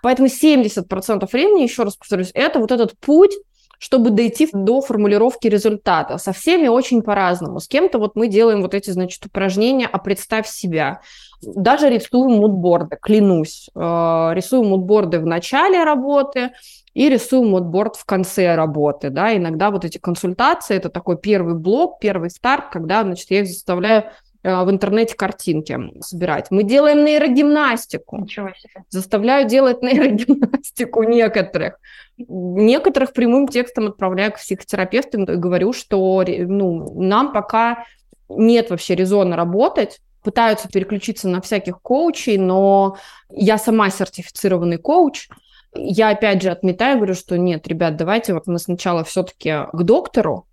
Поэтому 0.03 0.28
70% 0.28 1.28
времени, 1.30 1.62
еще 1.62 1.82
раз 1.82 1.97
повторюсь, 1.97 2.30
это 2.34 2.59
вот 2.59 2.72
этот 2.72 2.99
путь, 2.99 3.32
чтобы 3.78 4.11
дойти 4.11 4.49
до 4.53 4.80
формулировки 4.80 5.47
результата. 5.47 6.16
Со 6.18 6.32
всеми 6.32 6.68
очень 6.68 7.03
по-разному. 7.03 7.61
С 7.61 7.68
кем-то 7.68 7.99
вот 7.99 8.16
мы 8.16 8.28
делаем 8.28 8.62
вот 8.62 8.72
эти, 8.72 8.90
значит, 8.90 9.26
упражнения, 9.26 9.86
а 9.86 9.99
представь 9.99 10.49
себя. 10.49 11.01
Даже 11.42 11.90
рисуем 11.90 12.38
мудборды, 12.38 12.97
клянусь. 13.01 13.68
Э, 13.74 14.30
Рисуем 14.32 14.68
мудборды 14.68 15.18
в 15.20 15.26
начале 15.26 15.84
работы, 15.84 16.53
и 16.95 17.09
рисуем 17.09 17.51
модборд 17.51 17.97
в 17.97 18.05
конце 18.05 18.55
работы, 18.55 19.11
да, 19.11 19.36
иногда 19.36 19.70
вот 19.70 19.84
эти 19.84 19.99
консультации, 19.99 20.76
это 20.76 20.88
такой 20.88 21.18
первый 21.18 21.55
блок, 21.55 21.99
первый 21.99 22.30
старт, 22.30 22.66
когда, 22.70 23.03
значит, 23.03 23.30
я 23.30 23.40
их 23.40 23.49
заставляю 23.49 24.05
э, 24.45 24.64
в 24.64 24.70
интернете 24.70 25.16
картинки 25.16 25.78
собирать. 26.01 26.51
Мы 26.51 26.62
делаем 26.62 27.05
нейрогимнастику, 27.05 28.18
Ничего 28.18 28.51
себе. 28.51 28.84
заставляю 28.90 29.49
делать 29.49 29.82
нейрогимнастику 29.82 31.03
некоторых. 31.03 31.80
Некоторых 32.16 33.12
прямым 33.12 33.49
текстом 33.49 33.88
отправляю 33.88 34.32
к 34.32 34.36
психотерапевтам 34.36 35.24
и 35.24 35.36
говорю, 35.36 35.72
что 35.72 36.24
ну, 36.26 37.03
нам 37.03 37.32
пока 37.32 37.84
нет 38.28 38.70
вообще 38.70 38.95
резона 38.95 39.34
работать, 39.36 40.01
пытаются 40.22 40.68
переключиться 40.68 41.28
на 41.28 41.40
всяких 41.40 41.80
коучей, 41.82 42.38
но 42.38 42.97
я 43.30 43.59
сама 43.59 43.90
сертифицированный 43.90 44.78
коуч, 44.78 45.28
я 45.75 46.11
опять 46.11 46.43
же 46.43 46.51
отметаю, 46.51 46.97
говорю, 46.97 47.14
что 47.14 47.39
нет, 47.39 47.66
ребят, 47.68 47.97
давайте 47.97 48.35
вот 48.35 48.47
мы 48.47 48.59
сначала 48.59 49.05
все-таки 49.05 49.66
к 49.72 49.83
доктору, 49.83 50.47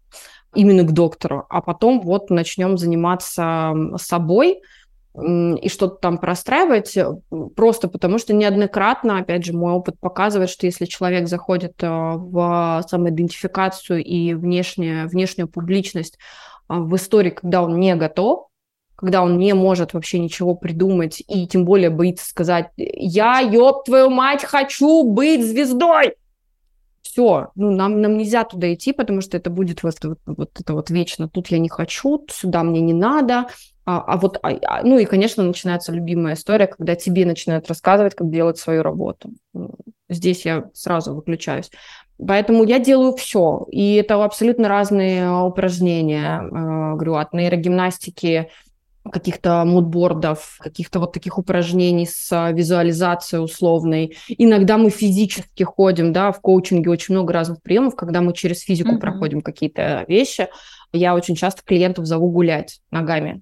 именно 0.53 0.83
к 0.83 0.91
доктору, 0.91 1.45
а 1.49 1.61
потом 1.61 2.01
вот 2.01 2.29
начнем 2.29 2.77
заниматься 2.77 3.73
собой 3.97 4.61
и 5.13 5.67
что-то 5.67 5.95
там 5.95 6.17
простраивать, 6.19 6.95
э, 6.95 7.05
просто 7.55 7.89
потому 7.89 8.17
что 8.17 8.33
неоднократно, 8.33 9.17
опять 9.17 9.45
же, 9.45 9.51
мой 9.51 9.73
опыт 9.73 9.99
показывает, 9.99 10.49
что 10.49 10.65
если 10.65 10.85
человек 10.85 11.27
заходит 11.27 11.73
э, 11.83 11.89
в 11.89 12.81
самоидентификацию 12.87 14.05
и 14.05 14.33
внешнюю, 14.33 15.09
внешнюю 15.09 15.49
публичность 15.49 16.17
э, 16.69 16.75
в 16.75 16.95
истории, 16.95 17.31
когда 17.31 17.61
он 17.61 17.77
не 17.77 17.93
готов, 17.95 18.47
когда 19.01 19.21
он 19.23 19.37
не 19.37 19.53
может 19.53 19.93
вообще 19.93 20.19
ничего 20.19 20.55
придумать 20.55 21.21
и 21.27 21.47
тем 21.47 21.65
более 21.65 21.89
боится 21.89 22.29
сказать 22.29 22.69
«Я, 22.77 23.39
ёб 23.39 23.83
твою 23.83 24.09
мать, 24.09 24.45
хочу 24.45 25.03
быть 25.03 25.43
звездой!» 25.45 26.13
Все, 27.01 27.49
ну, 27.55 27.71
нам, 27.71 27.99
нам 27.99 28.17
нельзя 28.17 28.45
туда 28.45 28.73
идти, 28.73 28.93
потому 28.93 29.19
что 29.19 29.35
это 29.35 29.49
будет 29.49 29.83
вот, 29.83 29.95
вот, 30.03 30.19
вот 30.25 30.51
это 30.57 30.73
вот 30.73 30.89
вечно 30.91 31.27
«тут 31.27 31.47
я 31.47 31.59
не 31.59 31.67
хочу», 31.67 32.25
«сюда 32.29 32.63
мне 32.63 32.79
не 32.79 32.93
надо», 32.93 33.47
а, 33.83 33.99
а 33.99 34.17
вот, 34.17 34.37
а- 34.43 34.51
а- 34.63 34.83
ну 34.83 34.97
и, 34.99 35.05
конечно, 35.05 35.43
начинается 35.43 35.91
любимая 35.91 36.35
история, 36.35 36.67
когда 36.67 36.95
тебе 36.95 37.25
начинают 37.25 37.67
рассказывать, 37.67 38.15
как 38.15 38.29
делать 38.29 38.57
свою 38.57 38.83
работу. 38.83 39.31
М, 39.55 39.71
Здесь 40.07 40.45
я 40.45 40.65
сразу 40.73 41.15
выключаюсь. 41.15 41.71
Поэтому 42.17 42.65
я 42.65 42.79
делаю 42.79 43.13
все, 43.15 43.65
и 43.71 43.95
это 43.95 44.21
абсолютно 44.23 44.67
разные 44.67 45.31
упражнения. 45.31 46.41
Э, 46.41 46.95
Говорю, 46.95 47.15
от 47.15 47.33
нейрогимнастики 47.33 48.49
каких-то 49.09 49.63
мудбордов, 49.65 50.57
каких-то 50.59 50.99
вот 50.99 51.13
таких 51.13 51.37
упражнений 51.37 52.05
с 52.05 52.51
визуализацией 52.51 53.43
условной. 53.43 54.17
Иногда 54.27 54.77
мы 54.77 54.89
физически 54.89 55.63
ходим, 55.63 56.13
да, 56.13 56.31
в 56.31 56.39
коучинге 56.41 56.89
очень 56.89 57.15
много 57.15 57.33
разных 57.33 57.61
приемов, 57.61 57.95
когда 57.95 58.21
мы 58.21 58.33
через 58.33 58.61
физику 58.61 58.95
mm-hmm. 58.95 58.99
проходим 58.99 59.41
какие-то 59.41 60.05
вещи. 60.07 60.49
Я 60.93 61.15
очень 61.15 61.35
часто 61.35 61.63
клиентов 61.63 62.05
зову 62.05 62.29
гулять 62.29 62.79
ногами. 62.91 63.41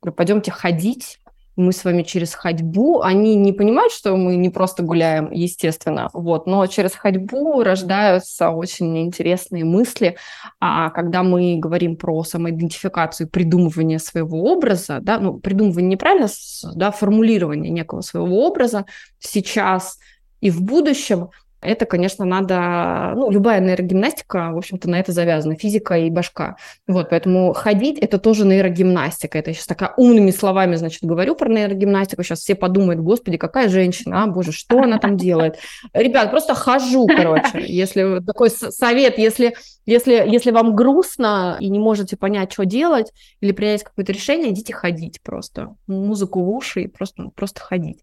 Говорю, 0.00 0.16
пойдемте 0.16 0.50
ходить, 0.50 1.18
мы 1.56 1.72
с 1.72 1.84
вами 1.84 2.02
через 2.02 2.34
ходьбу, 2.34 3.02
они 3.02 3.36
не 3.36 3.52
понимают, 3.52 3.92
что 3.92 4.16
мы 4.16 4.36
не 4.36 4.50
просто 4.50 4.82
гуляем, 4.82 5.30
естественно, 5.30 6.10
вот, 6.12 6.46
но 6.46 6.66
через 6.66 6.94
ходьбу 6.94 7.62
рождаются 7.62 8.50
очень 8.50 8.98
интересные 9.02 9.64
мысли, 9.64 10.16
а 10.60 10.90
когда 10.90 11.22
мы 11.22 11.56
говорим 11.58 11.96
про 11.96 12.24
самоидентификацию, 12.24 13.28
придумывание 13.28 13.98
своего 13.98 14.42
образа, 14.44 14.98
да, 15.00 15.18
ну, 15.18 15.38
придумывание 15.38 15.90
неправильно, 15.92 16.28
да, 16.74 16.90
формулирование 16.90 17.70
некого 17.70 18.00
своего 18.00 18.46
образа 18.46 18.84
сейчас 19.18 19.98
и 20.40 20.50
в 20.50 20.62
будущем– 20.62 21.30
это, 21.64 21.86
конечно, 21.86 22.24
надо... 22.24 23.12
Ну, 23.16 23.30
любая 23.30 23.60
нейрогимнастика, 23.60 24.50
в 24.52 24.58
общем-то, 24.58 24.88
на 24.88 25.00
это 25.00 25.12
завязана. 25.12 25.56
Физика 25.56 25.96
и 25.98 26.10
башка. 26.10 26.56
Вот, 26.86 27.10
поэтому 27.10 27.52
ходить– 27.52 27.98
это 28.00 28.18
тоже 28.18 28.44
нейрогимнастика. 28.44 29.38
Это 29.38 29.50
я 29.50 29.54
сейчас 29.54 29.66
такая 29.66 29.94
умными 29.96 30.30
словами, 30.30 30.76
значит, 30.76 31.02
говорю 31.02 31.34
про 31.34 31.48
нейрогимнастику. 31.48 32.22
Сейчас 32.22 32.40
все 32.40 32.54
подумают, 32.54 33.00
господи, 33.00 33.36
какая 33.36 33.68
женщина, 33.68 34.24
а, 34.24 34.26
боже, 34.26 34.52
что 34.52 34.78
она 34.80 34.98
там 34.98 35.16
делает? 35.16 35.58
Ребят, 35.92 36.30
просто 36.30 36.54
хожу, 36.54 37.06
короче. 37.06 37.64
Если 37.66 38.20
такой 38.24 38.50
совет, 38.50 39.18
если, 39.18 39.54
если, 39.86 40.12
если 40.26 40.50
вам 40.50 40.74
грустно 40.74 41.56
и 41.60 41.68
не 41.68 41.78
можете 41.78 42.16
понять, 42.16 42.52
что 42.52 42.64
делать, 42.64 43.12
или 43.40 43.52
принять 43.52 43.84
какое-то 43.84 44.12
решение, 44.12 44.50
идите 44.52 44.72
ходить 44.72 45.20
просто. 45.22 45.74
Музыку 45.86 46.42
в 46.42 46.50
уши 46.50 46.82
и 46.82 46.88
просто, 46.88 47.30
просто 47.34 47.60
ходить. 47.60 48.00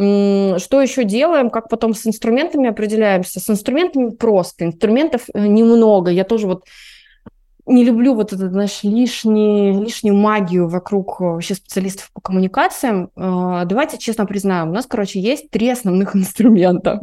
Что 0.00 0.80
еще 0.80 1.04
делаем? 1.04 1.50
Как 1.50 1.68
потом 1.68 1.92
с 1.92 2.06
инструментами 2.06 2.70
определяемся? 2.70 3.38
С 3.38 3.50
инструментами 3.50 4.08
просто. 4.08 4.64
Инструментов 4.64 5.22
э, 5.34 5.46
немного. 5.46 6.10
Я 6.10 6.24
тоже 6.24 6.46
вот 6.46 6.64
не 7.66 7.84
люблю 7.84 8.14
вот 8.14 8.32
эту, 8.32 8.48
знаешь, 8.48 8.80
лишний, 8.82 9.72
лишнюю 9.72 10.16
магию 10.16 10.68
вокруг 10.68 11.20
э, 11.20 11.24
вообще 11.24 11.54
специалистов 11.54 12.10
по 12.14 12.22
коммуникациям. 12.22 13.10
А, 13.14 13.66
давайте 13.66 13.98
честно 13.98 14.24
признаем, 14.24 14.70
у 14.70 14.72
нас, 14.72 14.86
короче, 14.86 15.20
есть 15.20 15.50
три 15.50 15.68
основных 15.68 16.16
инструмента. 16.16 17.00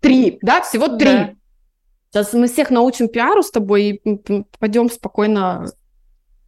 Три, 0.00 0.38
да, 0.40 0.62
всего 0.62 0.88
три. 0.88 1.36
Сейчас 2.10 2.32
мы 2.32 2.48
всех 2.48 2.70
научим 2.70 3.08
пиару 3.08 3.42
с 3.42 3.50
тобой 3.50 4.00
и 4.02 4.42
пойдем 4.58 4.90
спокойно 4.90 5.66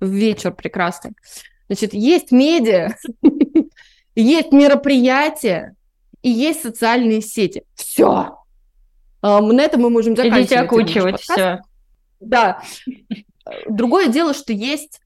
в 0.01 0.09
вечер 0.09 0.53
прекрасный. 0.53 1.13
Значит, 1.69 1.95
есть 1.95 2.33
медиа, 2.33 2.97
есть 4.15 4.53
мероприятия 4.53 5.77
и 6.23 6.31
есть 6.31 6.63
социальные 6.63 7.21
сети. 7.21 7.65
Все. 7.75 8.39
На 9.23 9.63
этом 9.63 9.83
мы 9.83 9.91
можем 9.91 10.17
заканчивать. 10.17 10.47
Идите 10.47 10.61
окучивать 10.61 11.21
все. 11.21 11.61
Да. 12.21 12.63
Другое 13.69 14.09
дело, 14.09 14.33
что 14.35 14.53
есть 14.53 15.01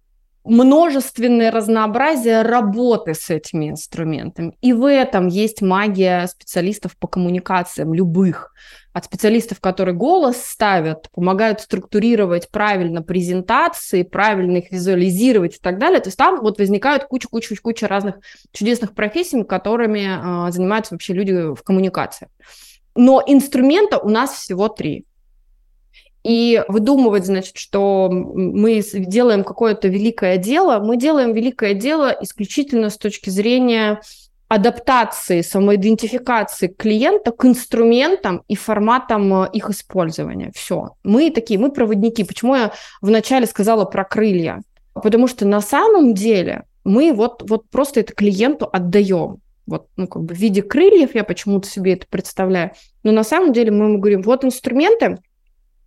множественное 0.47 1.51
разнообразие 1.51 2.43
работы 2.43 3.15
с 3.15 3.31
этими 3.31 3.71
инструментами. 3.71 4.57
И 4.61 4.73
в 4.73 4.89
этом 4.89 5.27
есть 5.27 5.61
магия 5.61 6.27
специалистов 6.27 6.97
по 6.97 7.09
коммуникациям, 7.09 7.93
любых. 7.93 8.53
От 8.93 9.05
специалистов, 9.05 9.61
которые 9.61 9.95
голос 9.95 10.39
ставят, 10.39 11.11
помогают 11.11 11.61
структурировать 11.61 12.49
правильно 12.51 13.03
презентации, 13.03 14.05
правильно 14.05 14.59
их 14.59 14.73
визуализировать 14.73 15.57
и 15.57 15.59
так 15.61 15.79
далее. 15.79 16.01
То 16.01 16.09
есть 16.09 16.17
там 16.17 16.41
вот 16.41 16.59
возникают 16.59 17.05
куча-куча-куча 17.05 17.89
разных 17.89 18.17
чудесных 18.53 18.95
профессий, 18.95 19.45
которыми 19.45 20.49
э, 20.49 20.53
занимаются 20.53 20.95
вообще 20.95 21.13
люди 21.13 21.55
в 21.55 21.63
коммуникации. 21.63 22.29
Но 22.95 23.23
инструмента 23.27 23.99
у 23.99 24.09
нас 24.09 24.33
всего 24.33 24.69
три. 24.69 25.05
И 26.27 26.61
выдумывать, 26.67 27.25
значит, 27.25 27.57
что 27.57 28.09
мы 28.11 28.83
делаем 28.83 29.45
какое-то 29.45 29.87
великое 29.87 30.39
дело, 30.39 30.81
мы 30.81 30.97
делаем 30.97 31.33
великое 31.33 31.73
дело 31.75 32.17
исключительно 32.21 32.91
с 32.91 32.99
точки 32.99 33.31
зрения 33.31 34.01
адаптации, 34.49 35.43
самоидентификации 35.43 36.67
клиента 36.67 37.31
к 37.31 37.45
инструментам 37.45 38.43
и 38.49 38.57
форматам 38.57 39.45
э, 39.45 39.51
их 39.53 39.71
использования. 39.71 40.51
Все. 40.53 40.91
Мы 41.05 41.31
такие, 41.31 41.61
мы 41.61 41.71
проводники. 41.71 42.25
Почему 42.25 42.57
я 42.57 42.73
вначале 43.01 43.47
сказала 43.47 43.85
про 43.85 44.05
крылья? 44.05 44.63
Потому 44.95 45.29
что 45.29 45.47
на 45.47 45.61
самом 45.61 46.15
деле 46.15 46.65
мы 46.83 47.13
вот, 47.13 47.49
вот 47.49 47.71
просто 47.71 48.01
это 48.01 48.13
клиенту 48.13 48.69
отдаем. 48.73 49.39
Вот, 49.67 49.89
ну, 49.97 50.09
как 50.09 50.23
бы 50.23 50.35
в 50.35 50.39
виде 50.39 50.63
крыльев 50.63 51.15
я 51.15 51.23
почему-то 51.23 51.69
себе 51.69 51.95
это 51.95 52.07
представляю. 52.09 52.73
Но 53.05 53.13
на 53.13 53.23
самом 53.23 53.53
деле 53.53 53.71
мы 53.71 53.87
ему 53.87 53.99
говорим, 53.99 54.23
вот 54.23 54.45
инструменты, 54.45 55.19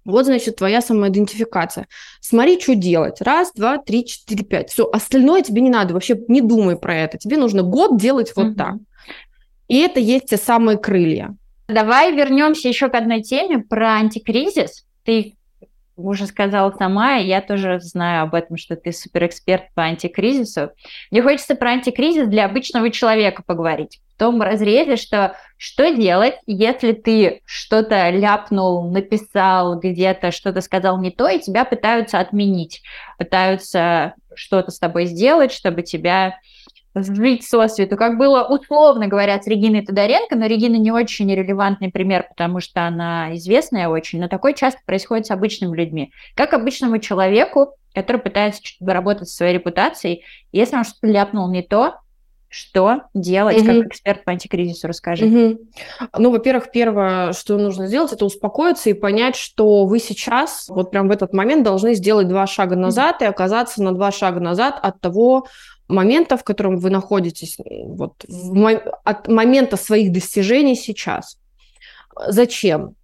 вот, 0.06 0.26
значит, 0.26 0.58
твоя 0.58 0.82
самоидентификация. 0.82 1.88
Смотри, 2.22 2.60
что 2.60 2.76
делать. 2.76 3.22
Раз, 3.22 3.52
два, 3.54 3.78
три, 3.78 4.06
четыре, 4.06 4.44
пять. 4.44 4.72
Все, 4.72 4.90
остальное 4.92 5.42
тебе 5.42 5.62
не 5.62 5.70
надо. 5.70 5.94
Вообще 5.94 6.20
не 6.28 6.42
думай 6.42 6.78
про 6.78 6.96
это. 6.96 7.18
Тебе 7.18 7.38
нужно 7.38 7.64
год 7.64 7.98
делать 7.98 8.34
вот 8.36 8.48
угу. 8.48 8.56
так. 8.56 8.76
И 9.68 9.78
это 9.78 10.00
есть 10.00 10.28
те 10.28 10.38
самые 10.38 10.78
крылья. 10.78 11.36
Давай 11.68 12.16
вернемся 12.16 12.68
еще 12.68 12.90
к 12.90 12.96
одной 12.96 13.22
теме 13.22 13.60
про 13.60 13.94
антикризис. 13.94 14.86
Ты 15.04 15.36
уже 16.08 16.26
сказала 16.26 16.72
сама, 16.72 17.18
и 17.18 17.28
я 17.28 17.42
тоже 17.42 17.80
знаю 17.80 18.24
об 18.24 18.36
этом, 18.36 18.58
что 18.58 18.76
ты 18.76 18.92
суперэксперт 18.92 19.74
по 19.76 19.84
антикризису. 19.84 20.72
Мне 21.12 21.22
хочется 21.22 21.56
про 21.56 21.72
антикризис 21.72 22.28
для 22.28 22.46
обычного 22.46 22.90
человека 22.90 23.44
поговорить 23.46 24.02
том 24.20 24.42
разрезе, 24.42 24.98
что 24.98 25.36
что 25.58 25.94
делать, 25.96 26.36
если 26.46 26.92
ты 26.92 27.42
что-то 27.46 28.10
ляпнул, 28.12 28.92
написал 28.92 29.80
где-то, 29.80 30.32
что-то 30.32 30.62
сказал 30.62 31.02
не 31.02 31.10
то, 31.10 31.28
и 31.28 31.40
тебя 31.40 31.66
пытаются 31.66 32.20
отменить, 32.20 32.82
пытаются 33.18 34.14
что-то 34.36 34.72
с 34.72 34.80
тобой 34.80 35.06
сделать, 35.06 35.52
чтобы 35.52 35.82
тебя 35.82 36.38
жить 36.96 37.44
со 37.44 37.68
свету, 37.68 37.98
как 37.98 38.18
было 38.18 38.44
условно 38.44 39.08
говоря 39.08 39.42
с 39.42 39.48
Региной 39.48 39.86
Тодоренко, 39.86 40.36
но 40.36 40.46
Регина 40.46 40.76
не 40.76 40.92
очень 40.92 41.34
релевантный 41.34 41.92
пример, 41.92 42.26
потому 42.30 42.60
что 42.60 42.86
она 42.86 43.36
известная 43.36 43.90
очень, 43.90 44.20
но 44.20 44.28
такое 44.28 44.54
часто 44.54 44.80
происходит 44.86 45.28
с 45.28 45.32
обычными 45.32 45.76
людьми. 45.76 46.12
Как 46.36 46.54
обычному 46.54 47.00
человеку, 47.00 47.76
который 47.94 48.22
пытается 48.22 48.62
работать 48.82 49.30
со 49.30 49.38
своей 49.38 49.54
репутацией, 49.56 50.24
если 50.52 50.78
он 50.78 50.84
что-то 50.84 51.08
ляпнул 51.08 51.50
не 51.52 51.62
то, 51.62 51.96
что 52.50 53.04
делать, 53.14 53.58
угу. 53.58 53.66
как 53.66 53.76
эксперт 53.88 54.26
по 54.26 54.32
антикризису, 54.32 54.88
расскажи. 54.88 55.26
Угу. 55.26 55.60
Ну, 56.18 56.32
во-первых, 56.32 56.72
первое, 56.72 57.32
что 57.34 57.58
нужно 57.60 57.86
сделать, 57.86 58.12
это 58.12 58.26
успокоиться 58.26 58.90
и 58.90 58.94
понять, 58.94 59.36
что 59.36 59.86
вы 59.86 60.00
сейчас, 60.00 60.66
вот 60.68 60.90
прям 60.90 61.08
в 61.08 61.12
этот 61.12 61.32
момент, 61.32 61.64
должны 61.64 61.94
сделать 61.94 62.28
два 62.28 62.48
шага 62.48 62.76
назад 62.76 63.18
угу. 63.18 63.26
и 63.26 63.28
оказаться 63.28 63.84
на 63.84 63.94
два 63.94 64.12
шага 64.12 64.40
назад 64.40 64.80
от 64.82 65.00
того 65.00 65.46
момента, 65.90 66.38
в 66.38 66.44
котором 66.44 66.78
вы 66.78 66.90
находитесь, 66.90 67.58
вот 67.58 68.24
в, 68.28 68.82
от 69.04 69.28
момента 69.28 69.76
своих 69.76 70.12
достижений 70.12 70.76
сейчас. 70.76 71.38
Зачем? 72.28 72.96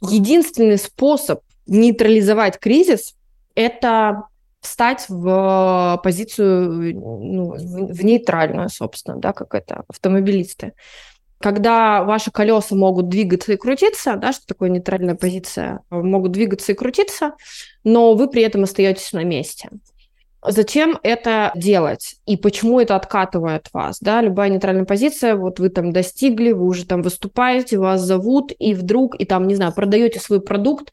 Единственный 0.00 0.78
способ 0.78 1.40
нейтрализовать 1.66 2.58
кризис– 2.58 3.14
это 3.54 4.24
встать 4.60 5.06
в 5.08 6.00
позицию, 6.04 6.94
ну, 6.94 7.54
в 7.56 8.04
нейтральную, 8.04 8.68
собственно, 8.68 9.16
да, 9.18 9.32
как 9.32 9.54
это, 9.54 9.84
автомобилисты. 9.88 10.72
Когда 11.40 12.04
ваши 12.04 12.30
колеса 12.30 12.76
могут 12.76 13.08
двигаться 13.08 13.52
и 13.52 13.56
крутиться, 13.56 14.14
да, 14.14 14.32
что 14.32 14.46
такое 14.46 14.70
нейтральная 14.70 15.16
позиция, 15.16 15.80
могут 15.90 16.30
двигаться 16.30 16.70
и 16.70 16.76
крутиться, 16.76 17.32
но 17.82 18.14
вы 18.14 18.28
при 18.28 18.42
этом 18.42 18.62
остаетесь 18.62 19.12
на 19.12 19.24
месте. 19.24 19.68
Зачем 20.44 20.98
это 21.04 21.52
делать 21.54 22.16
и 22.26 22.36
почему 22.36 22.80
это 22.80 22.96
откатывает 22.96 23.68
вас? 23.72 24.00
Да? 24.00 24.20
Любая 24.20 24.50
нейтральная 24.50 24.84
позиция, 24.84 25.36
вот 25.36 25.60
вы 25.60 25.68
там 25.68 25.92
достигли, 25.92 26.50
вы 26.50 26.66
уже 26.66 26.84
там 26.84 27.02
выступаете, 27.02 27.78
вас 27.78 28.00
зовут, 28.00 28.52
и 28.58 28.74
вдруг, 28.74 29.14
и 29.20 29.24
там, 29.24 29.46
не 29.46 29.54
знаю, 29.54 29.72
продаете 29.72 30.18
свой 30.18 30.40
продукт, 30.40 30.90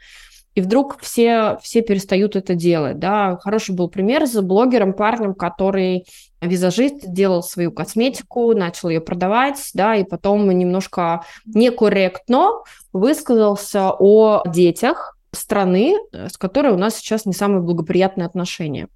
и 0.53 0.61
вдруг 0.61 0.99
все, 1.01 1.57
все 1.63 1.81
перестают 1.81 2.35
это 2.35 2.53
делать. 2.53 2.99
Да? 2.99 3.37
Хороший 3.41 3.73
был 3.73 3.89
пример 3.89 4.27
с 4.27 4.39
блогером, 4.39 4.93
парнем, 4.93 5.33
который 5.33 6.05
визажист, 6.41 7.11
делал 7.11 7.41
свою 7.41 7.71
косметику, 7.71 8.53
начал 8.53 8.89
ее 8.89 9.01
продавать, 9.01 9.71
да, 9.73 9.95
и 9.95 10.03
потом 10.03 10.47
немножко 10.49 11.23
некорректно 11.45 12.51
высказался 12.93 13.91
о 13.91 14.43
детях 14.45 15.17
страны, 15.31 15.95
с 16.13 16.37
которой 16.37 16.71
у 16.71 16.77
нас 16.77 16.95
сейчас 16.95 17.25
не 17.25 17.33
самые 17.33 17.61
благоприятные 17.61 18.25
отношения. 18.25 18.87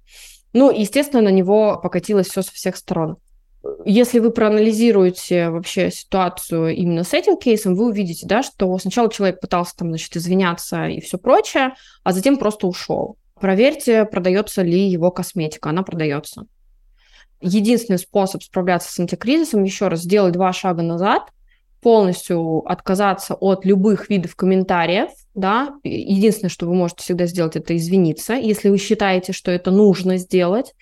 Ну, 0.54 0.70
естественно, 0.70 1.22
на 1.22 1.28
него 1.28 1.78
покатилось 1.78 2.28
все 2.28 2.42
со 2.42 2.52
всех 2.52 2.76
сторон 2.76 3.18
если 3.84 4.18
вы 4.18 4.30
проанализируете 4.30 5.50
вообще 5.50 5.90
ситуацию 5.90 6.74
именно 6.74 7.04
с 7.04 7.12
этим 7.12 7.36
кейсом, 7.36 7.74
вы 7.74 7.86
увидите, 7.88 8.26
да, 8.26 8.42
что 8.42 8.76
сначала 8.78 9.10
человек 9.10 9.40
пытался 9.40 9.76
там, 9.76 9.88
значит, 9.88 10.16
извиняться 10.16 10.86
и 10.86 11.00
все 11.00 11.18
прочее, 11.18 11.74
а 12.02 12.12
затем 12.12 12.36
просто 12.36 12.66
ушел. 12.66 13.16
Проверьте, 13.40 14.04
продается 14.04 14.62
ли 14.62 14.88
его 14.88 15.10
косметика, 15.10 15.70
она 15.70 15.82
продается. 15.82 16.46
единственный 17.40 17.98
способ 17.98 18.42
справляться 18.42 18.90
с 18.90 18.98
антикризисом, 18.98 19.64
еще 19.64 19.88
раз, 19.88 20.00
сделать 20.00 20.32
два 20.32 20.52
шага 20.52 20.82
назад, 20.82 21.30
полностью 21.84 22.60
отказаться 22.66 23.34
от 23.34 23.66
любых 23.66 24.08
видов 24.08 24.34
комментариев, 24.36 25.10
да, 25.34 25.74
единственное, 25.84 26.48
что 26.48 26.66
вы 26.66 26.74
можете 26.74 27.02
всегда 27.02 27.26
сделать, 27.26 27.56
это 27.56 27.76
извиниться, 27.76 28.32
если 28.32 28.70
вы 28.70 28.78
считаете, 28.78 29.34
что 29.34 29.50
это 29.50 29.70
нужно 29.70 30.16
сделать, 30.16 30.74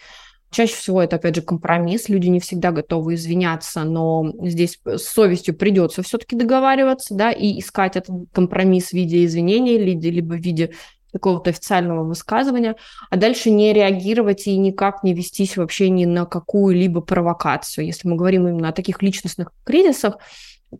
Чаще 0.52 0.74
всего 0.74 1.00
это, 1.00 1.16
опять 1.16 1.34
же, 1.34 1.40
компромисс. 1.40 2.10
Люди 2.10 2.28
не 2.28 2.38
всегда 2.38 2.72
готовы 2.72 3.14
извиняться, 3.14 3.84
но 3.84 4.34
здесь 4.42 4.78
с 4.84 5.04
совестью 5.04 5.54
придется 5.54 6.02
все-таки 6.02 6.36
договариваться, 6.36 7.14
да, 7.14 7.32
и 7.32 7.58
искать 7.58 7.96
этот 7.96 8.14
компромисс 8.34 8.90
в 8.90 8.92
виде 8.92 9.24
извинений, 9.24 9.78
либо 9.78 10.34
в 10.34 10.40
виде 10.40 10.72
какого-то 11.10 11.48
официального 11.48 12.04
высказывания, 12.04 12.76
а 13.08 13.16
дальше 13.16 13.50
не 13.50 13.72
реагировать 13.72 14.46
и 14.46 14.56
никак 14.58 15.02
не 15.02 15.14
вестись 15.14 15.56
вообще 15.56 15.88
ни 15.88 16.04
на 16.04 16.26
какую-либо 16.26 17.00
провокацию. 17.00 17.86
Если 17.86 18.06
мы 18.06 18.16
говорим 18.16 18.46
именно 18.46 18.68
о 18.68 18.72
таких 18.72 19.02
личностных 19.02 19.52
кризисах, 19.64 20.18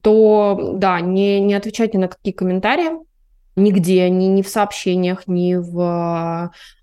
то, 0.01 0.73
да, 0.75 1.01
не, 1.01 1.41
не 1.41 1.55
отвечать 1.55 1.95
ни 1.95 1.99
на 1.99 2.09
какие 2.09 2.33
комментарии, 2.33 2.91
нигде, 3.57 4.09
ни, 4.09 4.25
ни 4.25 4.43
в 4.43 4.49
сообщениях, 4.49 5.27
ни 5.27 5.55
в 5.55 5.81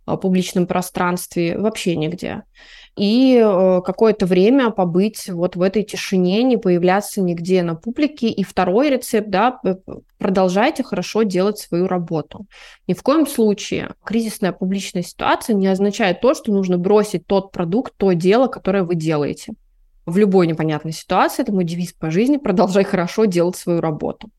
а, 0.06 0.18
публичном 0.18 0.68
пространстве, 0.68 1.58
вообще 1.58 1.96
нигде 1.96 2.44
и 3.00 3.42
э, 3.42 3.82
какое-то 3.86 4.26
время 4.26 4.72
побыть 4.72 5.30
вот 5.30 5.56
в 5.56 5.62
этой 5.62 5.84
тишине, 5.84 6.44
не 6.44 6.58
появляться 6.58 7.22
нигде 7.22 7.64
на 7.64 7.76
публике. 7.76 8.28
И 8.28 8.44
второй 8.44 8.90
рецепт, 8.90 9.30
да, 9.30 9.62
продолжайте 10.18 10.84
хорошо 10.84 11.24
делать 11.24 11.60
свою 11.60 11.88
работу. 11.88 12.46
Ни 12.88 12.94
в 12.94 13.02
коем 13.02 13.26
случае 13.26 13.94
кризисная 14.04 14.52
публичная 14.52 15.04
ситуация 15.04 15.54
не 15.54 15.68
означает 15.68 16.20
то, 16.20 16.34
что 16.34 16.52
нужно 16.52 16.78
бросить 16.78 17.26
тот 17.26 17.54
продукт, 17.54 17.94
то 17.96 18.12
дело, 18.12 18.48
которое 18.48 18.84
вы 18.84 18.96
делаете. 18.96 19.54
В 20.10 20.18
любой 20.18 20.48
непонятной 20.48 20.92
ситуации, 20.92 21.44
это 21.44 21.52
мой 21.52 21.64
девиз 21.64 21.94
по 21.94 22.10
жизни, 22.10 22.38
продолжай 22.38 22.84
хорошо 22.84 23.26
делать 23.26 23.56
свою 23.56 23.80
работу. 23.80 24.30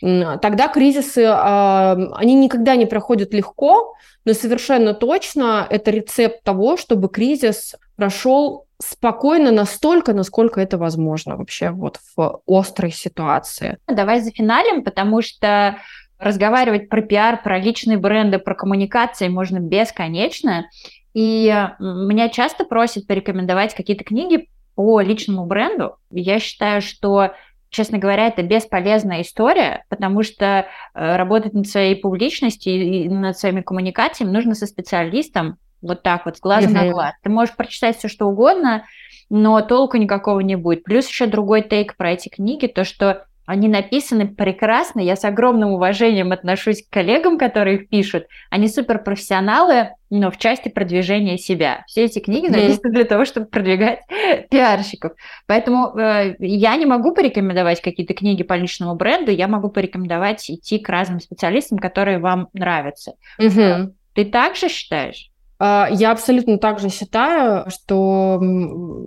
Тогда 0.00 0.68
кризисы, 0.68 1.26
они 1.26 2.34
никогда 2.34 2.76
не 2.76 2.86
проходят 2.86 3.34
легко, 3.34 3.94
но 4.24 4.32
совершенно 4.32 4.94
точно 4.94 5.66
это 5.68 5.90
рецепт 5.90 6.42
того, 6.44 6.76
чтобы 6.76 7.08
кризис 7.08 7.74
прошел 7.96 8.66
спокойно 8.80 9.50
настолько, 9.50 10.12
насколько 10.12 10.60
это 10.60 10.78
возможно 10.78 11.36
вообще 11.36 11.70
вот 11.70 11.98
в 12.16 12.42
острой 12.46 12.92
ситуации. 12.92 13.78
Давай 13.88 14.20
за 14.20 14.30
финалем, 14.30 14.84
потому 14.84 15.20
что 15.20 15.78
разговаривать 16.18 16.88
про 16.88 17.02
пиар, 17.02 17.42
про 17.42 17.58
личные 17.58 17.98
бренды, 17.98 18.38
про 18.38 18.54
коммуникации 18.54 19.28
можно 19.28 19.58
бесконечно. 19.58 20.68
И 21.14 21.46
меня 21.80 22.28
часто 22.28 22.64
просят 22.64 23.08
порекомендовать 23.08 23.74
какие-то 23.74 24.04
книги 24.04 24.48
по 24.78 25.00
личному 25.00 25.44
бренду. 25.44 25.96
Я 26.12 26.38
считаю, 26.38 26.82
что 26.82 27.32
честно 27.68 27.98
говоря, 27.98 28.28
это 28.28 28.44
бесполезная 28.44 29.22
история, 29.22 29.84
потому 29.88 30.22
что 30.22 30.68
э, 30.94 31.16
работать 31.16 31.52
над 31.52 31.66
своей 31.66 31.96
публичностью 31.96 32.74
и 32.74 33.08
над 33.08 33.36
своими 33.36 33.60
коммуникациями 33.60 34.30
нужно 34.30 34.54
со 34.54 34.66
специалистом, 34.68 35.56
вот 35.82 36.04
так 36.04 36.26
вот, 36.26 36.36
с 36.36 36.40
глаза 36.40 36.70
на 36.70 36.88
глаз. 36.88 37.14
Ты 37.24 37.28
можешь 37.28 37.56
прочитать 37.56 37.98
все, 37.98 38.06
что 38.06 38.26
угодно, 38.26 38.84
но 39.30 39.60
толку 39.62 39.96
никакого 39.96 40.38
не 40.38 40.54
будет. 40.54 40.84
Плюс 40.84 41.08
еще 41.08 41.26
другой 41.26 41.62
тейк 41.62 41.96
про 41.96 42.12
эти 42.12 42.28
книги, 42.28 42.68
то, 42.68 42.84
что 42.84 43.26
они 43.48 43.66
написаны 43.66 44.28
прекрасно, 44.28 45.00
я 45.00 45.16
с 45.16 45.24
огромным 45.24 45.70
уважением 45.70 46.32
отношусь 46.32 46.86
к 46.86 46.92
коллегам, 46.92 47.38
которые 47.38 47.78
их 47.78 47.88
пишут. 47.88 48.26
Они 48.50 48.68
суперпрофессионалы, 48.68 49.92
но 50.10 50.30
в 50.30 50.36
части 50.36 50.68
продвижения 50.68 51.38
себя. 51.38 51.82
Все 51.86 52.04
эти 52.04 52.18
книги 52.18 52.48
написаны 52.48 52.92
для 52.92 53.04
того, 53.04 53.24
чтобы 53.24 53.46
продвигать 53.46 54.00
пиарщиков. 54.50 55.12
Поэтому 55.46 55.98
э, 55.98 56.36
я 56.40 56.76
не 56.76 56.84
могу 56.84 57.14
порекомендовать 57.14 57.80
какие-то 57.80 58.12
книги 58.12 58.42
по 58.42 58.52
личному 58.52 58.96
бренду, 58.96 59.30
я 59.30 59.48
могу 59.48 59.70
порекомендовать 59.70 60.50
идти 60.50 60.78
к 60.78 60.86
разным 60.90 61.18
специалистам, 61.18 61.78
которые 61.78 62.18
вам 62.18 62.48
нравятся. 62.52 63.14
Угу. 63.38 63.94
Ты 64.12 64.24
также 64.26 64.68
считаешь? 64.68 65.30
А, 65.58 65.88
я 65.90 66.12
абсолютно 66.12 66.58
также 66.58 66.90
считаю, 66.90 67.64
что 67.70 68.38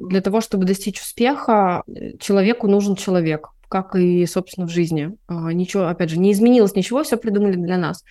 для 0.10 0.22
того, 0.22 0.42
чтобы 0.42 0.66
достичь 0.66 1.00
успеха, 1.00 1.84
э, 1.88 2.18
человеку 2.18 2.68
нужен 2.68 2.96
человек 2.96 3.50
как 3.72 3.96
и, 3.96 4.26
собственно, 4.26 4.68
в 4.68 4.70
жизни. 4.70 5.16
А, 5.28 5.54
ничего, 5.54 5.88
опять 5.88 6.10
же, 6.10 6.20
не 6.20 6.34
изменилось 6.34 6.76
ничего, 6.76 7.04
все 7.04 7.16
придумали 7.16 7.56
для 7.56 7.78
нас. 7.78 8.04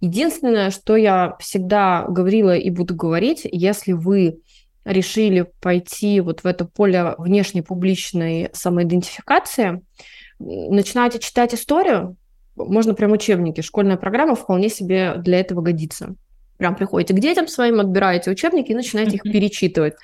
Единственное, 0.00 0.70
что 0.70 0.96
я 0.96 1.36
всегда 1.38 2.04
говорила 2.08 2.56
и 2.56 2.68
буду 2.70 2.96
говорить, 2.96 3.42
если 3.44 3.92
вы 3.92 4.40
решили 4.84 5.46
пойти 5.60 6.20
вот 6.20 6.40
в 6.40 6.46
это 6.46 6.64
поле 6.64 7.14
внешней 7.18 7.62
публичной 7.62 8.50
самоидентификации, 8.52 9.80
начинаете 10.40 11.20
читать 11.20 11.54
историю, 11.54 12.16
можно 12.56 12.92
прям 12.92 13.12
учебники, 13.12 13.60
школьная 13.60 13.96
программа 13.96 14.34
вполне 14.34 14.68
себе 14.68 15.14
для 15.18 15.38
этого 15.38 15.60
годится. 15.60 16.16
Прям 16.56 16.74
приходите 16.74 17.14
к 17.14 17.20
детям 17.20 17.46
своим, 17.46 17.78
отбираете 17.78 18.32
учебники 18.32 18.72
и 18.72 18.74
начинаете 18.74 19.16
их 19.16 19.22
перечитывать 19.22 19.94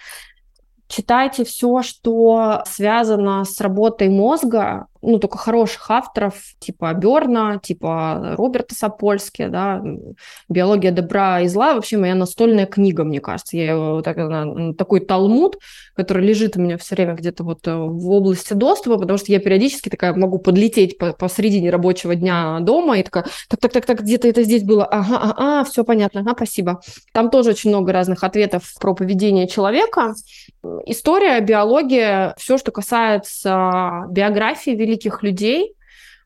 читайте 0.92 1.44
все, 1.44 1.82
что 1.82 2.62
связано 2.66 3.44
с 3.44 3.60
работой 3.60 4.10
мозга, 4.10 4.86
ну, 5.00 5.18
только 5.18 5.36
хороших 5.36 5.90
авторов, 5.90 6.34
типа 6.60 6.92
Берна, 6.94 7.58
типа 7.58 8.34
Роберта 8.36 8.74
Сапольски, 8.74 9.46
да, 9.46 9.82
«Биология 10.48 10.92
добра 10.92 11.40
и 11.40 11.48
зла», 11.48 11.74
вообще 11.74 11.96
моя 11.96 12.14
настольная 12.14 12.66
книга, 12.66 13.02
мне 13.02 13.20
кажется. 13.20 13.56
Я 13.56 13.72
его 13.72 14.02
так, 14.02 14.16
такой 14.76 15.00
талмуд, 15.00 15.58
который 15.96 16.24
лежит 16.24 16.56
у 16.56 16.60
меня 16.60 16.78
все 16.78 16.94
время 16.94 17.14
где-то 17.14 17.42
вот 17.42 17.66
э, 17.66 17.74
в 17.74 18.10
области 18.10 18.52
доступа, 18.52 18.98
потому 18.98 19.18
что 19.18 19.32
я 19.32 19.40
периодически 19.40 19.88
такая 19.88 20.14
могу 20.14 20.38
подлететь 20.38 20.98
по 20.98 21.12
посредине 21.12 21.70
рабочего 21.70 22.14
дня 22.14 22.60
дома 22.60 22.98
и 22.98 23.02
такая, 23.02 23.24
так-так-так-так, 23.48 24.02
где-то 24.02 24.28
это 24.28 24.44
здесь 24.44 24.62
было, 24.62 24.84
ага, 24.84 25.18
ага, 25.18 25.64
все 25.64 25.84
понятно, 25.84 26.20
ага, 26.20 26.34
спасибо. 26.36 26.80
Там 27.12 27.30
тоже 27.30 27.50
очень 27.50 27.70
много 27.70 27.92
разных 27.92 28.22
ответов 28.22 28.72
про 28.78 28.94
поведение 28.94 29.48
человека. 29.48 30.14
История, 30.86 31.40
биология, 31.40 32.34
все, 32.38 32.56
что 32.56 32.70
касается 32.70 34.04
биографии 34.08 34.70
великих 34.70 35.22
людей, 35.22 35.74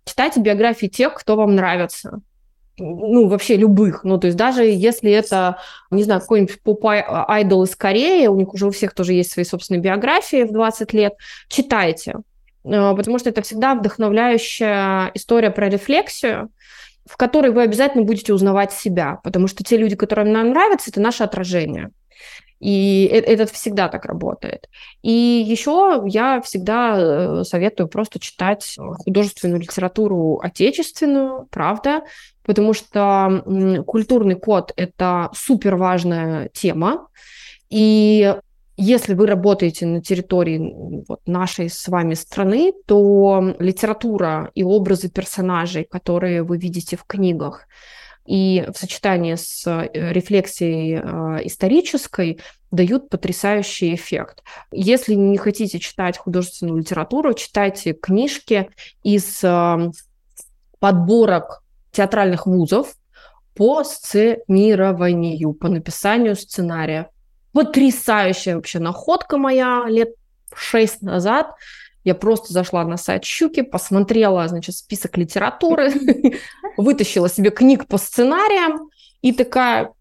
читайте 0.04 0.40
биографии 0.40 0.86
тех, 0.86 1.14
кто 1.14 1.36
вам 1.36 1.54
нравится. 1.54 2.20
Ну, 2.78 3.28
вообще 3.28 3.56
любых. 3.56 4.04
Ну, 4.04 4.18
то 4.18 4.26
есть 4.26 4.36
даже 4.36 4.64
если 4.64 5.10
это, 5.10 5.58
не 5.90 6.02
знаю, 6.02 6.20
какой-нибудь 6.20 6.62
поп-айдол 6.62 7.64
из 7.64 7.74
Кореи, 7.74 8.26
у 8.26 8.36
них 8.36 8.52
уже 8.52 8.66
у 8.66 8.70
всех 8.70 8.92
тоже 8.92 9.14
есть 9.14 9.32
свои 9.32 9.46
собственные 9.46 9.80
биографии 9.80 10.44
в 10.44 10.52
20 10.52 10.92
лет, 10.92 11.14
читайте. 11.48 12.16
Э, 12.64 12.94
потому 12.94 13.18
что 13.18 13.30
это 13.30 13.40
всегда 13.40 13.74
вдохновляющая 13.74 15.10
история 15.14 15.50
про 15.50 15.70
рефлексию, 15.70 16.50
в 17.08 17.16
которой 17.16 17.52
вы 17.52 17.62
обязательно 17.62 18.04
будете 18.04 18.32
узнавать 18.32 18.72
себя, 18.72 19.20
потому 19.22 19.46
что 19.46 19.64
те 19.64 19.76
люди, 19.76 19.96
которые 19.96 20.32
нам 20.32 20.50
нравятся, 20.50 20.90
это 20.90 21.00
наше 21.00 21.22
отражение. 21.22 21.90
И 22.58 23.04
это 23.12 23.44
всегда 23.52 23.88
так 23.88 24.06
работает. 24.06 24.68
И 25.02 25.44
еще 25.46 26.02
я 26.06 26.40
всегда 26.40 26.96
э, 26.96 27.44
советую 27.44 27.88
просто 27.88 28.18
читать 28.18 28.76
художественную 29.04 29.60
литературу 29.60 30.40
отечественную, 30.42 31.48
правда, 31.50 32.02
потому 32.44 32.72
что 32.72 33.44
культурный 33.86 34.36
код– 34.36 34.72
это 34.76 35.30
супер 35.34 35.76
важная 35.76 36.48
тема. 36.48 37.08
И 37.68 38.34
если 38.76 39.14
вы 39.14 39.26
работаете 39.26 39.86
на 39.86 40.02
территории 40.02 41.02
вот, 41.08 41.20
нашей 41.26 41.70
с 41.70 41.88
вами 41.88 42.14
страны, 42.14 42.72
то 42.86 43.54
литература 43.58 44.50
и 44.54 44.62
образы 44.62 45.08
персонажей, 45.08 45.84
которые 45.84 46.42
вы 46.42 46.58
видите 46.58 46.96
в 46.96 47.04
книгах, 47.04 47.66
и 48.26 48.66
в 48.72 48.76
сочетании 48.76 49.36
с 49.36 49.66
э, 49.66 49.88
рефлексией 50.12 50.96
э, 50.96 51.46
исторической 51.46 52.40
дают 52.70 53.08
потрясающий 53.08 53.94
эффект. 53.94 54.42
Если 54.72 55.14
не 55.14 55.38
хотите 55.38 55.78
читать 55.78 56.18
художественную 56.18 56.78
литературу, 56.78 57.32
читайте 57.34 57.92
книжки 57.92 58.68
из 59.02 59.42
э, 59.44 59.90
подборок 60.80 61.62
театральных 61.92 62.46
вузов 62.46 62.94
по 63.54 63.84
сценированию, 63.84 65.54
по 65.54 65.68
написанию 65.68 66.36
сценария. 66.36 67.08
Потрясающая 67.56 68.54
вообще 68.54 68.78
находка 68.78 69.38
моя 69.38 69.84
лет 69.88 70.10
шесть 70.54 71.02
назад– 71.02 71.54
я 72.06 72.14
просто 72.14 72.52
зашла 72.52 72.84
на 72.84 72.96
сайт 72.96 73.24
Щуки, 73.24 73.62
посмотрела, 73.62 74.46
значит, 74.46 74.76
список 74.76 75.16
литературы, 75.16 75.92
вытащила 76.76 77.28
себе 77.28 77.50
книг 77.50 77.88
по 77.88 77.98
сценариям 77.98 78.90
и 79.22 79.32
такая, 79.32 79.92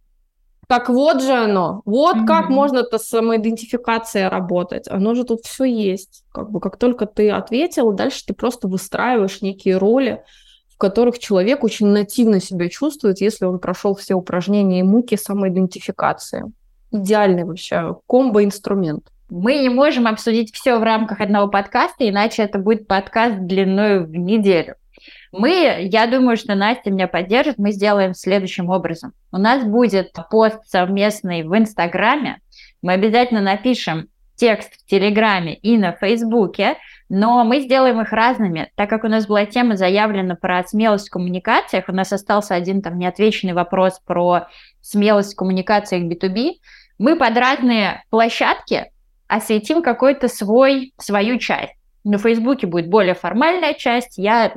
так 0.68 0.88
вот 0.90 1.24
же 1.24 1.32
оно, 1.32 1.82
вот 1.84 2.18
mm-hmm. 2.18 2.28
как 2.28 2.50
можно-то 2.50 3.00
самоидентификация 3.00 4.30
работать. 4.30 4.88
Оно 4.88 5.16
же 5.16 5.24
тут 5.24 5.46
все 5.46 5.64
есть. 5.64 6.24
Как 6.32 6.52
бы 6.52 6.60
как 6.60 6.78
только 6.78 7.08
ты 7.08 7.32
ответил, 7.32 7.92
дальше 7.92 8.24
ты 8.28 8.36
просто 8.36 8.68
выстраиваешь 8.68 9.42
некие 9.42 9.78
роли, 9.78 10.24
в 10.70 10.78
которых 10.78 11.18
человек 11.18 11.64
очень 11.64 11.88
нативно 11.88 12.40
себя 12.40 12.70
чувствует, 12.70 13.20
если 13.20 13.46
он 13.46 13.58
прошел 13.58 13.96
все 13.96 14.14
упражнения 14.14 14.82
и 14.82 14.84
муки 14.84 15.18
самоидентификации. 15.18 16.54
Идеальный 16.96 17.44
вообще 17.44 17.98
комбо-инструмент. 18.08 19.08
Мы 19.30 19.58
не 19.58 19.70
можем 19.70 20.08
обсудить 20.08 20.54
все 20.54 20.78
в 20.78 20.84
рамках 20.84 21.20
одного 21.20 21.50
подкаста, 21.50 22.08
иначе 22.08 22.44
это 22.44 22.58
будет 22.58 22.88
подкаст 22.88 23.40
длиной 23.40 24.06
в 24.06 24.16
неделю. 24.16 24.76
Мы, 25.34 25.88
я 25.92 26.08
думаю, 26.08 26.38
что 26.38 26.56
Настя 26.56 26.92
меня 26.92 27.10
поддержит, 27.10 27.58
мы 27.58 27.72
сделаем 27.72 28.14
следующим 28.14 28.70
образом. 28.70 29.12
У 29.34 29.38
нас 29.38 29.66
будет 29.66 30.14
пост 30.32 30.60
совместный 30.68 31.44
в 31.44 31.58
Инстаграме, 31.58 32.40
мы 32.82 32.94
обязательно 32.94 33.42
напишем 33.42 34.08
текст 34.36 34.74
в 34.76 34.86
Телеграме 34.86 35.56
и 35.56 35.78
на 35.78 35.92
Фейсбуке, 35.92 36.78
но 37.10 37.44
мы 37.44 37.60
сделаем 37.62 38.00
их 38.00 38.12
разными, 38.14 38.72
так 38.76 38.90
как 38.90 39.04
у 39.04 39.08
нас 39.08 39.28
была 39.28 39.46
тема 39.46 39.76
заявлена 39.76 40.36
про 40.36 40.64
смелость 40.64 41.10
в 41.10 41.12
коммуникациях, 41.12 41.86
у 41.90 41.92
нас 41.92 42.14
остался 42.14 42.56
один 42.56 42.82
там 42.82 42.98
неотвеченный 42.98 43.54
вопрос 43.54 44.00
про 44.06 44.48
смелость 44.82 45.34
в 45.34 45.36
коммуникациях 45.36 46.04
B2B, 46.04 46.54
мы 46.98 47.16
под 47.16 47.38
разные 47.38 48.04
площадки 48.10 48.92
осветим 49.28 49.82
какой-то 49.82 50.28
свой, 50.28 50.94
свою 50.98 51.38
часть. 51.40 51.74
На 52.04 52.18
Фейсбуке 52.18 52.68
будет 52.68 52.90
более 52.90 53.16
формальная 53.16 53.74
часть, 53.74 54.18
я 54.18 54.54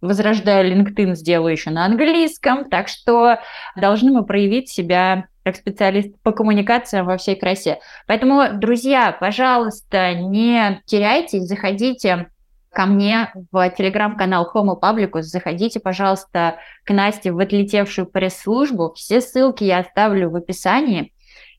возрождаю 0.00 0.72
LinkedIn, 0.72 1.14
сделаю 1.14 1.52
еще 1.52 1.70
на 1.70 1.84
английском, 1.84 2.66
так 2.66 2.88
что 2.88 3.38
должны 3.74 4.12
мы 4.12 4.24
проявить 4.24 4.68
себя 4.68 5.26
как 5.42 5.56
специалист 5.56 6.10
по 6.22 6.32
коммуникациям 6.32 7.06
во 7.06 7.16
всей 7.16 7.36
красе. 7.36 7.78
Поэтому, 8.06 8.58
друзья, 8.58 9.16
пожалуйста, 9.18 10.14
не 10.14 10.82
теряйтесь, 10.86 11.44
заходите 11.44 12.30
ко 12.72 12.84
мне 12.84 13.32
в 13.52 13.70
телеграм-канал 13.70 14.50
Homo 14.54 14.78
Publicus, 14.78 15.22
заходите, 15.22 15.80
пожалуйста, 15.80 16.58
к 16.84 16.92
Насте 16.92 17.32
в 17.32 17.38
отлетевшую 17.38 18.06
пресс-службу. 18.06 18.92
Все 18.94 19.20
ссылки 19.20 19.64
я 19.64 19.78
оставлю 19.78 20.30
в 20.30 20.36
описании. 20.36 21.12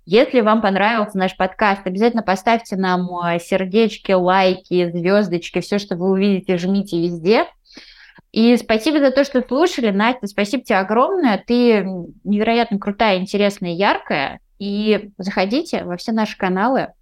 Если 0.10 0.39
вам 0.39 0.62
понравился 0.62 1.18
наш 1.18 1.36
подкаст, 1.36 1.86
обязательно 1.86 2.24
поставьте 2.24 2.78
нам 2.78 3.10
э, 3.26 3.39
сердечки, 3.39 4.14
лайки, 4.14 4.89
звездочки, 4.89 5.60
все, 5.60 5.80
что 5.80 5.97
вы 5.97 6.10
увидите, 6.12 6.58
жмите 6.58 7.01
везде. 7.01 7.43
И 8.32 8.55
спасибо 8.55 8.99
за 8.99 9.12
то, 9.12 9.26
что 9.26 9.41
слушали, 9.45 9.89
Настя, 9.89 10.28
спасибо 10.28 10.64
тебе 10.64 10.78
огромное. 10.78 11.43
Ты 11.45 11.84
невероятно 12.24 12.80
крутая, 12.80 13.18
интересная, 13.18 13.72
яркая. 13.72 14.39
И 14.60 15.10
заходите 15.18 15.84
во 15.84 15.97
все 15.97 16.14
наши 16.14 16.38
каналы, 16.38 16.93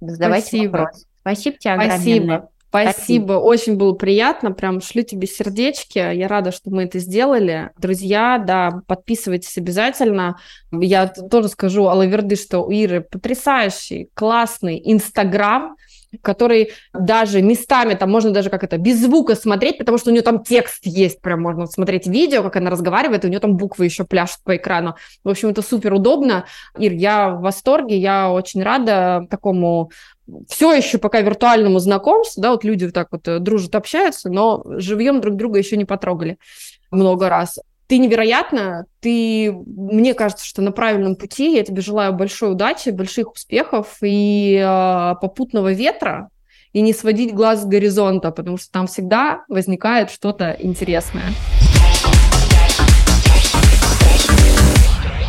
задавайте 0.00 0.46
спасибо. 0.46 0.72
вопросы. 0.78 1.06
Спасибо 1.20 1.58
тебе 1.58 1.72
огромное. 1.74 1.96
Спасибо. 1.98 2.48
Спасибо, 2.82 3.32
очень 3.34 3.76
было 3.76 3.92
приятно, 3.92 4.52
прям 4.52 4.80
шлю 4.80 5.02
тебе 5.02 5.26
сердечки, 5.26 5.98
я 5.98 6.28
рада, 6.28 6.52
что 6.52 6.70
мы 6.70 6.84
это 6.84 6.98
сделали. 6.98 7.70
Друзья, 7.78 8.42
да, 8.44 8.82
подписывайтесь 8.86 9.56
обязательно. 9.58 10.36
Я 10.72 11.06
тоже 11.08 11.48
скажу 11.48 11.86
Алаверды, 11.86 12.36
что 12.36 12.60
у 12.60 12.70
Иры 12.70 13.00
потрясающий, 13.00 14.10
классный 14.14 14.80
Инстаграм, 14.84 15.76
который 16.22 16.70
даже 16.92 17.42
местами, 17.42 17.94
там 17.94 18.10
можно 18.10 18.30
даже 18.30 18.50
как 18.50 18.64
это, 18.64 18.78
без 18.78 19.00
звука 19.00 19.34
смотреть, 19.34 19.78
потому 19.78 19.98
что 19.98 20.10
у 20.10 20.12
нее 20.12 20.22
там 20.22 20.42
текст 20.42 20.84
есть, 20.84 21.20
прям 21.20 21.42
можно 21.42 21.66
смотреть 21.66 22.06
видео, 22.06 22.42
как 22.42 22.56
она 22.56 22.70
разговаривает, 22.70 23.24
и 23.24 23.26
у 23.26 23.30
нее 23.30 23.40
там 23.40 23.56
буквы 23.56 23.84
еще 23.84 24.04
пляшут 24.04 24.42
по 24.44 24.56
экрану. 24.56 24.96
В 25.24 25.28
общем, 25.28 25.48
это 25.50 25.62
супер 25.62 25.94
удобно. 25.94 26.46
Ир, 26.78 26.92
я 26.92 27.30
в 27.30 27.40
восторге, 27.40 27.98
я 27.98 28.30
очень 28.30 28.62
рада 28.62 29.26
такому 29.30 29.90
все 30.48 30.72
еще 30.72 30.98
пока 30.98 31.20
виртуальному 31.20 31.78
знакомству, 31.78 32.42
да, 32.42 32.50
вот 32.50 32.64
люди 32.64 32.90
так 32.90 33.08
вот 33.12 33.28
э, 33.28 33.38
дружат, 33.38 33.74
общаются, 33.76 34.28
но 34.28 34.62
живьем 34.66 35.20
друг 35.20 35.36
друга 35.36 35.58
еще 35.58 35.76
не 35.76 35.84
потрогали 35.84 36.38
много 36.90 37.28
раз. 37.28 37.58
Ты 37.88 37.98
невероятно, 37.98 38.86
ты, 39.00 39.52
мне 39.52 40.12
кажется, 40.14 40.44
что 40.44 40.60
на 40.60 40.72
правильном 40.72 41.14
пути. 41.14 41.54
Я 41.54 41.62
тебе 41.62 41.82
желаю 41.82 42.12
большой 42.12 42.52
удачи, 42.52 42.88
больших 42.88 43.32
успехов 43.32 43.98
и 44.02 44.60
э, 44.60 45.14
попутного 45.20 45.72
ветра, 45.72 46.30
и 46.72 46.80
не 46.80 46.92
сводить 46.92 47.32
глаз 47.32 47.62
с 47.62 47.64
горизонта, 47.64 48.32
потому 48.32 48.56
что 48.56 48.72
там 48.72 48.88
всегда 48.88 49.44
возникает 49.48 50.10
что-то 50.10 50.56
интересное. 50.58 51.26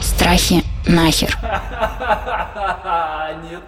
Страхи 0.01 0.63
нахер. 0.87 1.37
Нет. 3.51 3.61